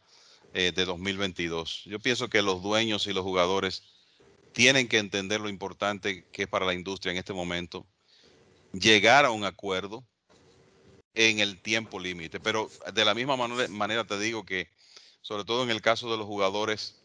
eh, 0.52 0.70
de 0.74 0.84
2022. 0.84 1.84
Yo 1.86 1.98
pienso 1.98 2.28
que 2.28 2.42
los 2.42 2.62
dueños 2.62 3.06
y 3.06 3.12
los 3.12 3.24
jugadores 3.24 3.82
tienen 4.52 4.88
que 4.88 4.98
entender 4.98 5.40
lo 5.40 5.48
importante 5.48 6.26
que 6.32 6.42
es 6.42 6.48
para 6.48 6.66
la 6.66 6.74
industria 6.74 7.12
en 7.12 7.18
este 7.18 7.32
momento 7.32 7.86
llegar 8.72 9.24
a 9.24 9.30
un 9.30 9.44
acuerdo 9.44 10.04
en 11.14 11.40
el 11.40 11.60
tiempo 11.60 12.00
límite. 12.00 12.40
Pero 12.40 12.70
de 12.92 13.04
la 13.04 13.14
misma 13.14 13.36
manera, 13.36 14.04
te 14.04 14.18
digo 14.18 14.44
que 14.44 14.68
sobre 15.20 15.44
todo 15.44 15.62
en 15.62 15.70
el 15.70 15.80
caso 15.80 16.10
de 16.10 16.16
los 16.16 16.26
jugadores, 16.26 16.96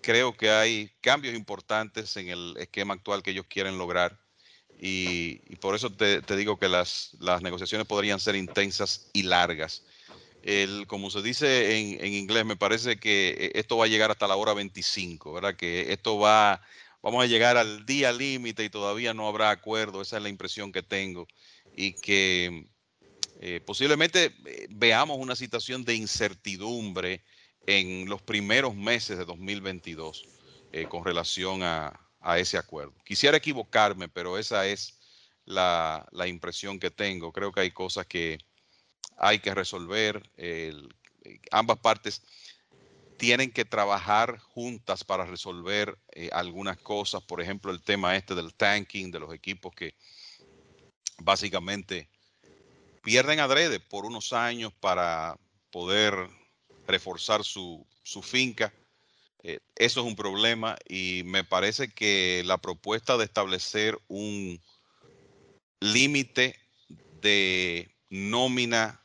creo 0.00 0.36
que 0.36 0.50
hay 0.50 0.90
cambios 1.00 1.34
importantes 1.34 2.16
en 2.16 2.28
el 2.28 2.56
esquema 2.58 2.94
actual 2.94 3.22
que 3.22 3.30
ellos 3.30 3.46
quieren 3.48 3.78
lograr. 3.78 4.18
Y, 4.82 5.56
por 5.56 5.74
eso 5.74 5.92
te, 5.92 6.22
digo 6.36 6.58
que 6.58 6.68
las, 6.68 7.16
negociaciones 7.42 7.86
podrían 7.86 8.18
ser 8.18 8.34
intensas 8.34 9.10
y 9.12 9.24
largas. 9.24 9.84
El, 10.42 10.86
como 10.86 11.10
se 11.10 11.22
dice 11.22 11.78
en, 11.78 12.12
inglés, 12.14 12.44
me 12.44 12.56
parece 12.56 12.96
que 12.96 13.52
esto 13.54 13.76
va 13.76 13.84
a 13.84 13.88
llegar 13.88 14.10
hasta 14.10 14.26
la 14.26 14.36
hora 14.36 14.54
25, 14.54 15.32
¿verdad? 15.32 15.56
Que 15.56 15.92
esto 15.92 16.18
va, 16.18 16.62
vamos 17.02 17.22
a 17.22 17.26
llegar 17.26 17.56
al 17.56 17.84
día 17.84 18.12
límite 18.12 18.64
y 18.64 18.70
todavía 18.70 19.12
no 19.14 19.28
habrá 19.28 19.50
acuerdo. 19.50 20.00
Esa 20.00 20.16
es 20.16 20.22
la 20.22 20.28
impresión 20.28 20.72
que 20.72 20.82
tengo. 20.82 21.26
Y 21.76 21.92
que 21.94 22.66
eh, 23.42 23.60
posiblemente 23.64 24.34
eh, 24.44 24.66
veamos 24.70 25.18
una 25.18 25.34
situación 25.34 25.84
de 25.84 25.94
incertidumbre 25.94 27.24
en 27.66 28.08
los 28.08 28.20
primeros 28.20 28.74
meses 28.74 29.16
de 29.16 29.24
2022 29.24 30.26
eh, 30.72 30.86
con 30.86 31.04
relación 31.04 31.62
a, 31.62 31.98
ese 32.36 32.58
acuerdo. 32.58 32.92
Quisiera 33.02 33.38
equivocarme, 33.38 34.08
pero 34.10 34.36
esa 34.36 34.66
es 34.66 34.98
la, 35.46 36.06
impresión 36.26 36.78
que 36.78 36.90
tengo. 36.90 37.32
Creo 37.32 37.50
que 37.50 37.60
hay 37.60 37.70
cosas 37.70 38.04
que 38.04 38.38
hay 39.16 39.38
que 39.40 39.54
resolver. 39.54 40.30
ambas 41.50 41.78
partes 41.78 42.22
tienen 43.16 43.52
que 43.52 43.64
trabajar 43.64 44.38
juntas 44.38 45.04
para 45.04 45.26
resolver 45.26 45.98
algunas 46.32 46.78
cosas. 46.78 47.22
Por 47.22 47.40
ejemplo, 47.40 47.70
el 47.70 47.82
tema 47.82 48.16
este 48.16 48.34
del 48.34 48.54
tanking 48.54 49.10
de 49.10 49.20
los 49.20 49.34
equipos 49.34 49.74
que 49.74 49.94
básicamente 51.18 52.08
pierden 53.02 53.40
adrede 53.40 53.80
por 53.80 54.04
unos 54.04 54.32
años 54.32 54.72
para 54.80 55.38
poder 55.70 56.14
reforzar 56.86 57.44
su, 57.44 57.86
finca. 58.22 58.74
Eh, 59.42 59.60
eso 59.76 60.00
es 60.00 60.06
un 60.06 60.16
problema 60.16 60.76
y 60.86 61.22
me 61.24 61.44
parece 61.44 61.92
que 61.92 62.42
la 62.44 62.58
propuesta 62.58 63.16
de 63.16 63.24
establecer 63.24 63.98
un 64.08 64.60
límite 65.80 66.56
de 67.22 67.90
nómina 68.10 69.00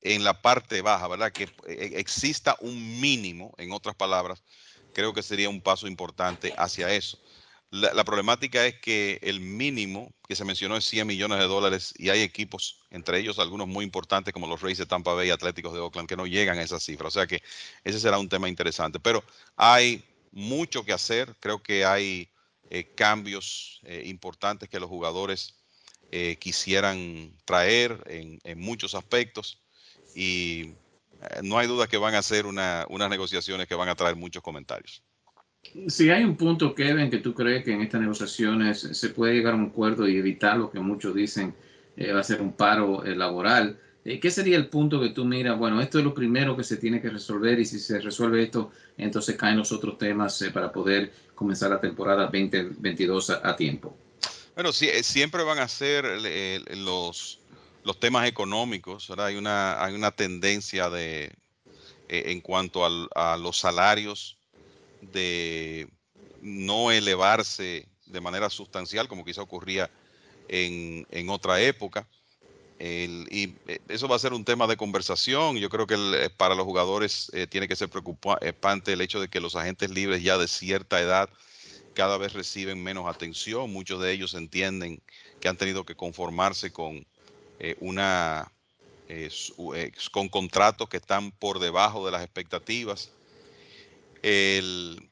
en 0.00 0.24
la 0.24 0.40
parte 0.40 0.80
baja, 0.82 1.08
¿verdad? 1.08 1.32
Que 1.32 1.44
eh, 1.66 1.92
exista 1.96 2.56
un 2.60 3.00
mínimo, 3.00 3.52
en 3.58 3.72
otras 3.72 3.94
palabras, 3.94 4.42
creo 4.94 5.12
que 5.12 5.22
sería 5.22 5.50
un 5.50 5.60
paso 5.60 5.86
importante 5.86 6.54
hacia 6.56 6.92
eso. 6.92 7.18
La, 7.70 8.04
problemática 8.04 8.64
es 8.64 8.78
que 8.80 9.18
el 9.22 9.40
mínimo 9.40 10.14
que 10.28 10.36
se 10.36 10.44
mencionó 10.44 10.76
es 10.76 10.84
100 10.84 11.06
millones 11.06 11.38
de 11.38 11.46
dólares 11.46 11.92
y 11.98 12.10
hay 12.10 12.22
equipos, 12.22 12.78
entre 12.90 13.18
ellos 13.18 13.40
algunos 13.40 13.66
muy 13.66 13.84
importantes 13.84 14.32
como 14.32 14.46
los 14.46 14.62
Rays 14.62 14.78
de 14.78 14.86
Tampa 14.86 15.12
Bay 15.14 15.28
y 15.28 15.30
Atléticos 15.32 15.74
de 15.74 15.80
Oakland, 15.80 16.08
que 16.08 16.16
no 16.16 16.26
llegan 16.26 16.58
a 16.58 16.62
esa 16.62 16.78
cifra. 16.78 17.08
O 17.08 17.10
sea 17.10 17.26
que 17.26 17.42
ese 17.82 17.98
será 17.98 18.18
un 18.18 18.28
tema 18.28 18.48
interesante. 18.48 19.00
Pero 19.00 19.24
hay 19.56 20.02
mucho 20.30 20.84
que 20.84 20.92
hacer. 20.92 21.34
Creo 21.40 21.60
que 21.60 21.84
hay 21.84 22.30
eh, 22.70 22.94
cambios 22.94 23.80
eh, 23.82 24.04
importantes 24.06 24.68
que 24.68 24.80
los 24.80 24.88
jugadores 24.88 25.55
eh, 26.12 26.36
quisieran 26.36 27.32
traer 27.44 28.02
en, 28.06 28.58
muchos 28.58 28.94
aspectos 28.94 29.60
y 30.14 30.72
no 31.42 31.58
hay 31.58 31.66
duda 31.66 31.86
que 31.86 31.96
van 31.96 32.14
a 32.14 32.22
ser 32.22 32.46
unas 32.46 33.10
negociaciones 33.10 33.66
que 33.66 33.74
van 33.74 33.88
a 33.88 33.94
traer 33.94 34.16
muchos 34.16 34.42
comentarios. 34.42 35.02
Si 35.88 36.10
hay 36.10 36.24
un 36.24 36.36
punto, 36.36 36.74
Kevin, 36.74 37.10
que 37.10 37.18
tú 37.18 37.34
crees 37.34 37.64
que 37.64 37.72
en 37.72 37.82
estas 37.82 38.00
negociaciones 38.00 38.80
se 38.80 39.08
puede 39.10 39.34
llegar 39.34 39.54
a 39.54 39.56
un 39.56 39.66
acuerdo 39.66 40.08
y 40.08 40.16
evitar 40.16 40.56
lo 40.56 40.70
que 40.70 40.80
muchos 40.80 41.14
dicen 41.14 41.54
eh, 41.96 42.12
va 42.12 42.20
a 42.20 42.24
ser 42.24 42.40
un 42.40 42.52
paro 42.52 43.04
eh, 43.04 43.16
laboral, 43.16 43.78
eh, 44.04 44.20
¿qué 44.20 44.30
sería 44.30 44.56
el 44.56 44.68
punto 44.68 45.00
que 45.00 45.10
tú 45.10 45.24
miras? 45.24 45.58
Bueno, 45.58 45.80
esto 45.80 45.98
es 45.98 46.04
lo 46.04 46.14
primero 46.14 46.56
que 46.56 46.62
se 46.62 46.76
tiene 46.76 47.00
que 47.00 47.10
resolver 47.10 47.58
y 47.58 47.64
si 47.64 47.78
se 47.78 48.00
resuelve 48.00 48.42
esto, 48.42 48.70
entonces 48.96 49.36
caen 49.36 49.56
los 49.56 49.72
otros 49.72 49.98
temas 49.98 50.44
para 50.52 50.70
poder 50.70 51.12
comenzar 51.34 51.70
la 51.70 51.80
temporada 51.80 52.24
2022 52.24 53.30
a, 53.30 53.48
a 53.48 53.56
tiempo. 53.56 53.96
Bueno, 54.56 54.72
sí, 54.72 54.88
siempre 55.02 55.44
van 55.44 55.58
a 55.58 55.68
ser 55.68 56.06
los, 56.70 57.38
los 57.84 58.00
temas 58.00 58.26
económicos, 58.26 59.06
¿verdad? 59.06 59.26
Hay 59.26 59.36
una, 59.36 59.84
hay 59.84 59.94
una 59.94 60.12
tendencia 60.12 60.88
de, 60.88 61.30
en 62.08 62.40
cuanto 62.40 62.82
a 63.14 63.36
los 63.36 63.58
salarios 63.58 64.38
de 65.02 65.86
no 66.40 66.90
elevarse 66.90 67.86
de 68.06 68.20
manera 68.22 68.48
sustancial 68.48 69.08
como 69.08 69.26
quizá 69.26 69.42
ocurría 69.42 69.90
en, 70.48 71.28
otra 71.28 71.60
época. 71.60 72.08
y 72.78 73.54
eh, 73.66 73.80
eso 73.88 74.08
va 74.08 74.16
a 74.16 74.20
ser 74.20 74.32
un 74.32 74.46
tema 74.46 74.66
de 74.66 74.78
conversación. 74.78 75.58
Yo 75.58 75.68
creo 75.68 75.86
que 75.86 75.96
eh, 75.96 76.30
para 76.34 76.54
los 76.54 76.64
jugadores 76.64 77.30
eh, 77.34 77.46
tiene 77.46 77.68
que 77.68 77.76
ser 77.76 77.90
preocupante 77.90 78.94
el 78.94 79.02
hecho 79.02 79.20
de 79.20 79.28
que 79.28 79.38
los 79.38 79.54
agentes 79.54 79.90
libres 79.90 80.22
ya 80.22 80.38
de 80.38 80.48
cierta 80.48 80.98
edad 80.98 81.28
cada 81.96 82.16
vez 82.16 82.32
reciben 82.32 82.80
menos 82.80 83.08
atención. 83.08 83.72
Muchos 83.72 84.00
de 84.00 84.12
ellos 84.12 84.34
entienden 84.34 85.02
que 85.40 85.48
han 85.48 85.56
tenido 85.56 85.84
que 85.84 85.96
conformarse 85.96 86.72
con 86.72 87.04
una 87.80 88.52
con 90.10 90.28
contratos 90.28 90.88
que 90.88 90.98
están 90.98 91.30
por 91.30 91.58
debajo 91.58 92.04
de 92.04 92.12
las 92.12 92.22
expectativas 92.22 93.10
el, 94.26 95.08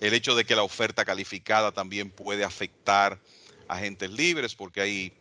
hecho 0.00 0.34
de 0.34 0.44
que 0.44 0.54
la 0.54 0.62
oferta 0.62 1.04
calificada 1.04 1.72
también 1.72 2.10
puede 2.10 2.44
afectar 2.44 3.18
a 3.68 3.74
agentes 3.74 4.10
libres 4.10 4.54
porque 4.54 4.80
hay 4.80 5.12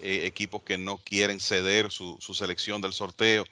eh, 0.00 0.22
equipos 0.24 0.62
que 0.62 0.78
no 0.78 0.98
quieren 0.98 1.40
ceder 1.40 1.90
su, 1.90 2.18
selección 2.32 2.80
del 2.80 2.92
sorteo. 2.92 3.44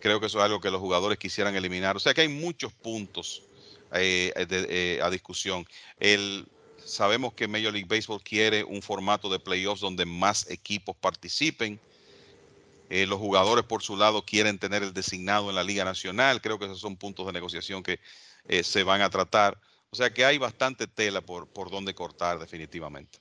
Creo 0.00 0.20
que 0.20 0.26
eso 0.26 0.38
es 0.38 0.44
algo 0.44 0.60
que 0.60 0.70
los 0.70 0.80
jugadores 0.80 1.18
quisieran 1.18 1.54
eliminar. 1.54 1.96
O 1.96 2.00
sea 2.00 2.14
que 2.14 2.22
hay 2.22 2.28
muchos 2.28 2.72
puntos 2.72 3.42
eh, 3.94 4.32
eh, 4.36 5.00
a 5.02 5.10
discusión. 5.10 5.66
El, 5.98 6.46
sabemos 6.84 7.32
que 7.34 7.48
Major 7.48 7.72
League 7.72 7.88
Baseball 7.88 8.22
quiere 8.22 8.62
un 8.62 8.82
formato 8.82 9.28
de 9.28 9.38
playoffs 9.38 9.80
donde 9.80 10.04
más 10.04 10.48
equipos 10.50 10.96
participen. 10.96 11.80
Eh, 12.90 13.06
los 13.06 13.18
jugadores 13.18 13.64
por 13.64 13.82
su 13.82 13.96
lado 13.96 14.22
quieren 14.24 14.58
tener 14.58 14.82
el 14.82 14.92
designado 14.92 15.48
en 15.48 15.56
la 15.56 15.64
Liga 15.64 15.84
Nacional. 15.84 16.40
Creo 16.40 16.58
que 16.58 16.66
esos 16.66 16.80
son 16.80 16.96
puntos 16.96 17.26
de 17.26 17.32
negociación 17.32 17.82
que 17.82 17.98
eh, 18.46 18.62
se 18.62 18.82
van 18.84 19.00
a 19.00 19.10
tratar. 19.10 19.58
O 19.90 19.96
sea 19.96 20.10
que 20.10 20.24
hay 20.24 20.38
bastante 20.38 20.86
tela 20.86 21.20
por, 21.20 21.46
por 21.46 21.70
donde 21.70 21.94
cortar 21.94 22.38
definitivamente. 22.38 23.18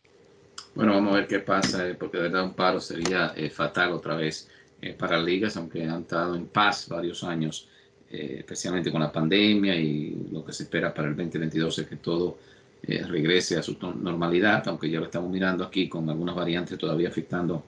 Bueno, 0.75 0.93
vamos 0.93 1.13
a 1.13 1.15
ver 1.17 1.27
qué 1.27 1.39
pasa, 1.39 1.87
eh, 1.87 1.95
porque 1.95 2.17
de 2.17 2.23
verdad 2.23 2.43
un 2.43 2.53
paro 2.53 2.81
sería 2.81 3.33
fatal 3.51 3.93
otra 3.93 4.15
vez 4.15 4.49
para 4.97 5.17
ligas, 5.17 5.55
aunque 5.55 5.83
han 5.83 6.01
estado 6.01 6.35
en 6.35 6.45
paz 6.45 6.89
varios 6.89 7.23
años, 7.23 7.69
especialmente 8.13 8.91
con 8.91 9.01
la 9.01 9.11
pandemia 9.11 9.75
y 9.75 10.27
lo 10.31 10.45
que 10.45 10.53
se 10.53 10.63
espera 10.63 10.93
para 10.93 11.07
el 11.07 11.15
2022 11.15 11.79
es 11.79 11.87
que 11.87 11.95
todo 11.95 12.37
regrese 12.83 13.57
a 13.57 13.63
su 13.63 13.77
normalidad, 13.79 14.67
aunque 14.67 14.89
ya 14.89 14.99
lo 14.99 15.05
estamos 15.05 15.31
mirando 15.31 15.63
aquí 15.63 15.89
con 15.89 16.09
algunas 16.09 16.35
variantes 16.35 16.77
todavía 16.77 17.07
afectando 17.07 17.63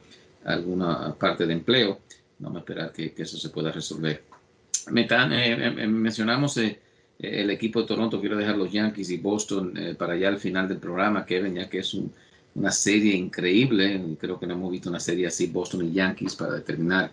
alguna 0.45 1.13
parte 1.15 1.45
de 1.45 1.53
empleo. 1.53 1.99
Vamos 2.39 2.57
a 2.57 2.59
esperar 2.59 2.91
que, 2.91 3.13
eso 3.17 3.37
se 3.37 3.49
pueda 3.49 3.71
resolver. 3.71 4.23
Eh, 4.95 5.07
eh, 5.09 5.87
mencionamos 5.87 6.57
eh, 6.57 6.79
el 7.19 7.49
equipo 7.49 7.81
de 7.81 7.87
Toronto, 7.87 8.19
quiero 8.19 8.37
dejar 8.37 8.57
los 8.57 8.71
Yankees 8.71 9.09
y 9.09 9.17
Boston 9.17 9.73
para 9.97 10.13
allá 10.13 10.29
al 10.29 10.37
final 10.37 10.67
del 10.67 10.77
programa, 10.77 11.25
Kevin, 11.25 11.55
ya 11.55 11.69
que 11.69 11.79
es 11.79 11.97
una 12.55 12.71
serie 12.71 13.15
increíble. 13.15 14.17
Creo 14.19 14.39
que 14.39 14.45
no 14.45 14.53
hemos 14.53 14.71
visto 14.71 14.89
una 14.89 14.99
serie 14.99 15.27
así, 15.27 15.47
Boston 15.47 15.87
y 15.87 15.93
Yankees, 15.93 16.35
para 16.35 16.53
determinar 16.53 17.11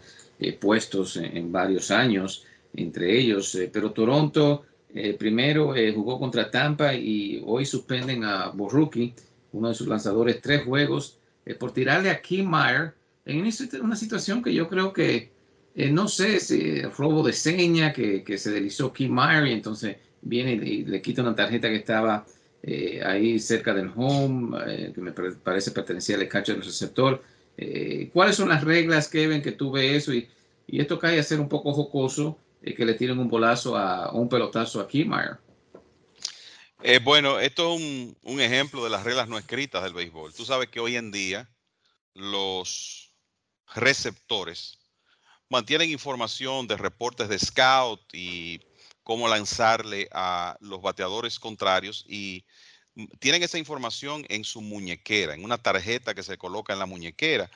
puestos 0.58 1.16
en, 1.16 1.52
varios 1.52 1.92
años 1.92 2.44
entre 2.74 3.18
ellos. 3.18 3.58
pero 3.72 3.92
Toronto 3.92 4.64
primero 5.18 5.74
jugó 5.94 6.18
contra 6.18 6.50
Tampa 6.50 6.94
y 6.94 7.42
hoy 7.46 7.64
suspenden 7.64 8.24
a 8.24 8.48
Borruki, 8.48 9.14
uno 9.52 9.68
de 9.68 9.74
sus 9.74 9.86
lanzadores, 9.86 10.40
tres 10.40 10.64
juegos 10.64 11.18
por 11.58 11.72
tirarle 11.72 12.10
a 12.10 12.20
Kim 12.20 12.48
Meyer 12.50 12.92
en 13.24 13.48
una 13.82 13.96
situación 13.96 14.42
que 14.42 14.52
yo 14.52 14.68
creo 14.68 14.92
que, 14.92 15.30
eh, 15.74 15.90
no 15.90 16.08
sé, 16.08 16.40
si 16.40 16.82
robo 16.82 17.22
de 17.22 17.32
seña, 17.32 17.92
que, 17.92 18.24
se 18.36 18.50
deslizó 18.50 18.92
Kim 18.92 19.14
Meyer 19.14 19.46
y 19.46 19.52
entonces 19.52 19.96
viene 20.22 20.52
y 20.52 20.84
le 20.84 21.00
quita 21.00 21.22
una 21.22 21.34
tarjeta 21.34 21.68
que 21.68 21.76
estaba 21.76 22.26
eh, 22.62 23.00
ahí 23.04 23.38
cerca 23.38 23.74
del 23.74 23.90
home, 23.94 24.58
eh, 24.66 24.92
que 24.94 25.00
me 25.00 25.12
parece 25.12 25.70
pertenecía 25.70 26.16
al 26.16 26.28
catcher 26.28 26.56
del 26.56 26.64
receptor. 26.64 27.22
¿Cuáles 28.12 28.36
son 28.36 28.48
las 28.48 28.64
reglas, 28.64 29.08
Kevin, 29.08 29.42
que 29.42 29.52
tú 29.52 29.70
ves 29.70 30.02
eso? 30.02 30.12
Y 30.12 30.28
esto 30.66 30.98
cae 30.98 31.18
a 31.20 31.22
ser 31.22 31.38
un 31.38 31.48
poco 31.48 31.72
jocoso, 31.72 32.38
que 32.62 32.84
le 32.84 32.94
tiren 32.94 33.18
un 33.18 33.28
bolazo 33.28 33.76
a, 33.76 34.12
un 34.12 34.28
pelotazo 34.28 34.80
a 34.80 34.88
Kim 34.88 35.08
Meyer. 35.10 35.38
bueno, 37.02 37.38
esto 37.40 37.74
es 37.74 37.80
un, 37.80 38.16
un 38.22 38.40
ejemplo 38.40 38.84
de 38.84 38.90
las 38.90 39.04
reglas 39.04 39.28
no 39.28 39.38
escritas 39.38 39.82
del 39.82 39.94
béisbol. 39.94 40.32
Tú 40.32 40.44
sabes 40.44 40.68
que 40.68 40.80
hoy 40.80 40.96
en 40.96 41.10
día 41.10 41.48
los 42.14 43.12
receptores 43.74 44.78
mantienen 45.48 45.90
información 45.90 46.66
de 46.66 46.76
reportes 46.76 47.28
de 47.28 47.38
scout 47.38 48.00
y 48.12 48.60
cómo 49.02 49.28
lanzarle 49.28 50.08
a 50.12 50.56
los 50.60 50.80
bateadores 50.80 51.38
contrarios 51.38 52.04
y 52.08 52.44
tienen 53.18 53.42
esa 53.42 53.58
información 53.58 54.24
en 54.28 54.44
su 54.44 54.60
muñequera, 54.60 55.34
en 55.34 55.44
una 55.44 55.58
tarjeta 55.58 56.14
que 56.14 56.22
se 56.22 56.38
coloca 56.38 56.72
en 56.72 56.78
la 56.78 56.86
muñequera. 56.86 57.50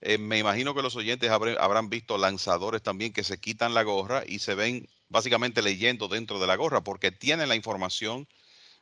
Eh, 0.00 0.18
me 0.18 0.38
imagino 0.38 0.74
que 0.74 0.82
los 0.82 0.94
oyentes 0.94 1.30
habrán 1.30 1.88
visto 1.90 2.18
lanzadores 2.18 2.82
también 2.82 3.12
que 3.12 3.24
se 3.24 3.40
quitan 3.40 3.74
la 3.74 3.82
gorra 3.82 4.22
y 4.26 4.38
se 4.38 4.54
ven 4.54 4.88
básicamente 5.08 5.62
leyendo 5.62 6.08
dentro 6.08 6.38
de 6.38 6.46
la 6.46 6.56
gorra, 6.56 6.84
porque 6.84 7.10
tienen 7.10 7.48
la 7.48 7.56
información 7.56 8.28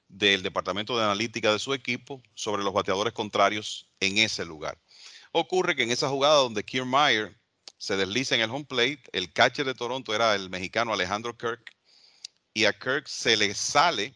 del 0.08 0.42
departamento 0.42 0.96
de 0.96 1.04
analítica 1.04 1.52
de 1.52 1.58
su 1.58 1.74
equipo 1.74 2.22
sobre 2.34 2.62
los 2.62 2.72
bateadores 2.72 3.12
contrarios 3.12 3.88
en 4.00 4.18
ese 4.18 4.44
lugar. 4.44 4.78
Ocurre 5.32 5.74
que 5.74 5.82
en 5.82 5.90
esa 5.90 6.08
jugada 6.08 6.36
donde 6.36 6.64
Kiermaier 6.64 7.36
se 7.78 7.96
desliza 7.96 8.34
en 8.34 8.42
el 8.42 8.50
home 8.50 8.64
plate, 8.64 9.02
el 9.12 9.32
catcher 9.32 9.66
de 9.66 9.74
Toronto 9.74 10.14
era 10.14 10.34
el 10.34 10.50
mexicano 10.50 10.92
Alejandro 10.92 11.36
Kirk, 11.36 11.74
y 12.54 12.64
a 12.64 12.72
Kirk 12.72 13.06
se 13.06 13.36
le 13.36 13.54
sale 13.54 14.14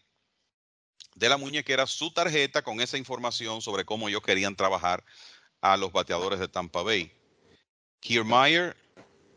de 1.15 1.29
la 1.29 1.37
muñequera 1.37 1.85
su 1.85 2.11
tarjeta 2.11 2.61
con 2.61 2.81
esa 2.81 2.97
información 2.97 3.61
sobre 3.61 3.85
cómo 3.85 4.09
ellos 4.09 4.21
querían 4.21 4.55
trabajar 4.55 5.03
a 5.61 5.77
los 5.77 5.91
bateadores 5.91 6.39
de 6.39 6.47
Tampa 6.47 6.81
Bay. 6.81 7.11
Kiermaier 7.99 8.75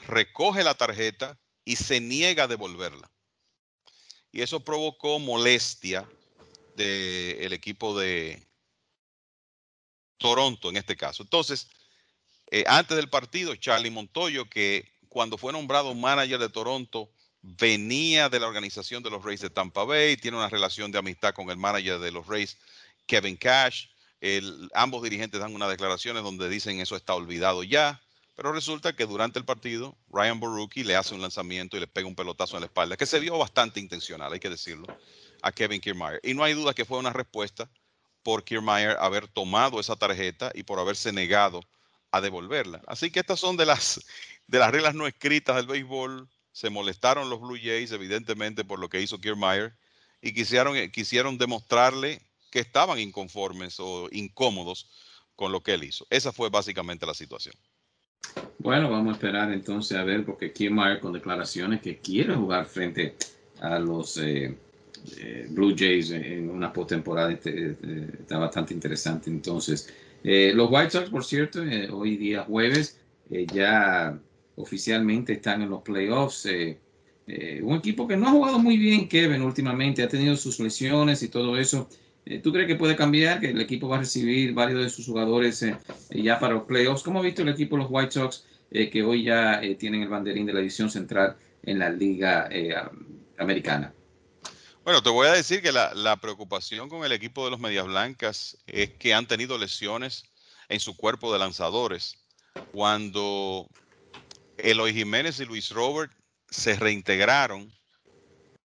recoge 0.07 0.65
la 0.65 0.75
tarjeta 0.75 1.39
y 1.65 1.77
se 1.77 2.01
niega 2.01 2.45
a 2.45 2.49
devolverla. 2.49 3.11
Y 4.33 4.43
eso 4.43 4.61
provocó 4.65 5.19
molestia 5.19 6.09
del 6.75 7.53
equipo 7.53 7.97
de 7.99 8.43
Toronto 10.19 10.71
en 10.71 10.77
este 10.77 10.97
caso. 10.97 11.23
Entonces, 11.23 11.69
eh, 12.51 12.65
antes 12.67 12.97
del 12.97 13.09
partido, 13.09 13.55
Charlie 13.55 13.91
Montoyo, 13.91 14.49
que 14.49 14.93
cuando 15.09 15.39
fue 15.39 15.53
nombrado 15.53 15.95
manager 15.95 16.39
de 16.39 16.49
Toronto, 16.49 17.11
venía 17.43 18.29
de 18.29 18.41
la 18.41 18.49
organización 18.49 19.03
de 19.03 19.11
los 19.11 19.23
Rays 19.23 19.41
de 19.41 19.51
Tampa 19.51 19.85
Bay, 19.85 20.17
tiene 20.17 20.37
una 20.37 20.49
relación 20.49 20.91
de 20.91 20.99
amistad 20.99 21.35
con 21.35 21.51
el 21.51 21.57
manager 21.57 21.99
de 21.99 22.11
los 22.11 22.27
Rays, 22.27 22.57
Kevin 23.07 23.37
Cash. 23.37 23.89
Ambos 24.75 25.03
dirigentes 25.03 25.41
dan 25.41 25.55
unas 25.55 25.69
declaraciones 25.69 26.23
donde 26.23 26.49
dicen 26.49 26.81
eso 26.81 26.97
está 26.97 27.15
olvidado 27.15 27.63
ya, 27.63 28.01
pero 28.37 28.53
resulta 28.53 28.95
que 28.95 29.07
durante 29.07 29.39
el 29.39 29.45
partido 29.45 29.97
Ryan 30.11 30.41
Borucki 30.41 30.83
le 30.83 30.97
hace 30.97 31.15
un 31.15 31.23
lanzamiento 31.23 31.77
y 31.77 31.81
le 31.81 31.87
pega 31.87 32.09
un 32.09 32.17
pelotazo 32.17 32.57
en 32.57 32.63
la 32.63 32.67
espalda, 32.67 32.97
que 32.97 33.07
se 33.07 33.21
vio 33.21 33.39
bastante 33.39 33.81
intencional, 33.81 34.33
hay 34.33 34.41
que 34.41 34.51
decirlo, 34.51 34.87
a 35.43 35.53
Kevin 35.53 35.81
Kiermaier. 35.81 36.21
Y 36.23 36.35
no 36.35 36.43
hay 36.43 36.55
duda 36.55 36.75
que 36.75 36.85
fue 36.85 36.99
una 36.99 37.13
respuesta 37.13 37.69
por 38.23 38.45
Kiermaier 38.45 38.97
haber 38.99 39.29
tomado 39.29 39.79
esa 39.79 39.95
tarjeta 39.95 40.51
y 40.55 40.63
por 40.63 40.79
haberse 40.79 41.13
negado 41.13 41.61
a 42.11 42.21
devolverla. 42.21 42.81
Así 42.87 43.11
que 43.11 43.21
estas 43.21 43.39
son 43.39 43.57
de 43.57 43.67
las, 43.67 44.01
de 44.47 44.59
las 44.59 44.71
reglas 44.71 44.95
no 44.95 45.07
escritas 45.07 45.57
del 45.57 45.67
béisbol 45.67 46.29
se 46.53 46.71
molestaron 46.71 47.29
los 47.29 47.41
Blue 47.41 47.59
Jays, 47.61 47.91
evidentemente, 47.91 48.65
por 48.65 48.79
lo 48.79 48.89
que 48.89 49.03
hizo 49.03 49.21
Kiermaier, 49.21 49.75
y 50.23 50.33
quisieron, 50.33 50.91
quisieron 50.93 51.37
demostrarle 51.37 52.23
que 52.55 52.61
estaban 52.61 53.01
inconformes 53.01 53.81
o 53.81 54.09
incómodos 54.13 54.89
con 55.35 55.51
lo 55.51 55.61
que 55.61 55.75
él 55.75 55.83
hizo. 55.83 56.07
Esa 56.09 56.31
fue 56.31 56.51
básicamente 56.51 57.05
la 57.05 57.13
situación. 57.13 57.57
Bueno, 58.59 58.89
vamos 58.89 59.11
a 59.11 59.17
esperar 59.17 59.53
entonces 59.53 59.99
a 59.99 60.05
ver, 60.05 60.25
porque 60.25 60.53
Kiermaier 60.53 61.01
con 61.01 61.13
declaraciones 61.13 61.83
que 61.83 61.99
quiere 61.99 62.33
jugar 62.37 62.67
frente 62.67 63.17
a 63.61 63.81
los 63.81 64.19
eh, 64.19 64.57
eh, 65.19 65.47
Blue 65.51 65.75
Jays 65.77 66.13
en 66.13 66.49
una 66.49 66.73
postemporada 66.73 67.33
este, 67.33 67.73
está 68.21 68.39
bastante 68.39 68.73
interesante. 68.73 69.31
Entonces, 69.31 69.93
los 70.23 70.71
White 70.71 70.91
Sox, 70.91 71.11
por 71.11 71.25
cierto, 71.25 71.61
hoy 71.91 72.17
día 72.17 72.45
jueves, 72.45 73.01
ya 73.53 74.17
oficialmente 74.55 75.33
están 75.33 75.63
en 75.63 75.71
los 75.71 75.83
playoffs. 75.83 76.47
Eh, 76.47 76.79
eh, 77.27 77.61
un 77.63 77.77
equipo 77.79 78.07
que 78.07 78.17
no 78.17 78.29
ha 78.29 78.33
jugado 78.33 78.59
muy 78.59 78.77
bien, 78.77 79.09
Kevin, 79.09 79.43
últimamente, 79.43 80.03
ha 80.03 80.09
tenido 80.09 80.37
sus 80.37 80.61
lesiones 80.61 81.23
y 81.23 81.29
todo 81.29 81.57
eso. 81.57 81.89
Eh, 82.27 82.39
¿Tú 82.39 82.53
crees 82.53 82.67
que 82.67 82.77
puede 82.77 82.97
cambiar? 82.97 83.41
Que 83.41 83.51
el 83.51 83.61
equipo 83.61 83.89
va 83.89 83.97
a 83.97 84.01
recibir 84.01 84.55
varios 84.55 84.83
de 84.83 84.91
sus 84.91 85.07
jugadores 85.07 85.65
ya 86.11 86.39
para 86.39 86.55
los 86.55 86.65
playoffs. 86.65 87.03
¿Cómo 87.03 87.21
ha 87.21 87.23
visto 87.23 87.43
el 87.43 87.49
equipo 87.49 87.77
los 87.77 87.89
White 87.91 88.13
Sox 88.13 88.45
que 88.71 89.03
hoy 89.05 89.25
ya 89.25 89.61
tienen 89.79 90.03
el 90.03 90.09
banderín 90.09 90.47
de 90.47 90.53
la 90.53 90.59
división 90.59 90.91
central 90.91 91.37
en 91.63 91.79
la 91.79 91.91
Liga 91.91 92.49
Americana? 93.39 93.93
Bueno, 94.85 95.03
te 95.03 95.11
voy 95.11 95.29
a 95.29 95.33
decir 95.33 95.63
que 95.63 95.71
la, 95.71 95.95
la, 95.95 96.17
preocupación 96.17 96.89
con 96.89 97.05
el 97.05 97.13
equipo 97.13 97.45
de 97.45 97.53
los 97.53 97.61
Medias 97.61 97.87
Blancas 97.87 98.59
es 98.67 98.91
que 98.91 99.15
han 99.15 99.27
tenido 99.27 99.57
lesiones 99.57 100.25
en 100.69 100.81
su 100.81 100.97
cuerpo 100.97 101.33
de 101.33 101.39
lanzadores. 101.39 102.17
Cuando 102.73 103.69
Eloy 104.59 104.93
Jiménez 104.93 105.41
y 105.41 105.45
Luis 105.45 105.71
Robert 105.71 106.13
se 106.49 106.77
reintegraron. 106.77 107.73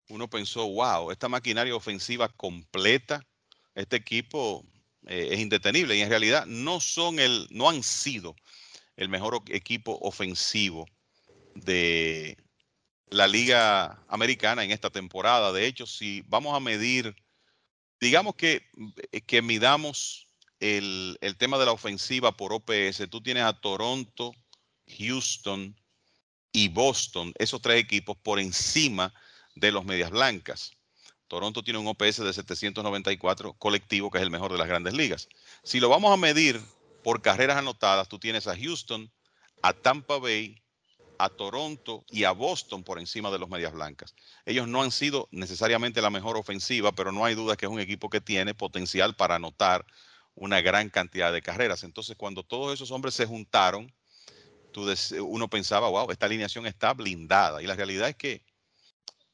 Uno 0.08 0.28
pensó, 0.28 0.68
wow, 0.68 1.10
esta 1.10 1.28
maquinaria 1.28 1.76
ofensiva 1.76 2.28
completa, 2.28 3.24
este 3.78 3.96
equipo 3.96 4.64
eh, 5.06 5.28
es 5.30 5.40
indetenible 5.40 5.96
y 5.96 6.00
en 6.00 6.08
realidad 6.08 6.46
no 6.46 6.80
son 6.80 7.18
el, 7.20 7.46
no 7.50 7.70
han 7.70 7.82
sido 7.82 8.34
el 8.96 9.08
mejor 9.08 9.42
equipo 9.48 9.98
ofensivo 10.02 10.86
de 11.54 12.36
la 13.08 13.26
Liga 13.26 14.04
Americana 14.08 14.64
en 14.64 14.72
esta 14.72 14.90
temporada. 14.90 15.52
De 15.52 15.66
hecho, 15.66 15.86
si 15.86 16.22
vamos 16.26 16.54
a 16.54 16.60
medir, 16.60 17.14
digamos 18.00 18.34
que, 18.34 18.68
eh, 19.12 19.20
que 19.20 19.40
midamos 19.40 20.26
el, 20.58 21.16
el 21.20 21.36
tema 21.36 21.58
de 21.58 21.66
la 21.66 21.72
ofensiva 21.72 22.36
por 22.36 22.52
OPS, 22.52 23.08
tú 23.08 23.22
tienes 23.22 23.44
a 23.44 23.58
Toronto, 23.60 24.32
Houston 24.98 25.76
y 26.52 26.68
Boston, 26.68 27.32
esos 27.38 27.62
tres 27.62 27.80
equipos 27.80 28.16
por 28.16 28.40
encima 28.40 29.14
de 29.54 29.70
los 29.70 29.84
Medias 29.84 30.10
Blancas. 30.10 30.77
Toronto 31.28 31.62
tiene 31.62 31.78
un 31.78 31.86
OPS 31.86 32.24
de 32.24 32.32
794 32.32 33.52
colectivo, 33.52 34.10
que 34.10 34.18
es 34.18 34.22
el 34.22 34.30
mejor 34.30 34.50
de 34.50 34.58
las 34.58 34.66
grandes 34.66 34.94
ligas. 34.94 35.28
Si 35.62 35.78
lo 35.78 35.88
vamos 35.88 36.12
a 36.12 36.16
medir 36.16 36.60
por 37.04 37.22
carreras 37.22 37.58
anotadas, 37.58 38.08
tú 38.08 38.18
tienes 38.18 38.46
a 38.46 38.56
Houston, 38.56 39.10
a 39.62 39.72
Tampa 39.72 40.18
Bay, 40.18 40.60
a 41.18 41.28
Toronto 41.28 42.04
y 42.08 42.24
a 42.24 42.30
Boston 42.30 42.84
por 42.84 42.98
encima 42.98 43.30
de 43.30 43.38
los 43.38 43.48
Medias 43.48 43.72
Blancas. 43.72 44.14
Ellos 44.46 44.68
no 44.68 44.82
han 44.82 44.90
sido 44.90 45.28
necesariamente 45.30 46.00
la 46.00 46.10
mejor 46.10 46.36
ofensiva, 46.36 46.92
pero 46.92 47.12
no 47.12 47.24
hay 47.24 47.34
duda 47.34 47.56
que 47.56 47.66
es 47.66 47.72
un 47.72 47.80
equipo 47.80 48.08
que 48.08 48.20
tiene 48.20 48.54
potencial 48.54 49.14
para 49.14 49.36
anotar 49.36 49.84
una 50.34 50.60
gran 50.60 50.88
cantidad 50.90 51.32
de 51.32 51.42
carreras. 51.42 51.82
Entonces, 51.82 52.16
cuando 52.16 52.44
todos 52.44 52.72
esos 52.72 52.90
hombres 52.90 53.14
se 53.14 53.26
juntaron, 53.26 53.92
uno 55.20 55.48
pensaba, 55.48 55.88
wow, 55.88 56.10
esta 56.10 56.26
alineación 56.26 56.66
está 56.66 56.94
blindada. 56.94 57.62
Y 57.62 57.66
la 57.66 57.74
realidad 57.74 58.08
es 58.08 58.16
que 58.16 58.42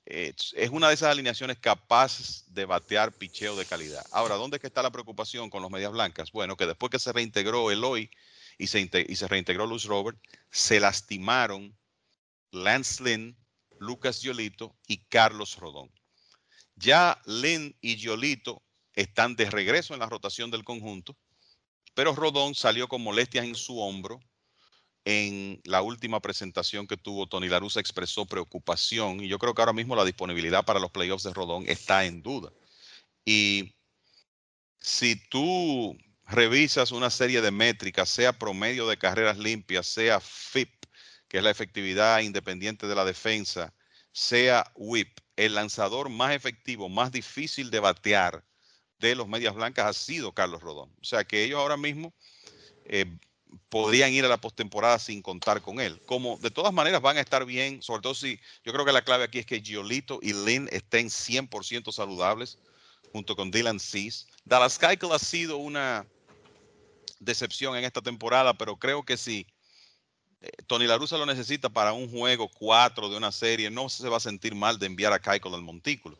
es 0.06 0.70
una 0.70 0.88
de 0.88 0.94
esas 0.94 1.10
alineaciones 1.10 1.58
capaces 1.58 2.44
de 2.48 2.66
batear 2.66 3.12
picheo 3.12 3.56
de 3.56 3.64
calidad. 3.64 4.04
Ahora, 4.12 4.34
¿dónde 4.34 4.56
es 4.56 4.60
que 4.60 4.66
está 4.66 4.82
la 4.82 4.90
preocupación 4.90 5.48
con 5.48 5.62
los 5.62 5.70
medias 5.70 5.92
blancas? 5.92 6.30
Bueno, 6.30 6.56
que 6.56 6.66
después 6.66 6.90
que 6.90 6.98
se 6.98 7.12
reintegró 7.12 7.70
Eloy 7.70 8.10
y 8.58 8.66
se, 8.66 8.88
y 9.08 9.16
se 9.16 9.28
reintegró 9.28 9.66
Luis 9.66 9.84
Robert, 9.84 10.18
se 10.50 10.78
lastimaron 10.78 11.76
Lance 12.50 13.02
Lynn, 13.02 13.36
Lucas 13.78 14.20
Yolito 14.20 14.76
y 14.86 14.98
Carlos 15.06 15.56
Rodón. 15.56 15.90
Ya 16.76 17.20
Lynn 17.24 17.74
y 17.80 17.96
Yolito 17.96 18.62
están 18.94 19.36
de 19.36 19.50
regreso 19.50 19.94
en 19.94 20.00
la 20.00 20.08
rotación 20.08 20.50
del 20.50 20.64
conjunto, 20.64 21.16
pero 21.94 22.14
Rodón 22.14 22.54
salió 22.54 22.88
con 22.88 23.02
molestias 23.02 23.44
en 23.44 23.54
su 23.54 23.78
hombro 23.80 24.20
en 25.04 25.60
la 25.64 25.82
última 25.82 26.20
presentación 26.20 26.86
que 26.86 26.96
tuvo 26.96 27.26
Tony 27.26 27.48
Larusa 27.48 27.80
expresó 27.80 28.24
preocupación 28.26 29.22
y 29.22 29.28
yo 29.28 29.38
creo 29.38 29.54
que 29.54 29.62
ahora 29.62 29.72
mismo 29.72 29.96
la 29.96 30.04
disponibilidad 30.04 30.64
para 30.64 30.80
los 30.80 30.90
playoffs 30.90 31.24
de 31.24 31.34
Rodón 31.34 31.64
está 31.66 32.04
en 32.04 32.22
duda. 32.22 32.52
Y 33.24 33.74
si 34.78 35.16
tú 35.28 35.96
revisas 36.26 36.90
una 36.90 37.10
serie 37.10 37.42
de 37.42 37.50
métricas, 37.50 38.08
sea 38.08 38.32
promedio 38.32 38.88
de 38.88 38.96
carreras 38.96 39.38
limpias, 39.38 39.86
sea 39.86 40.20
FIP, 40.20 40.70
que 41.28 41.38
es 41.38 41.44
la 41.44 41.50
efectividad 41.50 42.20
independiente 42.20 42.86
de 42.86 42.94
la 42.94 43.04
defensa, 43.04 43.74
sea 44.12 44.70
WIP, 44.76 45.18
el 45.36 45.54
lanzador 45.54 46.08
más 46.08 46.34
efectivo, 46.34 46.88
más 46.88 47.12
difícil 47.12 47.70
de 47.70 47.80
batear 47.80 48.44
de 48.98 49.14
los 49.14 49.28
medias 49.28 49.54
blancas 49.54 49.86
ha 49.86 49.92
sido 49.92 50.32
Carlos 50.32 50.62
Rodón. 50.62 50.90
O 51.00 51.04
sea 51.04 51.24
que 51.24 51.44
ellos 51.44 51.58
ahora 51.58 51.76
mismo 51.76 52.14
eh, 52.84 53.18
podrían 53.68 54.12
ir 54.12 54.24
a 54.24 54.28
la 54.28 54.40
postemporada 54.40 54.98
sin 54.98 55.22
contar 55.22 55.60
con 55.62 55.80
él. 55.80 56.00
Como 56.06 56.38
de 56.38 56.50
todas 56.50 56.72
maneras 56.72 57.00
van 57.00 57.16
a 57.16 57.20
estar 57.20 57.44
bien, 57.44 57.82
sobre 57.82 58.02
todo 58.02 58.14
si 58.14 58.38
yo 58.64 58.72
creo 58.72 58.84
que 58.84 58.92
la 58.92 59.02
clave 59.02 59.24
aquí 59.24 59.38
es 59.38 59.46
que 59.46 59.60
Giolito 59.60 60.18
y 60.22 60.32
Lynn 60.32 60.68
estén 60.72 61.08
100% 61.08 61.92
saludables 61.92 62.58
junto 63.12 63.36
con 63.36 63.50
Dylan 63.50 63.78
Cease. 63.78 64.26
Dallas 64.44 64.78
Keuchel 64.78 65.12
ha 65.12 65.18
sido 65.18 65.56
una 65.56 66.06
decepción 67.20 67.76
en 67.76 67.84
esta 67.84 68.02
temporada, 68.02 68.54
pero 68.54 68.76
creo 68.76 69.04
que 69.04 69.16
si 69.16 69.46
eh, 70.40 70.50
Tony 70.66 70.86
La 70.86 70.96
lo 70.96 71.26
necesita 71.26 71.68
para 71.68 71.92
un 71.92 72.10
juego 72.10 72.48
4 72.58 73.08
de 73.08 73.16
una 73.16 73.32
serie, 73.32 73.70
no 73.70 73.88
se 73.88 74.08
va 74.08 74.18
a 74.18 74.20
sentir 74.20 74.54
mal 74.54 74.78
de 74.78 74.86
enviar 74.86 75.12
a 75.12 75.20
Keuchel 75.20 75.54
al 75.54 75.62
montículo. 75.62 76.18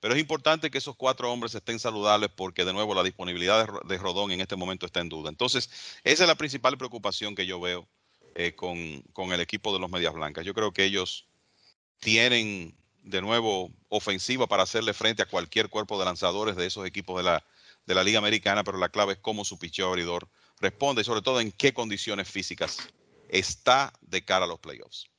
Pero 0.00 0.14
es 0.14 0.20
importante 0.20 0.70
que 0.70 0.78
esos 0.78 0.96
cuatro 0.96 1.32
hombres 1.32 1.54
estén 1.54 1.78
saludables 1.78 2.30
porque, 2.34 2.64
de 2.64 2.72
nuevo, 2.72 2.94
la 2.94 3.02
disponibilidad 3.02 3.66
de, 3.84 3.98
Rodón 3.98 4.30
en 4.30 4.40
este 4.40 4.54
momento 4.54 4.86
está 4.86 5.00
en 5.00 5.08
duda. 5.08 5.28
Entonces, 5.28 5.70
esa 6.04 6.22
es 6.24 6.28
la 6.28 6.36
principal 6.36 6.78
preocupación 6.78 7.34
que 7.34 7.46
yo 7.46 7.60
veo 7.60 7.88
eh, 8.36 8.54
con, 8.54 9.32
el 9.32 9.40
equipo 9.40 9.72
de 9.72 9.80
los 9.80 9.90
Medias 9.90 10.14
Blancas. 10.14 10.44
Yo 10.44 10.54
creo 10.54 10.72
que 10.72 10.84
ellos 10.84 11.26
tienen, 11.98 12.76
de 13.02 13.20
nuevo, 13.20 13.72
ofensiva 13.88 14.46
para 14.46 14.62
hacerle 14.62 14.94
frente 14.94 15.22
a 15.22 15.26
cualquier 15.26 15.68
cuerpo 15.68 15.98
de 15.98 16.04
lanzadores 16.04 16.54
de 16.54 16.66
esos 16.66 16.86
equipos 16.86 17.16
de 17.16 17.24
la, 17.24 17.44
de 17.86 17.94
la 17.96 18.04
Liga 18.04 18.18
Americana, 18.18 18.62
pero 18.62 18.78
la 18.78 18.90
clave 18.90 19.14
es 19.14 19.18
cómo 19.18 19.44
su 19.44 19.58
picheo 19.58 19.88
abridor 19.88 20.28
responde 20.60 21.02
y, 21.02 21.04
sobre 21.04 21.22
todo, 21.22 21.40
en 21.40 21.50
qué 21.50 21.74
condiciones 21.74 22.30
físicas 22.30 22.78
está 23.28 23.92
de 24.00 24.24
cara 24.24 24.44
a 24.44 24.48
los 24.48 24.60
playoffs. 24.60 25.10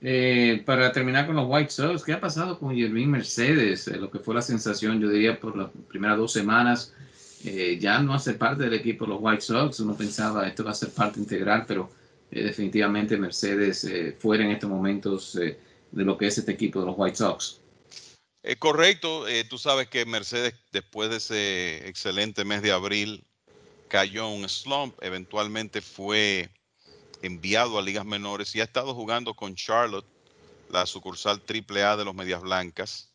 Eh, 0.00 0.62
para 0.64 0.92
terminar 0.92 1.26
con 1.26 1.34
los 1.34 1.46
White 1.48 1.70
Sox, 1.70 2.04
¿qué 2.04 2.12
ha 2.12 2.20
pasado 2.20 2.58
con 2.58 2.74
Jermaine 2.74 3.10
Mercedes? 3.10 3.88
Eh, 3.88 3.96
lo 3.96 4.10
que 4.10 4.20
fue 4.20 4.34
la 4.34 4.42
sensación, 4.42 5.00
yo 5.00 5.08
diría, 5.08 5.40
por 5.40 5.56
las 5.56 5.70
primeras 5.88 6.16
dos 6.16 6.32
semanas, 6.32 6.94
eh, 7.44 7.78
ya 7.80 7.98
no 7.98 8.14
hace 8.14 8.34
parte 8.34 8.64
del 8.64 8.74
equipo 8.74 9.04
de 9.04 9.10
los 9.10 9.18
White 9.20 9.40
Sox. 9.40 9.80
Uno 9.80 9.96
pensaba 9.96 10.46
esto 10.46 10.62
va 10.62 10.70
a 10.70 10.74
ser 10.74 10.90
parte 10.90 11.18
integral, 11.18 11.64
pero 11.66 11.90
definitivamente 12.30 13.16
Mercedes 13.16 13.88
fuera 14.18 14.44
en 14.44 14.50
estos 14.50 14.68
momentos 14.68 15.32
de 15.32 16.04
lo 16.04 16.18
que 16.18 16.26
es 16.26 16.36
este 16.36 16.52
equipo 16.52 16.80
de 16.80 16.86
los 16.86 16.94
White 16.98 17.16
Sox. 17.16 17.62
correcto, 18.58 19.24
tú 19.48 19.56
sabes 19.56 19.88
que 19.88 20.04
Mercedes 20.04 20.54
después 20.70 21.08
de 21.08 21.16
ese 21.16 21.88
excelente 21.88 22.44
mes 22.44 22.60
de 22.60 22.72
abril 22.72 23.24
cayó 23.88 24.28
un 24.28 24.46
slump, 24.46 24.94
eventualmente 25.00 25.80
fue 25.80 26.50
enviado 27.22 27.78
a 27.78 27.82
ligas 27.82 28.04
menores 28.04 28.54
y 28.54 28.60
ha 28.60 28.64
estado 28.64 28.94
jugando 28.94 29.34
con 29.34 29.54
Charlotte, 29.54 30.06
la 30.70 30.86
sucursal 30.86 31.42
AAA 31.46 31.96
de 31.96 32.04
los 32.04 32.14
Medias 32.14 32.42
Blancas. 32.42 33.12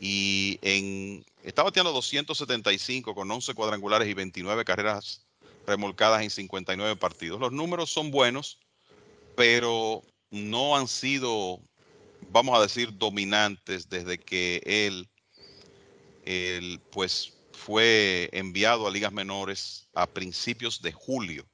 Y 0.00 0.58
en, 0.62 1.24
está 1.42 1.62
bateando 1.62 1.92
275 1.92 3.14
con 3.14 3.30
11 3.30 3.54
cuadrangulares 3.54 4.08
y 4.08 4.14
29 4.14 4.64
carreras 4.64 5.26
remolcadas 5.66 6.22
en 6.22 6.30
59 6.30 6.96
partidos. 6.96 7.40
Los 7.40 7.52
números 7.52 7.90
son 7.90 8.10
buenos, 8.10 8.58
pero 9.36 10.02
no 10.30 10.76
han 10.76 10.88
sido, 10.88 11.60
vamos 12.30 12.58
a 12.58 12.62
decir, 12.62 12.96
dominantes 12.96 13.88
desde 13.88 14.18
que 14.18 14.62
él, 14.64 15.08
él 16.24 16.80
pues 16.90 17.34
fue 17.52 18.30
enviado 18.32 18.86
a 18.86 18.90
ligas 18.90 19.12
menores 19.12 19.88
a 19.94 20.06
principios 20.06 20.80
de 20.80 20.92
julio. 20.92 21.49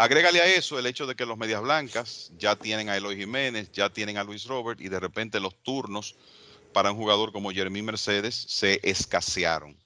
Agrégale 0.00 0.40
a 0.40 0.46
eso 0.46 0.78
el 0.78 0.86
hecho 0.86 1.06
de 1.06 1.14
que 1.14 1.26
los 1.26 1.36
Medias 1.36 1.60
Blancas 1.60 2.32
ya 2.38 2.56
tienen 2.56 2.88
a 2.88 2.96
Eloy 2.96 3.18
Jiménez, 3.18 3.70
ya 3.70 3.90
tienen 3.90 4.16
a 4.16 4.24
Luis 4.24 4.46
Robert 4.46 4.80
y 4.80 4.88
de 4.88 4.98
repente 4.98 5.40
los 5.40 5.54
turnos 5.62 6.16
para 6.72 6.90
un 6.90 6.96
jugador 6.96 7.32
como 7.32 7.50
Jeremy 7.50 7.82
Mercedes 7.82 8.34
se 8.34 8.80
escasearon. 8.82 9.76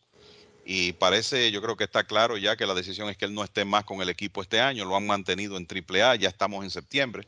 Y 0.64 0.92
parece, 0.92 1.50
yo 1.50 1.60
creo 1.60 1.76
que 1.76 1.82
está 1.82 2.04
claro 2.04 2.36
ya 2.36 2.54
que 2.54 2.64
la 2.64 2.74
decisión 2.74 3.08
es 3.08 3.16
que 3.16 3.24
él 3.24 3.34
no 3.34 3.42
esté 3.42 3.64
más 3.64 3.82
con 3.82 4.02
el 4.02 4.08
equipo 4.08 4.40
este 4.40 4.60
año, 4.60 4.84
lo 4.84 4.94
han 4.94 5.04
mantenido 5.04 5.56
en 5.56 5.66
AAA, 5.66 6.14
ya 6.14 6.28
estamos 6.28 6.62
en 6.62 6.70
septiembre. 6.70 7.26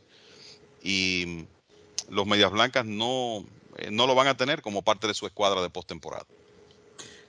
Y 0.80 1.44
los 2.08 2.24
Medias 2.24 2.52
Blancas 2.52 2.86
no, 2.86 3.44
eh, 3.78 3.90
no 3.90 4.06
lo 4.06 4.14
van 4.14 4.28
a 4.28 4.36
tener 4.36 4.62
como 4.62 4.82
parte 4.82 5.08
de 5.08 5.14
su 5.14 5.26
escuadra 5.26 5.60
de 5.60 5.70
postemporada. 5.70 6.24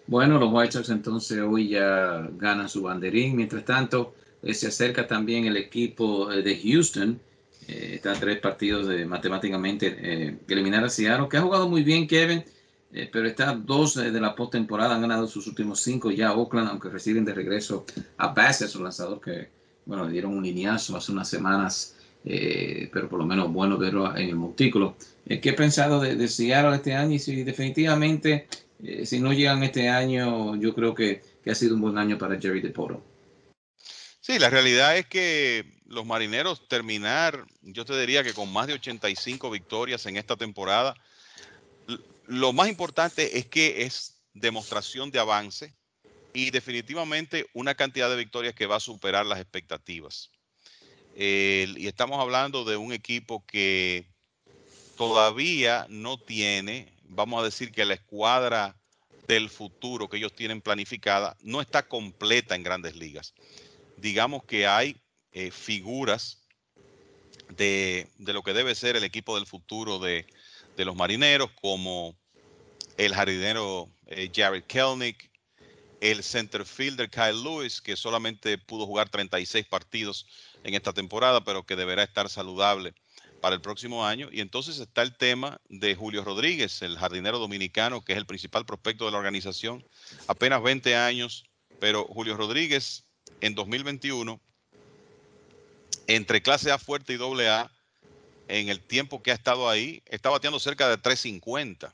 Bueno, 0.05 0.37
los 0.37 0.53
White 0.53 0.83
entonces 0.89 1.39
hoy 1.39 1.69
ya 1.69 2.27
ganan 2.33 2.69
su 2.69 2.83
banderín. 2.83 3.35
Mientras 3.35 3.65
tanto, 3.65 4.13
se 4.53 4.67
acerca 4.67 5.07
también 5.07 5.45
el 5.45 5.57
equipo 5.57 6.31
eh, 6.31 6.41
de 6.41 6.57
Houston. 6.57 7.19
Eh, 7.67 7.93
está 7.95 8.13
tres 8.13 8.39
partidos 8.39 8.87
de 8.87 9.05
matemáticamente 9.05 10.37
eliminar 10.47 10.83
a 10.83 10.89
Seattle, 10.89 11.27
que 11.29 11.37
ha 11.37 11.41
jugado 11.41 11.67
muy 11.67 11.83
bien 11.83 12.07
Kevin, 12.07 12.43
pero 13.11 13.27
está 13.27 13.53
dos 13.53 13.95
de 13.95 14.21
la 14.21 14.33
postemporada, 14.33 14.95
han 14.95 15.01
ganado 15.01 15.27
sus 15.27 15.45
últimos 15.47 15.81
cinco 15.81 16.09
ya 16.09 16.33
Oakland, 16.33 16.69
aunque 16.69 16.87
reciben 16.87 17.25
de 17.25 17.33
regreso 17.33 17.85
a 18.17 18.29
Bassett, 18.29 18.69
su 18.69 18.81
lanzador 18.81 19.19
que, 19.19 19.49
bueno, 19.85 20.05
le 20.05 20.13
dieron 20.13 20.33
un 20.33 20.43
lineazo 20.43 20.95
hace 20.95 21.11
unas 21.11 21.29
semanas, 21.29 21.95
pero 22.23 23.09
por 23.09 23.19
lo 23.19 23.25
menos 23.25 23.51
bueno 23.51 23.77
verlo 23.77 24.15
en 24.15 24.29
el 24.29 24.35
montículo. 24.35 24.95
¿Qué 25.27 25.49
he 25.49 25.53
pensado 25.53 25.99
de, 25.99 26.15
de, 26.15 26.29
Seattle 26.29 26.77
este 26.77 26.93
año? 26.93 27.15
Y 27.15 27.19
si 27.19 27.43
definitivamente, 27.43 28.47
si 29.03 29.19
no 29.19 29.33
llegan 29.33 29.61
este 29.63 29.89
año, 29.89 30.55
yo 30.55 30.73
creo 30.73 30.95
que, 30.95 31.21
que 31.43 31.51
ha 31.51 31.55
sido 31.55 31.75
un 31.75 31.81
buen 31.81 31.97
año 31.97 32.17
para 32.17 32.39
Jerry 32.39 32.61
DePoro. 32.61 33.16
Sí, 34.27 34.39
la 34.39 34.49
realidad 34.49 34.97
es 34.97 35.05
que 35.05 35.63
los 35.85 36.05
marineros 36.05 36.67
terminar, 36.67 37.45
yo 37.61 37.85
te 37.85 37.97
diría 37.97 38.25
que 38.25 38.33
con 38.33 38.51
más 38.51 38.67
de 38.67 38.73
85 38.73 39.49
victorias 39.49 40.05
en 40.05 40.17
esta 40.17 40.35
temporada, 40.35 40.95
lo 42.25 42.51
más 42.51 42.67
importante 42.67 43.37
es 43.37 43.45
que 43.45 43.83
es 43.83 44.17
demostración 44.33 45.11
de 45.11 45.19
avance 45.19 45.73
y 46.33 46.49
definitivamente 46.51 47.49
una 47.53 47.73
cantidad 47.73 48.09
de 48.09 48.17
victorias 48.17 48.53
que 48.53 48.65
va 48.65 48.75
a 48.75 48.81
superar 48.81 49.25
las 49.25 49.39
expectativas. 49.39 50.29
y 51.15 51.87
estamos 51.87 52.19
hablando 52.19 52.65
de 52.65 52.75
un 52.75 52.91
equipo 52.91 53.45
que 53.45 54.11
todavía 54.97 55.85
no 55.87 56.19
tiene, 56.19 56.93
vamos 57.03 57.39
a 57.39 57.45
decir 57.45 57.71
que 57.71 57.85
la 57.85 57.93
escuadra 57.93 58.75
del 59.25 59.49
futuro 59.49 60.09
que 60.09 60.17
ellos 60.17 60.35
tienen 60.35 60.59
planificada 60.59 61.37
no 61.39 61.61
está 61.61 61.87
completa 61.87 62.55
en 62.55 62.63
grandes 62.63 62.97
ligas 62.97 63.33
digamos 63.97 64.43
que 64.45 64.67
hay 64.67 64.95
eh, 65.31 65.51
figuras 65.51 66.41
de, 67.49 68.07
lo 68.17 68.43
que 68.43 68.53
debe 68.53 68.75
ser 68.75 68.95
el 68.95 69.03
equipo 69.03 69.35
del 69.35 69.45
futuro 69.45 69.99
de, 69.99 70.25
los 70.77 70.95
marineros, 70.95 71.49
como 71.61 72.15
el 72.97 73.13
jardinero 73.13 73.89
eh, 74.05 74.31
Jared 74.33 74.63
Kelnick, 74.65 75.29
el 76.01 76.23
center 76.23 76.65
fielder 76.65 77.09
Kyle 77.09 77.43
Lewis, 77.43 77.81
que 77.81 77.95
solamente 77.95 78.57
pudo 78.59 78.85
jugar 78.85 79.09
36 79.09 79.65
partidos 79.65 80.27
en 80.63 80.75
esta 80.75 80.93
temporada, 80.93 81.43
pero 81.43 81.65
que 81.65 81.75
deberá 81.75 82.03
estar 82.03 82.29
saludable 82.29 82.93
para 83.41 83.55
el 83.55 83.61
próximo 83.61 84.05
año. 84.05 84.29
Y 84.31 84.41
entonces 84.41 84.77
está 84.77 85.01
el 85.01 85.17
tema 85.17 85.59
de 85.69 85.95
Julio 85.95 86.23
Rodríguez, 86.23 86.81
el 86.83 86.97
jardinero 86.97 87.39
dominicano, 87.39 88.01
que 88.03 88.13
es 88.13 88.19
el 88.19 88.27
principal 88.27 88.65
prospecto 88.65 89.05
de 89.05 89.11
la 89.11 89.17
organización, 89.17 89.83
apenas 90.27 90.61
20 90.61 90.95
años, 90.95 91.45
pero 91.79 92.05
Julio 92.05 92.37
Rodríguez 92.37 93.06
en 93.41 93.55
2021 93.55 94.39
entre 96.07 96.41
clase 96.41 96.71
A 96.71 96.79
fuerte 96.79 97.13
y 97.13 97.17
doble 97.17 97.49
A, 97.49 97.71
en 98.47 98.69
el 98.69 98.79
tiempo 98.79 99.21
que 99.21 99.31
ha 99.31 99.35
estado 99.35 99.69
ahí, 99.69 100.01
está 100.05 100.29
bateando 100.29 100.59
cerca 100.59 100.87
de 100.87 100.97
350 100.97 101.93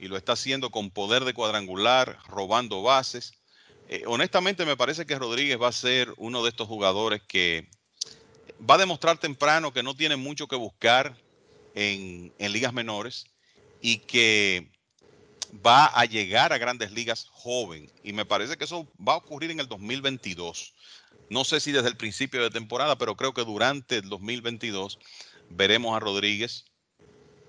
y 0.00 0.08
lo 0.08 0.16
está 0.16 0.32
haciendo 0.32 0.70
con 0.70 0.90
poder 0.90 1.24
de 1.24 1.32
cuadrangular, 1.32 2.18
robando 2.26 2.82
bases. 2.82 3.32
Eh, 3.88 4.02
honestamente 4.06 4.66
me 4.66 4.76
parece 4.76 5.06
que 5.06 5.18
Rodríguez 5.18 5.60
va 5.60 5.68
a 5.68 5.72
ser 5.72 6.12
uno 6.16 6.42
de 6.42 6.50
estos 6.50 6.66
jugadores 6.66 7.22
que 7.22 7.68
va 8.68 8.74
a 8.74 8.78
demostrar 8.78 9.18
temprano 9.18 9.72
que 9.72 9.84
no 9.84 9.94
tiene 9.94 10.16
mucho 10.16 10.48
que 10.48 10.56
buscar 10.56 11.16
en, 11.74 12.32
en 12.38 12.52
ligas 12.52 12.72
menores 12.72 13.26
y 13.80 13.98
que 13.98 14.68
va 15.64 15.86
a 15.86 16.04
llegar 16.04 16.52
a 16.52 16.58
grandes 16.58 16.92
ligas 16.92 17.26
joven 17.30 17.90
y 18.02 18.12
me 18.12 18.24
parece 18.24 18.56
que 18.56 18.64
eso 18.64 18.86
va 19.06 19.14
a 19.14 19.18
ocurrir 19.18 19.50
en 19.50 19.60
el 19.60 19.68
2022. 19.68 20.74
No 21.28 21.44
sé 21.44 21.60
si 21.60 21.72
desde 21.72 21.88
el 21.88 21.96
principio 21.96 22.42
de 22.42 22.50
temporada, 22.50 22.96
pero 22.96 23.16
creo 23.16 23.34
que 23.34 23.44
durante 23.44 23.96
el 23.96 24.08
2022 24.08 24.98
veremos 25.50 25.96
a 25.96 26.00
Rodríguez 26.00 26.64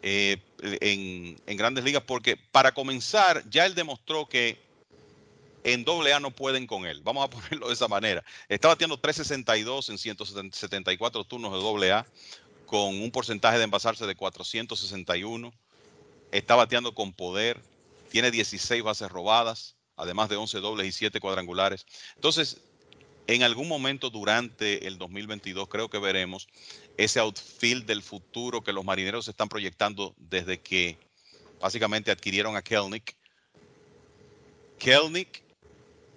eh, 0.01 0.37
en, 0.61 1.39
en, 1.45 1.57
grandes 1.57 1.83
ligas 1.83 2.03
porque 2.05 2.37
para 2.37 2.71
comenzar 2.71 3.43
ya 3.49 3.65
él 3.65 3.75
demostró 3.75 4.27
que 4.27 4.57
en 5.63 5.83
doble 5.83 6.13
A 6.13 6.19
no 6.19 6.31
pueden 6.31 6.65
con 6.65 6.85
él. 6.85 7.01
Vamos 7.03 7.25
a 7.25 7.29
ponerlo 7.29 7.67
de 7.67 7.73
esa 7.73 7.87
manera. 7.87 8.23
Está 8.47 8.69
batiendo 8.69 8.97
362 8.97 9.89
en 9.89 9.97
174 9.97 11.23
turnos 11.25 11.51
de 11.51 11.59
doble 11.59 11.91
A 11.91 12.05
con 12.65 13.01
un 13.01 13.11
porcentaje 13.11 13.57
de 13.57 13.63
envasarse 13.63 14.05
de 14.05 14.15
461. 14.15 15.53
Está 16.31 16.55
bateando 16.55 16.93
con 16.93 17.13
poder, 17.13 17.61
tiene 18.09 18.31
16 18.31 18.83
bases 18.83 19.09
robadas, 19.09 19.75
además 19.95 20.29
de 20.29 20.35
11 20.35 20.59
dobles 20.59 20.87
y 20.87 20.91
7 20.91 21.19
cuadrangulares. 21.19 21.85
Entonces, 22.15 22.57
en 23.27 23.43
algún 23.43 23.67
momento 23.67 24.09
durante 24.09 24.87
el 24.87 24.97
2022 24.97 25.67
creo 25.67 25.89
que 25.89 25.99
veremos 25.99 26.47
ese 26.95 27.19
outfield 27.19 27.85
del 27.85 28.01
futuro 28.01 28.63
que 28.63 28.73
los 28.73 28.85
marineros 28.85 29.27
están 29.27 29.49
proyectando 29.49 30.15
desde 30.17 30.59
que 30.61 30.97
básicamente 31.59 32.09
adquirieron 32.09 32.55
a 32.55 32.61
Kelnick. 32.61 33.15
Kelnick, 34.79 35.43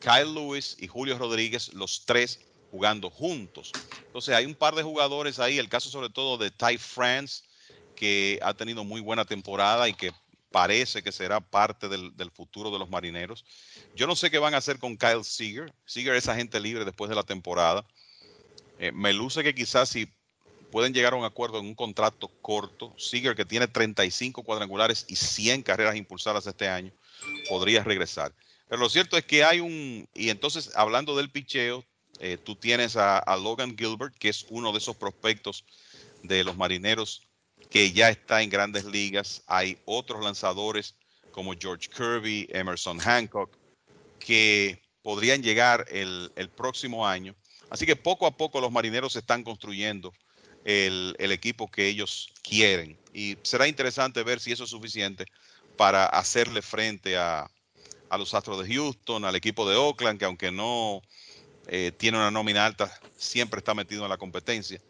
Kyle 0.00 0.32
Lewis 0.32 0.76
y 0.78 0.86
Julio 0.86 1.18
Rodríguez, 1.18 1.72
los 1.74 2.04
tres 2.04 2.40
jugando 2.70 3.10
juntos. 3.10 3.72
Entonces 4.06 4.34
hay 4.34 4.46
un 4.46 4.54
par 4.54 4.74
de 4.74 4.82
jugadores 4.82 5.38
ahí, 5.38 5.58
el 5.58 5.68
caso 5.68 5.90
sobre 5.90 6.10
todo 6.10 6.38
de 6.38 6.50
Ty 6.50 6.78
France, 6.78 7.42
que 7.96 8.38
ha 8.42 8.54
tenido 8.54 8.84
muy 8.84 9.00
buena 9.00 9.24
temporada 9.24 9.88
y 9.88 9.94
que 9.94 10.12
parece 10.50 11.02
que 11.02 11.12
será 11.12 11.40
parte 11.40 11.88
del, 11.88 12.30
futuro 12.32 12.70
de 12.70 12.78
los 12.78 12.90
marineros. 12.90 13.44
Yo 13.94 14.06
no 14.06 14.16
sé 14.16 14.30
qué 14.30 14.38
van 14.38 14.54
a 14.54 14.58
hacer 14.58 14.78
con 14.78 14.96
Kyle 14.96 15.24
Seager. 15.24 15.72
Seager 15.86 16.14
es 16.14 16.28
agente 16.28 16.60
libre 16.60 16.84
después 16.84 17.08
de 17.08 17.14
la 17.14 17.22
temporada. 17.22 17.84
Eh, 18.78 18.92
me 18.92 19.12
luce 19.12 19.42
que 19.42 19.54
quizás 19.54 19.88
si 19.88 20.08
pueden 20.72 20.92
llegar 20.92 21.12
a 21.12 21.16
un 21.16 21.24
acuerdo 21.24 21.58
en 21.58 21.66
un 21.66 21.74
contrato 21.74 22.28
corto, 22.42 22.94
Seager 22.98 23.34
que 23.34 23.44
tiene 23.44 23.68
35 23.68 24.42
cuadrangulares 24.42 25.04
y 25.08 25.16
100 25.16 25.62
carreras 25.62 25.96
impulsadas 25.96 26.46
este 26.46 26.68
año, 26.68 26.92
podría 27.48 27.82
regresar. 27.82 28.32
Pero 28.68 28.80
lo 28.80 28.88
cierto 28.88 29.16
es 29.16 29.24
que 29.24 29.44
hay 29.44 29.60
un, 29.60 30.08
y 30.14 30.30
entonces 30.30 30.70
hablando 30.76 31.16
del 31.16 31.30
picheo, 31.30 31.84
eh, 32.20 32.36
tú 32.36 32.54
tienes 32.54 32.96
a 32.96 33.36
Logan 33.36 33.76
Gilbert, 33.76 34.14
que 34.16 34.28
es 34.28 34.46
uno 34.50 34.72
de 34.72 34.78
esos 34.78 34.96
prospectos 34.96 35.64
de 36.22 36.44
los 36.44 36.56
marineros 36.56 37.22
que 37.70 37.92
ya 37.92 38.10
está 38.10 38.42
en 38.42 38.50
grandes 38.50 38.84
ligas. 38.84 39.42
Hay 39.46 39.78
otros 39.86 40.22
lanzadores 40.22 40.96
como 41.30 41.54
George 41.58 41.88
Kirby, 41.88 42.48
Emerson 42.50 42.98
Hancock, 42.98 43.56
que 44.18 44.82
podrían 45.02 45.42
llegar 45.42 45.86
el, 45.88 46.50
próximo 46.56 47.06
año. 47.06 47.34
Así 47.70 47.86
que 47.86 47.96
poco 47.96 48.26
a 48.26 48.36
poco 48.36 48.60
los 48.60 48.72
marineros 48.72 49.14
están 49.14 49.44
construyendo 49.44 50.12
el, 50.64 51.14
equipo 51.18 51.70
que 51.70 51.86
ellos 51.86 52.32
quieren. 52.42 52.98
Y 53.14 53.38
será 53.42 53.68
interesante 53.68 54.22
ver 54.24 54.40
si 54.40 54.52
eso 54.52 54.64
es 54.64 54.70
suficiente 54.70 55.24
para 55.76 56.06
hacerle 56.06 56.62
frente 56.62 57.16
a, 57.16 57.48
los 58.18 58.34
Astros 58.34 58.66
de 58.66 58.74
Houston, 58.74 59.24
al 59.24 59.36
equipo 59.36 59.68
de 59.70 59.76
Oakland, 59.76 60.18
que 60.18 60.24
aunque 60.24 60.50
no 60.50 61.00
eh, 61.68 61.92
tiene 61.96 62.18
una 62.18 62.32
nómina 62.32 62.66
alta, 62.66 62.92
siempre 63.16 63.58
está 63.58 63.72
metido 63.72 64.02
en 64.02 64.10
la 64.10 64.18
competencia. 64.18 64.80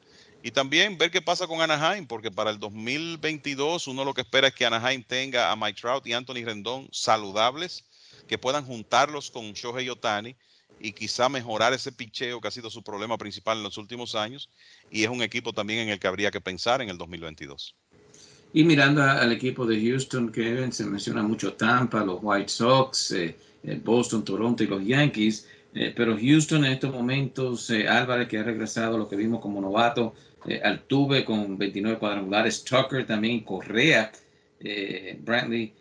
Y 0.43 0.53
también 0.53 0.97
ver 0.97 1.11
qué 1.11 1.21
pasa 1.21 1.47
con 1.47 1.61
Anaheim, 1.61 2.07
porque 2.07 2.31
para 2.31 2.51
el 2.51 2.59
2022 2.59 3.89
uno 3.89 4.05
lo 4.05 4.15
que 4.15 4.23
espera 4.23 4.49
es 4.49 4.55
que 4.55 4.65
Anaheim 4.65 5.03
tenga 5.03 5.53
a 5.53 5.57
Mike 5.57 5.79
Trout 5.81 6.07
y 6.07 6.15
Anthony 6.15 6.45
Rendón 6.45 6.89
saludables, 6.93 7.85
que 8.27 8.39
puedan 8.39 8.65
juntarlos 8.65 9.31
con 9.31 9.53
Shohei 9.53 9.91
Otani 9.91 10.35
y 10.81 10.93
quizá 10.93 11.29
mejorar 11.29 11.75
ese 11.75 11.93
picheo 11.93 12.41
que 12.41 12.49
ha 12.49 12.51
sido 12.51 12.71
su 12.71 12.83
problema 12.83 13.19
principal 13.19 13.59
en 13.59 13.65
los 13.65 13.77
últimos 13.77 14.15
años. 14.15 14.49
Y 14.91 15.05
es 15.05 15.11
un 15.11 15.23
equipo 15.23 15.53
también 15.53 15.81
en 15.81 15.89
el 15.91 15.99
que 15.99 16.07
habría 16.07 16.31
que 16.31 16.41
pensar 16.41 16.81
en 16.81 16.89
el 16.89 16.97
2022. 16.97 17.75
Y 18.53 18.65
mirando 18.65 19.03
al 19.03 19.31
equipo 19.31 19.65
de 19.65 19.81
Houston, 19.81 20.33
Kevin, 20.33 20.73
se 20.73 20.85
menciona 20.85 21.23
mucho 21.23 21.53
Tampa, 21.53 22.05
los 22.05 22.19
White 22.21 22.49
Sox, 22.49 23.13
eh, 23.13 23.37
eh, 23.63 23.81
Boston, 23.85 24.25
Toronto 24.25 24.65
y 24.65 24.67
los 24.67 24.85
Yankees. 24.85 25.47
Eh, 25.73 25.93
pero 25.95 26.17
Houston 26.19 26.65
en 26.65 26.73
estos 26.73 26.93
momentos, 26.93 27.71
Álvarez 27.71 28.27
que 28.27 28.39
ha 28.39 28.43
regresado, 28.43 28.99
lo 28.99 29.09
que 29.09 29.15
vimos 29.15 29.41
como 29.41 29.61
novato, 29.61 30.15
Altuve 30.63 31.25
con 31.25 31.59
29 31.59 31.99
cuadrangulares, 31.99 32.65
Tucker 32.65 33.07
también, 33.07 33.41
Correa, 33.41 34.11
Brantley 35.19 35.73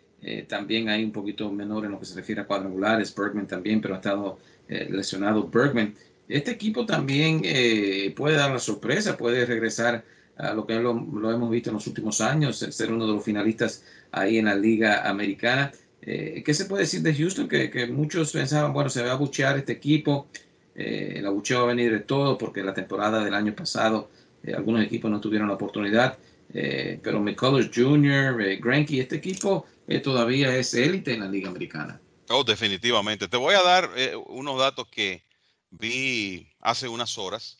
también 0.48 0.88
hay 0.88 1.02
un 1.02 1.12
poquito 1.12 1.50
menor 1.50 1.86
en 1.86 1.92
lo 1.92 1.98
que 1.98 2.04
se 2.04 2.14
refiere 2.14 2.42
a 2.42 2.46
cuadrangulares, 2.46 3.14
Bergman 3.14 3.46
también, 3.46 3.80
pero 3.80 3.94
ha 3.94 3.96
estado 3.98 4.38
eh, 4.70 4.86
lesionado 4.88 5.48
Bergman. 5.48 5.96
Este 6.28 6.52
equipo 6.52 6.86
también 6.86 7.40
eh, 7.42 8.14
puede 8.16 8.36
dar 8.36 8.52
la 8.52 8.60
sorpresa, 8.60 9.16
puede 9.16 9.44
regresar 9.44 10.04
a 10.36 10.54
lo 10.54 10.64
que 10.64 10.76
lo, 10.76 10.92
hemos 10.92 11.50
visto 11.50 11.70
en 11.70 11.74
los 11.74 11.88
últimos 11.88 12.20
años, 12.20 12.58
ser 12.58 12.92
uno 12.92 13.04
de 13.04 13.14
los 13.14 13.24
finalistas 13.24 13.82
ahí 14.12 14.38
en 14.38 14.44
la 14.44 14.54
Liga 14.54 15.08
Americana. 15.08 15.72
Eh, 16.02 16.44
¿Qué 16.46 16.54
se 16.54 16.66
puede 16.66 16.84
decir 16.84 17.02
de 17.02 17.12
Houston? 17.12 17.48
Que, 17.48 17.88
muchos 17.88 18.30
pensaban, 18.30 18.72
bueno, 18.72 18.88
se 18.90 19.02
va 19.02 19.10
a 19.10 19.16
buchear 19.16 19.58
este 19.58 19.72
equipo, 19.72 20.28
el 20.76 21.26
abucheo 21.26 21.58
va 21.58 21.64
a 21.64 21.74
venir 21.74 21.90
de 21.90 22.00
todo, 22.00 22.38
porque 22.38 22.62
la 22.62 22.72
temporada 22.72 23.24
del 23.24 23.34
año 23.34 23.56
pasado 23.56 24.08
algunos 24.56 24.84
equipos 24.84 25.10
no 25.10 25.20
tuvieron 25.20 25.48
la 25.48 25.54
oportunidad, 25.54 26.18
pero 26.52 27.20
McCullers 27.20 27.70
Jr., 27.74 28.58
Granky, 28.60 29.00
este 29.00 29.16
equipo 29.16 29.66
todavía 30.02 30.56
es 30.56 30.74
élite 30.74 31.14
en 31.14 31.20
la 31.20 31.28
Liga 31.28 31.48
Americana. 31.48 32.00
Oh, 32.32 32.44
definitivamente. 32.44 33.26
Te 33.26 33.36
voy 33.36 33.56
a 33.56 33.62
dar 33.62 33.90
eh, 33.96 34.14
unos 34.14 34.56
datos 34.56 34.86
que 34.86 35.24
vi 35.70 36.48
hace 36.60 36.86
unas 36.86 37.18
horas 37.18 37.58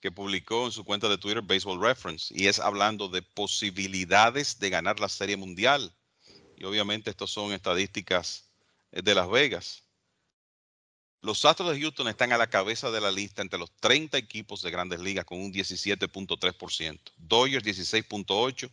que 0.00 0.12
publicó 0.12 0.66
en 0.66 0.72
su 0.72 0.84
cuenta 0.84 1.08
de 1.08 1.16
Twitter 1.16 1.40
Baseball 1.40 1.80
Reference 1.80 2.34
y 2.36 2.46
es 2.46 2.60
hablando 2.60 3.08
de 3.08 3.22
posibilidades 3.22 4.58
de 4.58 4.68
ganar 4.68 5.00
la 5.00 5.08
Serie 5.08 5.38
Mundial. 5.38 5.94
Y 6.58 6.64
obviamente 6.64 7.08
estos 7.08 7.30
son 7.30 7.54
estadísticas 7.54 8.50
eh, 8.90 9.00
de 9.00 9.14
Las 9.14 9.30
Vegas. 9.30 9.81
Los 11.24 11.44
Astros 11.44 11.70
de 11.70 11.80
Houston 11.80 12.08
están 12.08 12.32
a 12.32 12.36
la 12.36 12.48
cabeza 12.48 12.90
de 12.90 13.00
la 13.00 13.12
lista 13.12 13.42
entre 13.42 13.58
los 13.58 13.70
30 13.76 14.18
equipos 14.18 14.60
de 14.60 14.72
grandes 14.72 14.98
ligas 14.98 15.24
con 15.24 15.40
un 15.40 15.52
17.3%. 15.52 16.98
Dodgers 17.16 17.64
16.8%, 17.64 18.68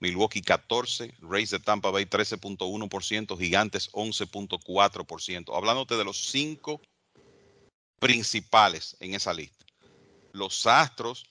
Milwaukee 0.00 0.42
14, 0.42 1.14
Rays 1.20 1.50
de 1.50 1.60
Tampa 1.60 1.90
Bay 1.90 2.06
13.1%, 2.06 3.38
Gigantes 3.38 3.92
11.4%. 3.92 5.56
Hablándote 5.56 5.96
de 5.96 6.04
los 6.04 6.26
cinco 6.26 6.80
principales 8.00 8.96
en 8.98 9.14
esa 9.14 9.32
lista. 9.32 9.64
Los 10.32 10.66
Astros, 10.66 11.24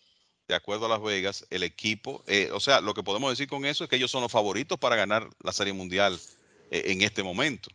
de 0.47 0.55
acuerdo 0.55 0.85
a 0.85 0.89
Las 0.89 1.01
Vegas, 1.01 1.45
el 1.49 1.63
equipo, 1.63 2.23
eh, 2.27 2.49
o 2.53 2.61
sea, 2.61 2.79
lo 2.79 2.93
que 2.93 3.03
podemos 3.03 3.29
decir 3.29 3.49
con 3.49 3.65
eso 3.65 3.83
es 3.83 3.89
que 3.89 3.97
ellos 3.97 4.11
son 4.11 4.21
los 4.21 4.31
favoritos 4.31 4.79
para 4.79 4.95
ganar 4.95 5.29
la 5.43 5.51
Serie 5.51 5.73
Mundial 5.73 6.17
eh, 6.69 6.83
en 6.85 7.01
este 7.01 7.23
momento. 7.23 7.69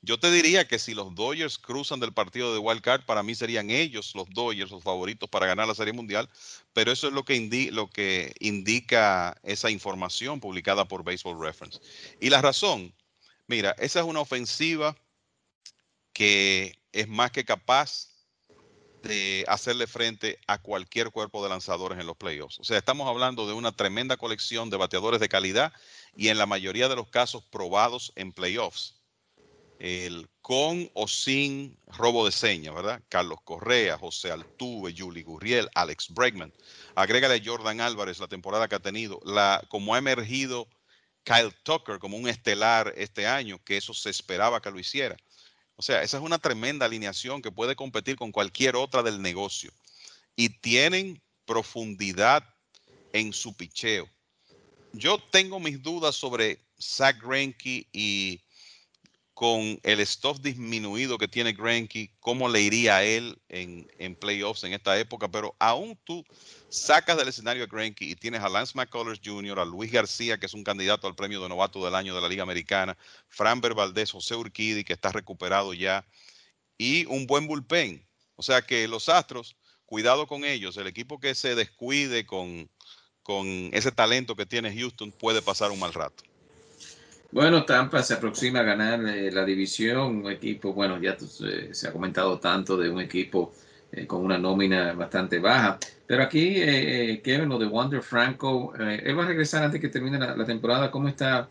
Yo 0.00 0.20
te 0.20 0.30
diría 0.30 0.68
que 0.68 0.78
si 0.78 0.94
los 0.94 1.14
Dodgers 1.14 1.58
cruzan 1.58 1.98
del 1.98 2.12
partido 2.12 2.52
de 2.52 2.60
Wild 2.60 2.82
Card, 2.82 3.04
para 3.04 3.24
mí 3.24 3.34
serían 3.34 3.70
ellos 3.70 4.14
los 4.14 4.30
Dodgers 4.30 4.70
los 4.70 4.84
favoritos 4.84 5.28
para 5.28 5.46
ganar 5.46 5.66
la 5.66 5.74
Serie 5.74 5.92
Mundial, 5.92 6.28
pero 6.72 6.92
eso 6.92 7.08
es 7.08 7.12
lo 7.12 7.24
que, 7.24 7.70
lo 7.72 7.90
que 7.90 8.32
indica 8.38 9.36
esa 9.42 9.70
información 9.70 10.38
publicada 10.38 10.86
por 10.86 11.02
Baseball 11.02 11.40
Reference. 11.40 11.80
Y 12.20 12.30
la 12.30 12.40
razón, 12.40 12.94
mira, 13.48 13.74
esa 13.78 14.00
es 14.00 14.06
una 14.06 14.20
ofensiva 14.20 14.96
que 16.12 16.78
es 16.92 17.08
más 17.08 17.32
que 17.32 17.44
capaz 17.44 18.08
de 19.02 19.44
hacerle 19.48 19.86
frente 19.86 20.38
a 20.46 20.58
cualquier 20.58 21.10
cuerpo 21.10 21.42
de 21.42 21.48
lanzadores 21.48 21.98
en 21.98 22.06
los 22.06 22.16
playoffs. 22.16 22.58
O 22.60 22.64
sea, 22.64 22.78
estamos 22.78 23.08
hablando 23.08 23.46
de 23.46 23.52
una 23.52 23.72
tremenda 23.72 24.16
colección 24.16 24.70
de 24.70 24.76
bateadores 24.76 25.20
de 25.20 25.28
calidad 25.28 25.72
y 26.16 26.28
en 26.28 26.38
la 26.38 26.46
mayoría 26.46 26.88
de 26.88 26.96
los 26.96 27.08
casos 27.08 27.44
probados 27.44 28.12
en 28.16 28.32
playoffs 28.32 28.97
el 29.78 30.28
con 30.40 30.90
o 30.94 31.06
sin 31.06 31.78
robo 31.86 32.26
de 32.26 32.32
señas, 32.32 32.74
¿verdad? 32.74 33.02
Carlos 33.08 33.38
Correa, 33.44 33.98
José 33.98 34.30
Altuve, 34.30 34.94
Julie 34.96 35.22
Gurriel, 35.22 35.68
Alex 35.74 36.08
Bregman. 36.10 36.52
Agrégale 36.94 37.42
Jordan 37.44 37.80
Álvarez 37.80 38.18
la 38.18 38.28
temporada 38.28 38.68
que 38.68 38.74
ha 38.74 38.80
tenido, 38.80 39.20
la, 39.24 39.64
como 39.68 39.94
ha 39.94 39.98
emergido 39.98 40.68
Kyle 41.22 41.54
Tucker 41.62 41.98
como 41.98 42.16
un 42.16 42.28
estelar 42.28 42.92
este 42.96 43.26
año, 43.26 43.62
que 43.64 43.76
eso 43.76 43.94
se 43.94 44.10
esperaba 44.10 44.60
que 44.60 44.70
lo 44.70 44.80
hiciera. 44.80 45.16
O 45.76 45.82
sea, 45.82 46.02
esa 46.02 46.16
es 46.16 46.22
una 46.22 46.38
tremenda 46.38 46.86
alineación 46.86 47.40
que 47.40 47.52
puede 47.52 47.76
competir 47.76 48.16
con 48.16 48.32
cualquier 48.32 48.74
otra 48.74 49.02
del 49.02 49.22
negocio. 49.22 49.70
Y 50.34 50.48
tienen 50.48 51.22
profundidad 51.44 52.42
en 53.12 53.32
su 53.32 53.54
picheo. 53.54 54.08
Yo 54.92 55.18
tengo 55.30 55.60
mis 55.60 55.82
dudas 55.82 56.16
sobre 56.16 56.64
Zach 56.80 57.20
Greinke 57.22 57.86
y 57.92 58.40
con 59.38 59.78
el 59.84 60.04
stuff 60.04 60.40
disminuido 60.40 61.16
que 61.16 61.28
tiene 61.28 61.52
Granky, 61.52 62.10
cómo 62.18 62.48
le 62.48 62.60
iría 62.60 62.96
a 62.96 63.04
él 63.04 63.40
en, 63.48 64.16
playoffs 64.16 64.64
en 64.64 64.72
esta 64.72 64.98
época, 64.98 65.28
pero 65.28 65.54
aún 65.60 65.96
tú 66.02 66.24
sacas 66.68 67.16
del 67.16 67.28
escenario 67.28 67.62
a 67.62 67.68
Granky 67.68 68.10
y 68.10 68.16
tienes 68.16 68.40
a 68.40 68.48
Lance 68.48 68.72
McCullers 68.74 69.20
Jr., 69.24 69.60
a 69.60 69.64
Luis 69.64 69.92
García, 69.92 70.40
que 70.40 70.46
es 70.46 70.54
un 70.54 70.64
candidato 70.64 71.06
al 71.06 71.14
premio 71.14 71.40
de 71.40 71.48
novato 71.48 71.84
del 71.84 71.94
año 71.94 72.16
de 72.16 72.20
la 72.20 72.28
Liga 72.28 72.42
Americana, 72.42 72.98
Fran 73.28 73.60
Valdez, 73.60 74.10
José 74.10 74.34
Urquidi, 74.34 74.82
que 74.82 74.94
está 74.94 75.12
recuperado 75.12 75.72
ya, 75.72 76.04
y 76.76 77.06
un 77.06 77.28
buen 77.28 77.46
bullpen. 77.46 78.04
O 78.34 78.42
sea 78.42 78.62
que 78.62 78.88
los 78.88 79.08
Astros, 79.08 79.54
cuidado 79.86 80.26
con 80.26 80.44
ellos, 80.44 80.76
el 80.78 80.88
equipo 80.88 81.20
que 81.20 81.36
se 81.36 81.54
descuide 81.54 82.26
con, 82.26 82.68
con 83.22 83.46
ese 83.72 83.92
talento 83.92 84.34
que 84.34 84.46
tiene 84.46 84.76
Houston 84.76 85.12
puede 85.12 85.42
pasar 85.42 85.70
un 85.70 85.78
mal 85.78 85.94
rato. 85.94 86.27
Bueno, 87.30 87.66
Tampa 87.66 88.02
se 88.02 88.14
aproxima 88.14 88.60
a 88.60 88.62
ganar 88.62 89.06
eh, 89.06 89.30
la 89.30 89.44
división, 89.44 90.24
un 90.24 90.30
equipo, 90.30 90.72
bueno, 90.72 90.98
ya 90.98 91.16
eh, 91.44 91.68
se 91.72 91.88
ha 91.88 91.92
comentado 91.92 92.38
tanto 92.38 92.76
de 92.78 92.88
un 92.88 93.02
equipo 93.02 93.52
eh, 93.92 94.06
con 94.06 94.24
una 94.24 94.38
nómina 94.38 94.94
bastante 94.94 95.38
baja, 95.38 95.78
pero 96.06 96.22
aquí, 96.22 96.54
Kevin, 97.22 97.50
lo 97.50 97.58
de 97.58 97.66
Wander 97.66 98.02
Franco, 98.02 98.72
él 98.78 99.18
va 99.18 99.24
a 99.24 99.26
regresar 99.26 99.62
antes 99.62 99.78
que 99.78 99.90
termine 99.90 100.18
la, 100.18 100.44
temporada, 100.46 100.90
¿cómo 100.90 101.06
está 101.06 101.46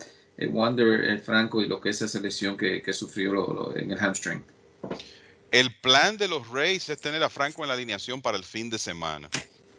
Wander 0.49 1.21
Franco 1.21 1.61
y 1.61 1.67
lo 1.67 1.79
que 1.79 1.89
es 1.89 2.01
esa 2.01 2.19
lesión 2.19 2.57
que, 2.57 2.91
sufrió 2.91 3.75
en 3.77 3.91
el 3.91 3.99
hamstring? 3.99 4.43
El 5.51 5.75
plan 5.75 6.17
de 6.17 6.27
los 6.27 6.49
Rays 6.49 6.89
es 6.89 6.99
tener 6.99 7.21
a 7.21 7.29
Franco 7.29 7.61
en 7.61 7.67
la 7.67 7.75
alineación 7.75 8.19
para 8.19 8.35
el 8.35 8.43
fin 8.43 8.71
de 8.71 8.79
semana. 8.79 9.29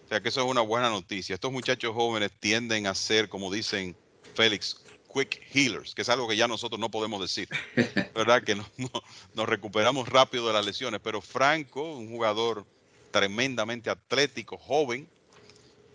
O 0.04 0.08
sea 0.08 0.20
que 0.20 0.28
eso 0.28 0.44
es 0.44 0.46
una 0.48 0.60
buena 0.60 0.90
noticia. 0.90 1.34
Estos 1.34 1.50
muchachos 1.50 1.92
jóvenes 1.92 2.30
tienden 2.38 2.86
a 2.86 2.94
ser, 2.94 3.28
como 3.28 3.52
dicen 3.52 3.96
Félix, 4.34 4.80
quick 5.26 5.42
healers, 5.52 5.94
que 5.94 6.02
es 6.02 6.08
algo 6.08 6.28
que 6.28 6.36
ya 6.36 6.48
nosotros 6.48 6.78
no 6.78 6.90
podemos 6.90 7.20
decir, 7.20 7.48
¿verdad? 8.14 8.42
Que 8.42 8.54
nos 8.54 9.48
recuperamos 9.48 10.08
rápido 10.08 10.46
de 10.46 10.52
las 10.52 10.64
lesiones, 10.64 11.00
pero 11.02 11.20
Franco, 11.20 11.82
un 11.82 12.08
jugador 12.08 12.66
tremendamente 13.10 13.90
atlético, 13.90 14.56
joven, 14.56 15.08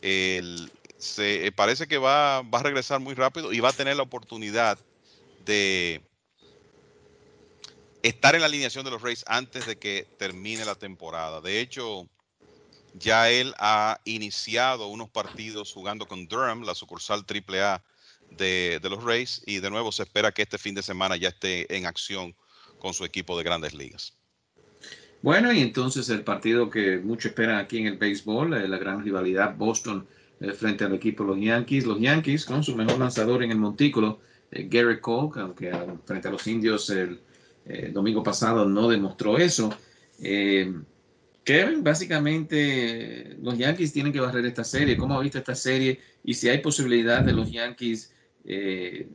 se, 0.02 1.48
eh, 1.48 1.52
parece 1.52 1.88
que 1.88 1.98
va, 1.98 2.42
va 2.42 2.60
a 2.60 2.64
regresar 2.64 3.00
muy 3.00 3.14
rápido 3.14 3.54
y 3.54 3.60
va 3.60 3.70
a 3.70 3.74
tener 3.74 3.96
la 3.96 4.04
oportunidad 4.04 4.78
de 5.46 6.02
estar 8.02 8.36
en 8.36 8.42
la 8.42 8.48
alineación 8.48 8.84
de 8.84 8.92
los 8.92 9.02
Rays 9.02 9.24
antes 9.28 9.66
de 9.66 9.78
que 9.78 10.08
termine 10.18 10.66
la 10.66 10.76
temporada. 10.76 11.40
De 11.42 11.60
hecho, 11.60 12.08
ya 12.94 13.30
él 13.30 13.54
ha 13.58 14.00
iniciado 14.06 14.88
unos 14.88 15.10
partidos 15.10 15.74
jugando 15.74 16.06
con 16.06 16.28
Durham, 16.28 16.64
la 16.64 16.76
sucursal 16.76 17.26
AAA 17.26 17.82
de, 18.38 18.80
los 18.84 19.04
Rays 19.04 19.42
y 19.46 19.60
de 19.60 19.70
nuevo 19.70 19.92
se 19.92 20.04
espera 20.04 20.32
que 20.32 20.42
este 20.42 20.58
fin 20.58 20.76
de 20.76 20.82
semana 20.82 21.16
ya 21.16 21.30
esté 21.30 21.76
en 21.76 21.86
acción 21.86 22.36
con 22.80 22.94
su 22.94 23.06
equipo 23.06 23.38
de 23.38 23.44
grandes 23.44 23.74
ligas. 23.74 24.14
Bueno, 25.22 25.54
y 25.54 25.62
entonces 25.62 26.10
el 26.10 26.24
partido 26.24 26.70
que 26.70 26.98
muchos 26.98 27.28
esperan 27.28 27.58
aquí 27.58 27.78
en 27.78 27.88
el 27.88 27.98
béisbol, 27.98 28.54
eh, 28.54 28.68
la 28.68 28.78
gran 28.78 29.04
rivalidad 29.04 29.56
Boston 29.56 30.06
eh, 30.42 30.52
frente 30.52 30.84
al 30.84 30.94
equipo 30.94 31.24
de 31.24 31.30
los 31.30 31.40
Yankees. 31.40 31.86
Los 31.86 32.00
Yankees 32.00 32.46
con 32.46 32.64
su 32.64 32.76
mejor 32.76 33.00
lanzador 33.00 33.42
en 33.42 33.52
el 33.52 33.58
montículo, 33.58 34.20
eh, 34.52 34.68
Gary 34.70 35.00
Cole, 35.00 35.42
aunque 35.42 35.72
frente 36.06 36.28
a 36.28 36.32
los 36.32 36.46
indios 36.48 36.90
el 36.90 37.20
domingo 37.94 38.22
pasado 38.22 38.66
no 38.66 38.90
demostró 38.90 39.38
eso. 39.38 39.74
Kevin, 41.44 41.84
básicamente 41.84 43.38
los 43.42 43.58
Yankees 43.58 43.92
tienen 43.92 44.14
que 44.14 44.20
barrer 44.20 44.46
esta 44.46 44.64
serie. 44.64 44.98
¿Cómo 44.98 45.16
ha 45.18 45.22
visto 45.22 45.38
esta 45.38 45.56
serie? 45.56 46.00
Y 46.24 46.34
si 46.34 46.48
hay 46.50 46.60
posibilidad 46.60 47.22
de 47.22 47.34
los 47.34 47.52
Yankees 47.52 48.13
eh, 48.46 49.08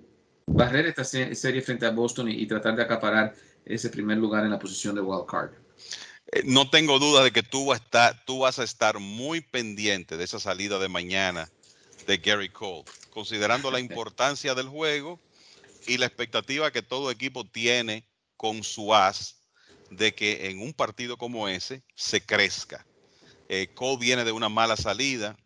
barrer 0.46 0.86
esta 0.86 1.04
serie 1.04 1.62
frente 1.62 1.86
a 1.86 1.90
Boston 1.90 2.28
y, 2.30 2.46
tratar 2.46 2.76
de 2.76 2.82
acaparar 2.82 3.34
ese 3.64 3.90
primer 3.90 4.18
lugar 4.18 4.44
en 4.44 4.50
la 4.50 4.58
posición 4.58 4.94
de 4.94 5.00
wild 5.00 5.26
card. 5.26 5.50
Eh, 6.32 6.42
no 6.44 6.70
tengo 6.70 6.98
duda 6.98 7.22
de 7.22 7.30
que 7.30 7.42
tú, 7.42 7.72
tú 8.26 8.40
vas 8.40 8.58
a 8.58 8.64
estar 8.64 8.98
muy 8.98 9.40
pendiente 9.40 10.16
de 10.16 10.24
esa 10.24 10.38
salida 10.38 10.78
de 10.78 10.88
mañana 10.88 11.50
de 12.06 12.16
Gary 12.18 12.48
Cole, 12.48 12.84
considerando 13.10 13.70
la 13.70 13.80
importancia 13.80 14.54
del 14.54 14.68
juego 14.68 15.20
y 15.86 15.98
la 15.98 16.06
expectativa 16.06 16.70
que 16.70 16.82
todo 16.82 17.10
equipo 17.10 17.44
tiene 17.44 18.04
con 18.36 18.62
su 18.62 18.94
as 18.94 19.36
de 19.90 20.14
que 20.14 20.50
en 20.50 20.60
un 20.60 20.72
partido 20.72 21.16
como 21.16 21.48
ese 21.48 21.82
se 21.94 22.20
crezca. 22.20 22.86
Eh, 23.48 23.68
Cole 23.74 23.98
viene 23.98 24.24
de 24.24 24.32
una 24.32 24.48
mala 24.48 24.76
salida 24.76 25.36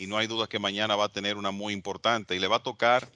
y 0.00 0.06
no 0.06 0.16
hay 0.16 0.26
duda 0.26 0.46
que 0.46 0.58
mañana 0.58 0.96
va 0.96 1.04
a 1.04 1.12
tener 1.12 1.36
una 1.36 1.50
muy 1.50 1.74
importante 1.74 2.34
y 2.34 2.38
le 2.38 2.48
va 2.48 2.56
a 2.56 2.62
tocar 2.62 3.06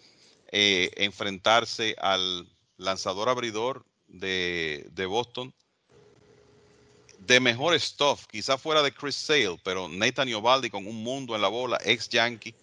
eh, 0.53 0.91
enfrentarse 0.97 1.97
al 1.99 2.47
lanzador 2.77 3.31
abridor 3.31 3.87
de, 4.07 5.07
Boston 5.09 5.55
de 7.21 7.41
mejor 7.41 7.81
stuff, 7.81 8.27
quizá 8.27 8.59
fuera 8.59 8.83
de 8.83 8.93
Chris 8.93 9.15
Sale, 9.17 9.59
pero 9.65 9.89
Nathan 9.89 10.29
Iovaldi 10.29 10.69
con 10.69 10.87
un 10.87 11.03
mundo 11.03 11.35
en 11.35 11.41
la 11.41 11.49
bola, 11.49 11.79
ex 11.83 12.11
Yankee, 12.11 12.55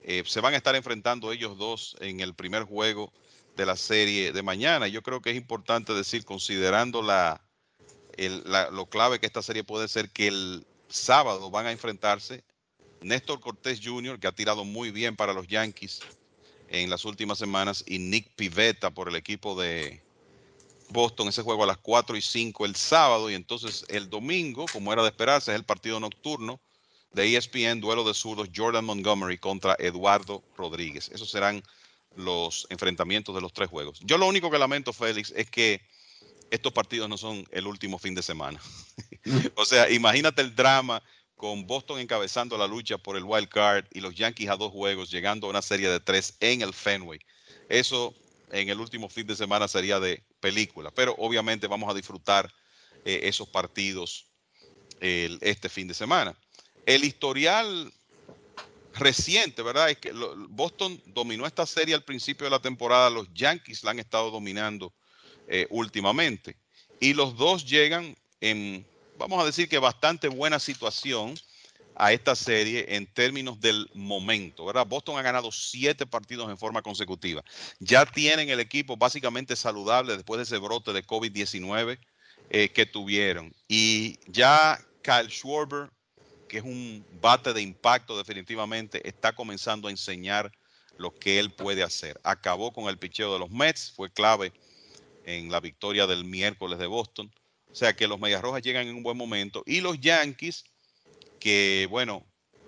eh, 0.00 0.22
se 0.26 0.40
van 0.42 0.52
a 0.52 0.58
estar 0.58 0.76
enfrentando 0.76 1.32
ellos 1.32 1.56
dos 1.56 1.96
en 2.00 2.20
el 2.20 2.34
primer 2.34 2.64
juego 2.64 3.10
de 3.56 3.64
la 3.64 3.76
serie 3.76 4.32
de 4.32 4.42
mañana. 4.42 4.86
Yo 4.86 5.02
creo 5.02 5.22
que 5.22 5.30
es 5.30 5.36
importante 5.36 5.94
decir, 5.94 6.26
considerando 6.26 7.00
la, 7.00 7.40
lo 8.70 8.84
clave 8.84 9.18
que 9.18 9.24
esta 9.24 9.40
serie 9.40 9.64
puede 9.64 9.88
ser, 9.88 10.10
que 10.10 10.26
el 10.26 10.66
sábado 10.88 11.50
van 11.50 11.64
a 11.64 11.72
enfrentarse 11.72 12.44
Néstor 13.02 13.40
Cortés 13.40 13.80
Jr., 13.82 14.18
que 14.18 14.26
ha 14.26 14.32
tirado 14.32 14.64
muy 14.64 14.90
bien 14.90 15.16
para 15.16 15.32
los 15.32 15.46
Yankees 15.46 16.00
en 16.68 16.88
las 16.88 17.04
últimas 17.04 17.38
semanas, 17.38 17.84
y 17.86 17.98
Nick 17.98 18.30
Pivetta 18.34 18.90
por 18.90 19.08
el 19.08 19.16
equipo 19.16 19.60
de 19.60 20.02
Boston. 20.88 21.28
Ese 21.28 21.42
juego 21.42 21.64
a 21.64 21.66
las 21.66 21.78
4 21.78 22.16
y 22.16 22.22
5 22.22 22.64
el 22.64 22.76
sábado, 22.76 23.30
y 23.30 23.34
entonces 23.34 23.84
el 23.88 24.08
domingo, 24.08 24.66
como 24.72 24.92
era 24.92 25.02
de 25.02 25.08
esperarse, 25.08 25.50
es 25.50 25.56
el 25.56 25.64
partido 25.64 26.00
nocturno 26.00 26.60
de 27.12 27.36
ESPN, 27.36 27.80
duelo 27.80 28.04
de 28.04 28.14
zurdos 28.14 28.48
Jordan 28.54 28.84
Montgomery 28.84 29.38
contra 29.38 29.76
Eduardo 29.78 30.42
Rodríguez. 30.56 31.10
Esos 31.12 31.30
serán 31.30 31.62
los 32.16 32.66
enfrentamientos 32.70 33.34
de 33.34 33.40
los 33.40 33.52
tres 33.52 33.68
juegos. 33.68 34.00
Yo 34.02 34.18
lo 34.18 34.26
único 34.26 34.50
que 34.50 34.58
lamento, 34.58 34.92
Félix, 34.92 35.32
es 35.36 35.50
que 35.50 35.82
estos 36.50 36.72
partidos 36.72 37.08
no 37.08 37.16
son 37.16 37.46
el 37.50 37.66
último 37.66 37.98
fin 37.98 38.14
de 38.14 38.22
semana. 38.22 38.60
o 39.56 39.64
sea, 39.64 39.90
imagínate 39.90 40.42
el 40.42 40.54
drama 40.54 41.02
con 41.42 41.66
Boston 41.66 41.98
encabezando 41.98 42.56
la 42.56 42.68
lucha 42.68 42.98
por 42.98 43.16
el 43.16 43.24
wild 43.24 43.48
card 43.48 43.86
y 43.90 44.00
los 44.00 44.14
Yankees 44.14 44.48
a 44.48 44.54
dos 44.54 44.70
juegos, 44.70 45.10
llegando 45.10 45.48
a 45.48 45.50
una 45.50 45.60
serie 45.60 45.88
de 45.88 45.98
tres 45.98 46.36
en 46.38 46.62
el 46.62 46.72
Fenway. 46.72 47.18
Eso 47.68 48.14
en 48.52 48.68
el 48.68 48.78
último 48.78 49.08
fin 49.08 49.26
de 49.26 49.34
semana 49.34 49.66
sería 49.66 49.98
de 49.98 50.22
película, 50.38 50.92
pero 50.92 51.16
obviamente 51.18 51.66
vamos 51.66 51.90
a 51.90 51.94
disfrutar 51.94 52.48
eh, 53.04 53.22
esos 53.24 53.48
partidos 53.48 54.28
este 55.00 55.68
fin 55.68 55.88
de 55.88 55.94
semana. 55.94 56.38
El 56.86 57.02
historial 57.02 57.92
reciente, 58.94 59.62
¿verdad? 59.62 59.90
Es 59.90 59.98
que 59.98 60.12
Boston 60.48 61.02
dominó 61.06 61.44
esta 61.44 61.66
serie 61.66 61.96
al 61.96 62.04
principio 62.04 62.44
de 62.44 62.52
la 62.52 62.62
temporada, 62.62 63.10
los 63.10 63.26
Yankees 63.34 63.82
la 63.82 63.90
han 63.90 63.98
estado 63.98 64.30
dominando 64.30 64.94
eh, 65.48 65.66
últimamente. 65.70 66.56
Y 67.00 67.14
los 67.14 67.36
dos 67.36 67.66
llegan 67.66 68.16
en, 68.40 68.86
vamos 69.22 69.42
a 69.42 69.46
decir 69.46 69.68
que 69.68 69.78
bastante 69.78 70.28
buena 70.28 70.58
situación 70.58 71.34
a 71.94 72.12
esta 72.12 72.34
serie 72.34 72.96
en 72.96 73.06
términos 73.06 73.60
del 73.60 73.88
momento, 73.94 74.64
¿verdad? 74.64 74.86
Boston 74.86 75.18
ha 75.18 75.22
ganado 75.22 75.52
siete 75.52 76.06
partidos 76.06 76.50
en 76.50 76.56
forma 76.56 76.82
consecutiva. 76.82 77.42
Ya 77.80 78.06
tienen 78.06 78.48
el 78.48 78.60
equipo 78.60 78.96
básicamente 78.96 79.56
saludable 79.56 80.16
después 80.16 80.38
de 80.38 80.44
ese 80.44 80.58
brote 80.58 80.92
de 80.92 81.04
COVID-19 81.06 81.98
eh, 82.50 82.68
que 82.70 82.86
tuvieron. 82.86 83.54
Y 83.68 84.18
ya 84.30 84.78
Kyle 85.02 85.30
Schwarber 85.30 85.90
que 86.52 86.58
es 86.58 86.64
un 86.64 87.02
bate 87.22 87.54
de 87.54 87.62
impacto 87.62 88.14
definitivamente, 88.14 89.08
está 89.08 89.32
comenzando 89.34 89.88
a 89.88 89.90
enseñar 89.90 90.52
lo 90.98 91.10
que 91.10 91.38
él 91.38 91.50
puede 91.50 91.82
hacer. 91.82 92.20
Acabó 92.24 92.74
con 92.74 92.90
el 92.90 92.98
picheo 92.98 93.32
de 93.32 93.38
los 93.38 93.50
Mets, 93.50 93.90
fue 93.90 94.12
clave 94.12 94.52
en 95.24 95.50
la 95.50 95.60
victoria 95.60 96.06
del 96.06 96.26
miércoles 96.26 96.78
de 96.78 96.86
Boston. 96.86 97.32
O 97.72 97.74
sea 97.74 97.94
que 97.94 98.06
los 98.06 98.20
Medias 98.20 98.42
Rojas 98.42 98.62
llegan 98.62 98.86
en 98.86 98.94
un 98.94 99.02
buen 99.02 99.16
momento. 99.16 99.62
Y 99.64 99.80
los 99.80 99.98
Yankees, 99.98 100.64
que 101.40 101.86
bueno, 101.90 102.26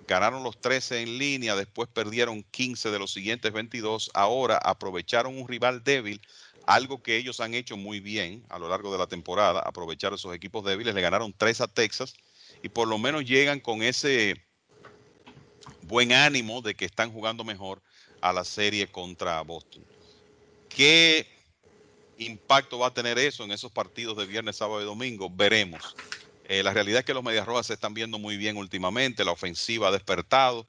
ganaron 0.09 0.43
los 0.43 0.61
13 0.61 1.03
en 1.03 1.19
línea, 1.19 1.57
después 1.57 1.89
perdieron 1.93 2.43
15 2.51 2.91
de 2.91 2.99
los 2.99 3.13
siguientes 3.13 3.53
22, 3.53 4.11
ahora 4.15 4.57
aprovecharon 4.57 5.39
un 5.39 5.47
rival 5.47 5.85
débil, 5.85 6.21
algo 6.67 7.03
que 7.03 7.17
ellos 7.17 7.41
han 7.41 7.55
hecho 7.55 7.77
muy 7.77 8.01
bien 8.01 8.45
a 8.49 8.59
lo 8.59 8.69
largo 8.69 8.91
de 8.93 8.99
la 8.99 9.07
temporada, 9.07 9.61
aprovechar 9.61 10.15
esos 10.15 10.35
equipos 10.35 10.65
débiles, 10.65 10.95
le 10.95 11.01
ganaron 11.01 11.35
3 11.37 11.61
a 11.61 11.69
Texas 11.69 12.15
y 12.63 12.71
por 12.71 12.89
lo 12.89 12.99
menos 12.99 13.25
llegan 13.25 13.61
con 13.61 13.83
ese 13.83 14.43
buen 15.83 16.13
ánimo 16.13 16.63
de 16.63 16.75
que 16.75 16.87
están 16.87 17.13
jugando 17.13 17.45
mejor 17.45 17.83
a 18.21 18.33
la 18.33 18.45
serie 18.45 18.87
contra 18.87 19.41
Boston. 19.43 19.85
¿Qué 20.69 21.34
impacto 22.19 22.79
va 22.79 22.89
a 22.89 22.95
tener 22.95 23.19
eso 23.19 23.45
en 23.45 23.53
esos 23.53 23.73
partidos 23.73 24.17
de 24.17 24.27
viernes, 24.27 24.57
sábado 24.57 24.81
y 24.81 24.85
domingo? 24.85 25.29
Veremos. 25.31 25.95
Eh, 26.47 26.63
la 26.63 26.73
realidad 26.75 27.01
es 27.01 27.05
que 27.05 27.15
los 27.15 27.25
Medias 27.25 27.47
Rojas 27.47 27.67
se 27.67 27.75
están 27.75 27.95
viendo 27.95 28.19
muy 28.19 28.37
bien 28.37 28.57
últimamente, 28.57 29.25
la 29.25 29.33
ofensiva 29.33 29.89
ha 29.89 29.93
despertado, 29.93 30.67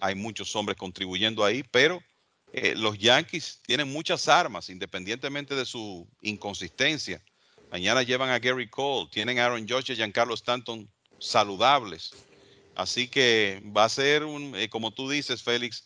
hay 0.00 0.14
muchos 0.14 0.54
hombres 0.56 0.76
contribuyendo 0.76 1.44
ahí, 1.44 1.62
pero 1.70 2.02
eh, 2.52 2.74
los 2.76 2.98
Yankees 2.98 3.60
tienen 3.66 3.90
muchas 3.90 4.28
armas, 4.28 4.68
independientemente 4.68 5.54
de 5.54 5.64
su 5.64 6.08
inconsistencia. 6.20 7.22
Mañana 7.70 8.02
llevan 8.02 8.30
a 8.30 8.38
Gary 8.38 8.68
Cole, 8.68 9.08
tienen 9.10 9.38
a 9.38 9.46
Aaron 9.46 9.66
George 9.66 9.92
y 9.92 9.96
Giancarlo 9.96 10.34
Stanton 10.34 10.90
saludables. 11.18 12.10
Así 12.74 13.08
que 13.08 13.62
va 13.76 13.84
a 13.84 13.88
ser 13.88 14.24
un, 14.24 14.56
eh, 14.56 14.68
como 14.68 14.90
tú 14.90 15.08
dices, 15.08 15.42
Félix, 15.42 15.84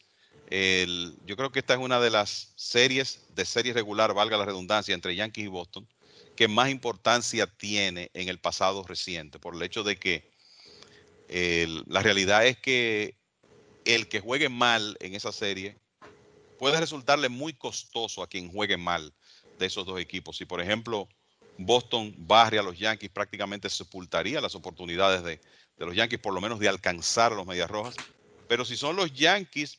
yo 1.26 1.36
creo 1.36 1.50
que 1.50 1.58
esta 1.58 1.74
es 1.74 1.80
una 1.80 1.98
de 1.98 2.10
las 2.10 2.52
series 2.54 3.26
de 3.30 3.44
serie 3.44 3.72
regular, 3.72 4.14
valga 4.14 4.36
la 4.36 4.44
redundancia, 4.44 4.94
entre 4.94 5.16
Yankees 5.16 5.46
y 5.46 5.48
Boston, 5.48 5.88
que 6.36 6.46
más 6.46 6.70
importancia 6.70 7.46
tiene 7.46 8.10
en 8.14 8.28
el 8.28 8.38
pasado 8.38 8.84
reciente, 8.84 9.38
por 9.38 9.54
el 9.54 9.62
hecho 9.62 9.82
de 9.82 9.96
que 9.96 10.30
la 11.28 12.02
realidad 12.02 12.46
es 12.46 12.58
que 12.58 13.16
el 13.84 14.08
que 14.08 14.20
juegue 14.20 14.48
mal 14.48 14.96
en 15.00 15.14
esa 15.14 15.32
serie 15.32 15.76
puede 16.58 16.78
resultarle 16.78 17.28
muy 17.28 17.54
costoso 17.54 18.22
a 18.22 18.28
quien 18.28 18.50
juegue 18.50 18.76
mal 18.76 19.12
de 19.58 19.66
esos 19.66 19.84
dos 19.84 20.00
equipos. 20.00 20.36
Si, 20.36 20.44
por 20.44 20.60
ejemplo, 20.60 21.08
Boston 21.58 22.14
barre 22.16 22.58
a 22.58 22.62
los 22.62 22.78
Yankees, 22.78 23.10
prácticamente 23.10 23.68
sepultaría 23.68 24.40
las 24.40 24.54
oportunidades 24.54 25.24
de, 25.24 25.40
los 25.78 25.96
Yankees, 25.96 26.20
por 26.20 26.32
lo 26.32 26.40
menos 26.40 26.60
de 26.60 26.68
alcanzar 26.68 27.32
a 27.32 27.34
los 27.34 27.46
Medias 27.46 27.70
Rojas. 27.70 27.96
Pero 28.48 28.64
si 28.64 28.76
son 28.76 28.94
los 28.94 29.12
Yankees 29.12 29.78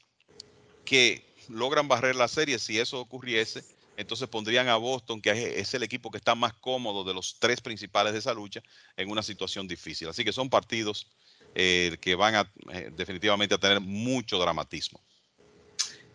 que 0.85 1.25
logran 1.49 1.87
barrer 1.87 2.15
la 2.15 2.27
serie, 2.27 2.59
si 2.59 2.79
eso 2.79 2.99
ocurriese, 2.99 3.63
entonces 3.97 4.27
pondrían 4.27 4.67
a 4.67 4.75
Boston, 4.75 5.21
que 5.21 5.59
es 5.59 5.73
el 5.73 5.83
equipo 5.83 6.11
que 6.11 6.17
está 6.17 6.35
más 6.35 6.53
cómodo 6.53 7.03
de 7.03 7.13
los 7.13 7.37
tres 7.39 7.61
principales 7.61 8.13
de 8.13 8.19
esa 8.19 8.33
lucha, 8.33 8.61
en 8.97 9.09
una 9.09 9.23
situación 9.23 9.67
difícil. 9.67 10.09
Así 10.09 10.23
que 10.23 10.33
son 10.33 10.49
partidos 10.49 11.07
eh, 11.53 11.97
que 12.01 12.15
van 12.15 12.35
a 12.35 12.51
eh, 12.71 12.91
definitivamente 12.95 13.55
a 13.55 13.57
tener 13.57 13.79
mucho 13.79 14.37
dramatismo. 14.37 14.99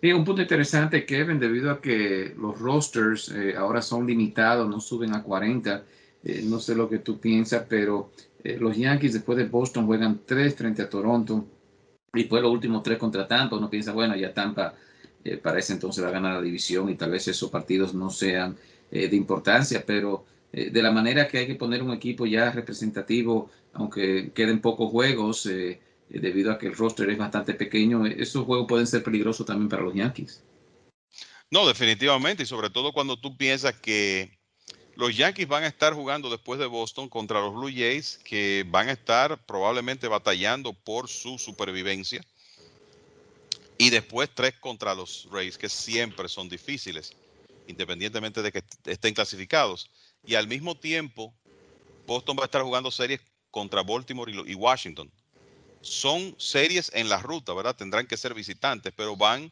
Un 0.03 0.25
punto 0.25 0.41
interesante, 0.41 1.05
Kevin, 1.05 1.39
debido 1.39 1.71
a 1.71 1.81
que 1.81 2.35
los 2.37 2.59
rosters 2.59 3.31
eh, 3.31 3.55
ahora 3.55 3.83
son 3.83 4.07
limitados, 4.07 4.67
no 4.69 4.81
suben 4.81 5.15
a 5.15 5.23
40. 5.23 5.85
Eh, 6.25 6.43
no 6.45 6.59
sé 6.59 6.75
lo 6.75 6.89
que 6.89 6.99
tú 6.99 7.19
piensas, 7.19 7.67
pero 7.69 8.13
los 8.43 8.75
Yankees 8.75 9.13
después 9.13 9.37
de 9.37 9.45
Boston 9.45 9.85
juegan 9.85 10.23
tres 10.25 10.55
frente 10.55 10.81
a 10.81 10.89
Toronto 10.89 11.47
y 12.15 12.21
después 12.21 12.43
los 12.43 12.53
últimos 12.53 12.83
tres 12.83 12.99
contra 12.99 13.27
Tampa. 13.27 13.57
Uno 13.57 13.71
piensa, 13.71 13.93
bueno, 13.93 14.17
ya 14.17 14.33
Tampa 14.33 14.75
para 15.43 15.59
ese 15.59 15.75
entonces 15.75 16.03
va 16.03 16.09
a 16.09 16.13
ganar 16.13 16.35
la 16.35 16.43
división 16.43 16.89
y 16.89 16.95
tal 16.95 17.11
vez 17.11 17.29
esos 17.29 17.51
partidos 17.51 17.93
no 17.93 18.11
sean 18.11 18.57
de 18.91 19.15
importancia, 19.15 19.85
pero 19.87 20.25
de 20.51 20.83
la 20.83 20.91
manera 20.91 21.29
que 21.29 21.39
hay 21.39 21.47
que 21.47 21.55
poner 21.57 21.83
un 21.83 21.93
equipo 21.93 22.27
ya 22.27 22.51
representativo, 22.51 23.51
aunque 23.75 24.33
queden 24.35 24.61
pocos 24.61 24.91
juegos, 24.91 25.47
eh, 25.47 25.81
debido 26.09 26.51
a 26.51 26.59
que 26.59 26.67
el 26.67 26.75
roster 26.75 27.09
es 27.11 27.19
bastante 27.19 27.55
pequeño, 27.55 28.05
esos 28.07 28.45
juegos 28.45 28.67
pueden 28.69 28.87
ser 28.87 29.03
peligrosos 29.03 29.47
también 29.47 29.69
para 29.69 29.83
los 29.83 29.95
Yankees. 29.95 30.43
No, 31.51 31.67
definitivamente, 31.67 32.43
y 32.43 32.47
sobre 32.47 32.71
todo 32.71 32.93
cuando 32.93 33.17
tú 33.17 33.37
piensas 33.37 33.75
que 33.75 34.40
los 35.01 35.17
Yankees 35.17 35.49
van 35.49 35.65
a 35.65 35.67
estar 35.67 35.95
jugando 35.95 36.29
después 36.29 36.61
de 36.61 36.67
Boston 36.67 37.09
contra 37.09 37.41
los 37.41 37.55
Blue 37.55 37.71
Jays, 37.71 38.21
que 38.23 38.67
van 38.69 38.91
a 38.91 38.93
estar 38.93 39.39
probablemente 39.47 40.07
batallando 40.09 40.75
por 40.75 41.09
su 41.09 41.39
supervivencia. 41.39 42.23
Y 43.79 43.89
después 43.89 44.29
tres 44.35 44.59
contra 44.61 44.95
los 44.95 45.27
Rays, 45.33 45.57
que 45.57 45.71
siempre 45.71 46.29
son 46.29 46.51
difíciles, 46.51 47.15
independientemente 47.67 48.43
de 48.43 48.53
que 48.53 48.63
estén 48.85 49.15
clasificados. 49.15 49.91
Y 50.23 50.35
al 50.35 50.47
mismo 50.47 50.75
tiempo, 50.75 51.33
Boston 52.07 52.37
va 52.39 52.43
a 52.43 52.45
estar 52.45 52.61
jugando 52.61 52.91
series 52.91 53.23
contra 53.51 53.83
Baltimore 53.83 54.31
y 54.31 54.55
Washington. 54.55 55.11
Son 55.81 56.35
series 56.37 56.91
en 56.93 57.09
la 57.09 57.23
ruta, 57.23 57.55
¿verdad? 57.55 57.75
Tendrán 57.75 58.07
que 58.07 58.19
ser 58.19 58.35
visitantes, 58.35 58.93
pero 58.95 59.17
van 59.17 59.51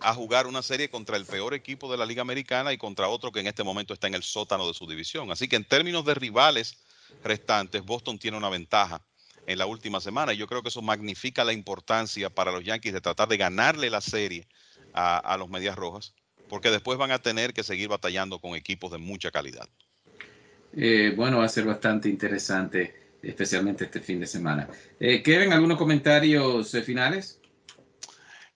a 0.00 0.14
jugar 0.14 0.46
una 0.46 0.62
serie 0.62 0.88
contra 0.88 1.16
el 1.16 1.26
peor 1.26 1.54
equipo 1.54 1.90
de 1.90 1.98
la 1.98 2.06
Liga 2.06 2.22
Americana 2.22 2.72
y 2.72 2.78
contra 2.78 3.08
otro 3.08 3.32
que 3.32 3.40
en 3.40 3.46
este 3.46 3.64
momento 3.64 3.94
está 3.94 4.06
en 4.06 4.14
el 4.14 4.22
sótano 4.22 4.66
de 4.66 4.74
su 4.74 4.86
división. 4.86 5.30
Así 5.30 5.48
que 5.48 5.56
en 5.56 5.64
términos 5.64 6.04
de 6.04 6.14
rivales 6.14 6.78
restantes, 7.22 7.84
Boston 7.84 8.18
tiene 8.18 8.36
una 8.36 8.48
ventaja 8.48 9.02
en 9.46 9.58
la 9.58 9.66
última 9.66 10.00
semana 10.00 10.32
y 10.32 10.36
yo 10.36 10.46
creo 10.46 10.62
que 10.62 10.68
eso 10.68 10.82
magnifica 10.82 11.44
la 11.44 11.52
importancia 11.52 12.30
para 12.30 12.52
los 12.52 12.64
Yankees 12.64 12.92
de 12.92 13.00
tratar 13.00 13.28
de 13.28 13.36
ganarle 13.36 13.90
la 13.90 14.00
serie 14.00 14.46
a, 14.92 15.36
los 15.38 15.48
Medias 15.48 15.76
Rojas, 15.76 16.14
porque 16.48 16.70
después 16.70 16.98
van 16.98 17.12
a 17.12 17.20
tener 17.20 17.52
que 17.52 17.62
seguir 17.62 17.88
batallando 17.88 18.38
con 18.40 18.56
equipos 18.56 18.90
de 18.90 18.98
mucha 18.98 19.30
calidad. 19.30 19.68
Eh, 20.72 21.12
bueno, 21.16 21.38
va 21.38 21.44
a 21.44 21.48
ser 21.48 21.64
bastante 21.64 22.08
interesante, 22.08 22.94
especialmente 23.22 23.84
este 23.84 24.00
fin 24.00 24.20
de 24.20 24.26
semana. 24.26 24.68
Eh, 24.98 25.22
¿Quieren 25.22 25.52
algunos 25.52 25.78
comentarios 25.78 26.74
eh, 26.74 26.82
finales? 26.82 27.39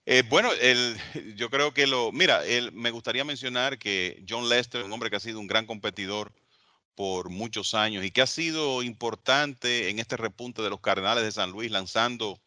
Eh, 0.05 0.23
bueno, 0.29 0.51
el, 0.61 0.97
yo 1.35 1.49
creo 1.49 1.73
que 1.73 1.87
lo. 1.87 2.11
Mira, 2.11 2.41
me 2.73 2.91
gustaría 2.91 3.25
mencionar 3.25 3.77
que 3.79 4.23
John 4.27 4.49
Lester, 4.49 4.83
un 4.83 4.93
hombre 4.93 5.09
que 5.09 5.15
ha 5.15 5.19
sido 5.19 5.39
un 5.39 5.47
gran 5.47 5.65
competidor 5.65 6.31
por 6.95 7.29
muchos 7.29 7.73
años 7.73 8.05
y 8.05 8.11
que 8.11 8.21
ha 8.21 8.27
sido 8.27 8.83
importante 8.83 9.89
en 9.89 9.99
este 9.99 10.17
repunte 10.17 10.61
de 10.61 10.69
los 10.69 10.79
Cardenales 10.79 11.23
de 11.23 11.31
San 11.31 11.51
Luis, 11.51 11.71
lanzando 11.71 12.39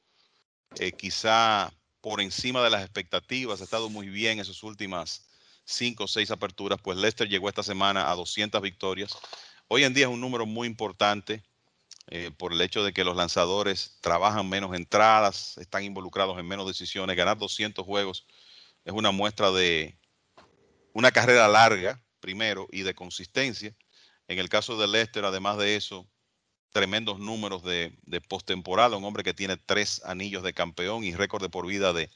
eh, 0.79 0.93
quizá 0.93 1.73
por 2.01 2.21
encima 2.21 2.63
de 2.63 2.71
las 2.71 2.83
expectativas, 2.83 3.61
ha 3.61 3.65
estado 3.65 3.91
muy 3.91 4.09
bien 4.09 4.39
en 4.39 4.45
sus 4.45 4.63
últimas 4.63 5.27
cinco 5.65 6.05
o 6.05 6.09
seis 6.09 6.31
aperturas, 6.31 6.81
pues 6.83 6.97
Lester 6.97 7.29
llegó 7.29 7.49
esta 7.49 7.63
semana 7.63 8.11
a 8.11 8.15
200 8.15 8.63
victorias. 8.63 9.13
Hoy 9.69 9.85
en 9.85 9.93
día 9.93 10.07
es 10.07 10.13
un 10.13 10.21
número 10.21 10.47
muy 10.47 10.67
importante 10.67 11.43
eh, 12.11 12.31
por 12.37 12.53
el 12.53 12.61
hecho 12.61 12.83
de 12.85 12.93
que 12.93 13.05
los 13.05 13.17
lanzadores 13.17 13.99
trabajan 14.01 14.49
menos 14.49 14.75
entradas, 14.75 15.59
están 15.59 15.85
involucrados 15.85 16.39
en 16.39 16.47
menos 16.47 16.67
decisiones. 16.67 17.17
Ganar 17.17 17.39
200 17.39 17.85
juegos 17.85 18.27
es 18.85 18.93
una 18.93 19.11
muestra 19.11 19.51
de 19.51 19.99
una 20.93 21.13
carrera 21.13 21.49
larga, 21.49 22.03
primero, 22.21 22.67
y 22.73 22.83
de 22.83 22.95
consistencia. 22.95 23.75
En 24.27 24.39
el 24.39 24.49
caso 24.49 24.79
de 24.79 24.89
Lester, 24.89 25.25
además 25.25 25.59
de 25.59 25.77
eso, 25.77 26.09
tremendos 26.71 27.19
números 27.19 27.63
de, 27.63 27.97
de 28.03 28.21
postemporada, 28.21 28.97
un 28.97 29.05
hombre 29.05 29.25
que 29.25 29.35
tiene 29.35 29.57
tres 29.57 30.03
anillos 30.05 30.43
de 30.43 30.55
campeón 30.55 31.05
y 31.05 31.15
récord 31.15 31.43
de 31.43 31.49
por 31.49 31.67
vida 31.67 31.93
de 31.93 32.11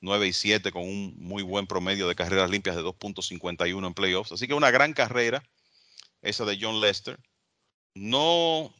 9 0.00 0.28
y 0.28 0.32
7 0.32 0.70
con 0.72 0.82
un 0.82 1.14
muy 1.18 1.42
buen 1.42 1.66
promedio 1.66 2.06
de 2.08 2.14
carreras 2.14 2.50
limpias 2.50 2.76
de 2.76 2.82
2.51 2.82 3.86
en 3.86 3.94
playoffs. 3.94 4.32
Así 4.32 4.46
que 4.46 4.54
una 4.54 4.70
gran 4.70 4.92
carrera 4.92 5.42
esa 6.22 6.44
de 6.44 6.58
John 6.60 6.80
Lester. 6.80 7.18
No 7.94 8.72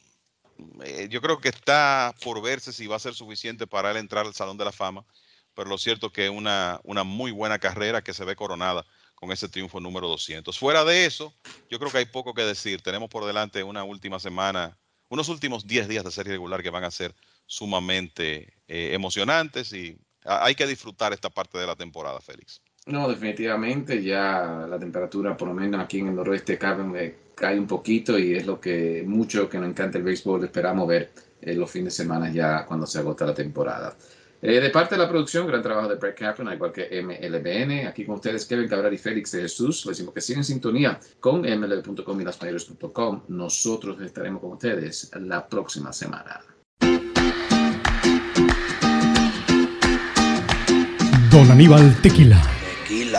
eh, 0.83 1.07
yo 1.09 1.21
creo 1.21 1.39
que 1.39 1.49
está 1.49 2.13
por 2.23 2.41
verse 2.41 2.73
si 2.73 2.87
va 2.87 2.95
a 2.95 2.99
ser 2.99 3.13
suficiente 3.13 3.67
para 3.67 3.91
él 3.91 3.97
entrar 3.97 4.25
al 4.25 4.33
Salón 4.33 4.57
de 4.57 4.65
la 4.65 4.71
Fama, 4.71 5.05
pero 5.53 5.69
lo 5.69 5.77
cierto 5.77 6.07
es 6.07 6.13
que 6.13 6.25
es 6.25 6.31
una, 6.31 6.79
una 6.83 7.03
muy 7.03 7.31
buena 7.31 7.59
carrera 7.59 8.01
que 8.01 8.13
se 8.13 8.25
ve 8.25 8.35
coronada 8.35 8.85
con 9.15 9.31
ese 9.31 9.49
triunfo 9.49 9.79
número 9.79 10.07
200. 10.07 10.57
Fuera 10.57 10.85
de 10.85 11.05
eso, 11.05 11.33
yo 11.69 11.77
creo 11.79 11.91
que 11.91 11.97
hay 11.97 12.05
poco 12.05 12.33
que 12.33 12.43
decir. 12.43 12.81
Tenemos 12.81 13.09
por 13.09 13.25
delante 13.25 13.63
una 13.63 13.83
última 13.83 14.19
semana, 14.19 14.77
unos 15.09 15.27
últimos 15.27 15.67
10 15.67 15.89
días 15.89 16.05
de 16.05 16.11
serie 16.11 16.31
regular 16.31 16.63
que 16.63 16.69
van 16.69 16.85
a 16.85 16.91
ser 16.91 17.13
sumamente 17.45 18.53
eh, 18.67 18.91
emocionantes 18.93 19.73
y 19.73 19.97
hay 20.23 20.55
que 20.55 20.67
disfrutar 20.67 21.11
esta 21.11 21.29
parte 21.29 21.57
de 21.57 21.67
la 21.67 21.75
temporada, 21.75 22.21
Félix. 22.21 22.61
No, 22.89 23.07
definitivamente 23.07 24.01
ya 24.01 24.65
la 24.67 24.79
temperatura, 24.79 25.37
por 25.37 25.49
lo 25.49 25.53
menos 25.53 25.79
aquí 25.79 25.99
en 25.99 26.07
el 26.07 26.15
noroeste, 26.15 26.57
cae 26.57 27.59
un 27.59 27.67
poquito 27.67 28.17
y 28.17 28.33
es 28.33 28.47
lo 28.47 28.59
que 28.59 29.03
mucho 29.05 29.47
que 29.47 29.59
nos 29.59 29.69
encanta 29.69 29.99
el 29.99 30.03
béisbol 30.03 30.43
esperamos 30.43 30.87
ver 30.87 31.11
en 31.39 31.59
los 31.59 31.69
fines 31.69 31.95
de 31.95 32.03
semana 32.03 32.31
ya 32.31 32.65
cuando 32.65 32.87
se 32.87 32.97
agota 32.97 33.27
la 33.27 33.33
temporada. 33.35 33.95
Eh, 34.41 34.59
de 34.59 34.69
parte 34.71 34.95
de 34.95 35.03
la 35.03 35.09
producción, 35.09 35.45
gran 35.45 35.61
trabajo 35.61 35.87
de 35.87 35.95
Brett 35.95 36.17
Kaplan, 36.17 36.53
igual 36.53 36.71
que 36.71 37.01
MLBN. 37.01 37.87
Aquí 37.87 38.05
con 38.05 38.15
ustedes 38.15 38.45
Kevin 38.45 38.67
Cabral 38.67 38.93
y 38.93 38.97
Félix 38.97 39.31
de 39.33 39.41
Jesús. 39.41 39.85
Les 39.85 39.97
decimos 39.97 40.13
que 40.13 40.21
siguen 40.21 40.39
en 40.39 40.45
sintonía 40.45 40.99
con 41.19 41.41
mlb.com 41.41 42.21
y 42.21 42.23
lasmayores.com. 42.23 43.23
Nosotros 43.27 44.01
estaremos 44.01 44.41
con 44.41 44.53
ustedes 44.53 45.11
la 45.19 45.47
próxima 45.47 45.93
semana. 45.93 46.39
Don 51.29 51.51
Aníbal 51.51 51.95
Tequila 52.01 52.58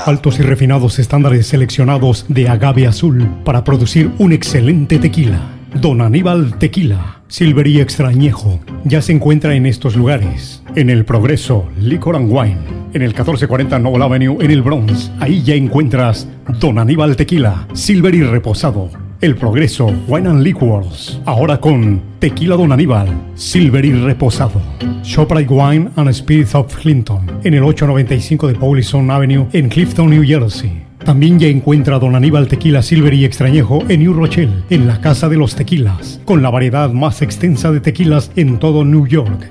Altos 0.07 0.41
y 0.41 0.43
refinados 0.43 0.99
estándares 0.99 1.47
seleccionados 1.47 2.25
de 2.29 2.49
agave 2.49 2.87
azul 2.87 3.29
para 3.45 3.65
producir 3.65 4.11
un 4.19 4.33
excelente 4.33 4.99
tequila. 4.99 5.41
Don 5.75 6.01
Aníbal 6.01 6.59
Tequila, 6.59 7.21
Silver 7.29 7.67
y 7.67 7.81
Extrañejo, 7.81 8.61
ya 8.85 9.03
se 9.03 9.13
encuentra 9.13 9.55
en 9.55 9.67
estos 9.67 9.97
lugares. 9.97 10.63
En 10.75 10.91
El 10.91 11.05
Progreso, 11.05 11.69
Liquor 11.79 12.17
and 12.17 12.33
Wine. 12.33 12.59
En 12.93 13.03
el 13.03 13.11
1440 13.11 13.79
Noble 13.79 14.05
Avenue, 14.05 14.39
en 14.41 14.51
el 14.51 14.63
Bronx. 14.63 15.13
Ahí 15.21 15.43
ya 15.43 15.55
encuentras 15.55 16.27
Don 16.59 16.79
Aníbal 16.79 17.17
Tequila, 17.17 17.69
Silver 17.75 18.15
y 18.15 18.23
Reposado 18.23 18.91
el 19.21 19.37
Progreso, 19.37 19.93
Wine 20.09 20.29
and 20.29 20.43
Liquors. 20.43 21.21
Ahora 21.27 21.61
con 21.61 22.01
Tequila 22.19 22.57
Don 22.57 22.73
Aníbal, 22.73 23.09
Silver 23.35 23.85
y 23.85 23.93
Reposado. 23.93 24.61
Shoprite 25.03 25.53
Wine 25.53 25.91
and 25.97 26.13
Spirits 26.13 26.55
of 26.55 26.75
Clinton. 26.75 27.27
En 27.45 27.55
el 27.55 27.63
895 27.63 28.49
de 28.49 28.55
Paulison 28.55 29.11
Avenue 29.11 29.47
en 29.53 29.69
Clifton, 29.69 30.11
New 30.11 30.25
Jersey. 30.25 30.85
También 31.05 31.39
ya 31.39 31.49
encuentra 31.49 31.99
Don 31.99 32.15
Aníbal 32.15 32.47
Tequila 32.47 32.83
Silver 32.83 33.15
y 33.15 33.25
Extrañejo 33.25 33.83
en 33.89 34.01
New 34.01 34.13
Rochelle, 34.13 34.65
en 34.69 34.87
la 34.87 35.01
Casa 35.01 35.29
de 35.29 35.37
los 35.37 35.55
Tequilas, 35.55 36.21
con 36.25 36.43
la 36.43 36.51
variedad 36.51 36.91
más 36.91 37.23
extensa 37.23 37.73
de 37.73 37.81
tequilas 37.81 38.31
en 38.37 38.59
todo 38.59 38.85
New 38.85 39.07
York. 39.07 39.51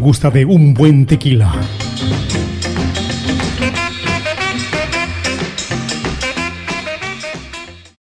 gusta 0.00 0.30
de 0.30 0.44
un 0.44 0.74
buen 0.74 1.06
tequila. 1.06 1.52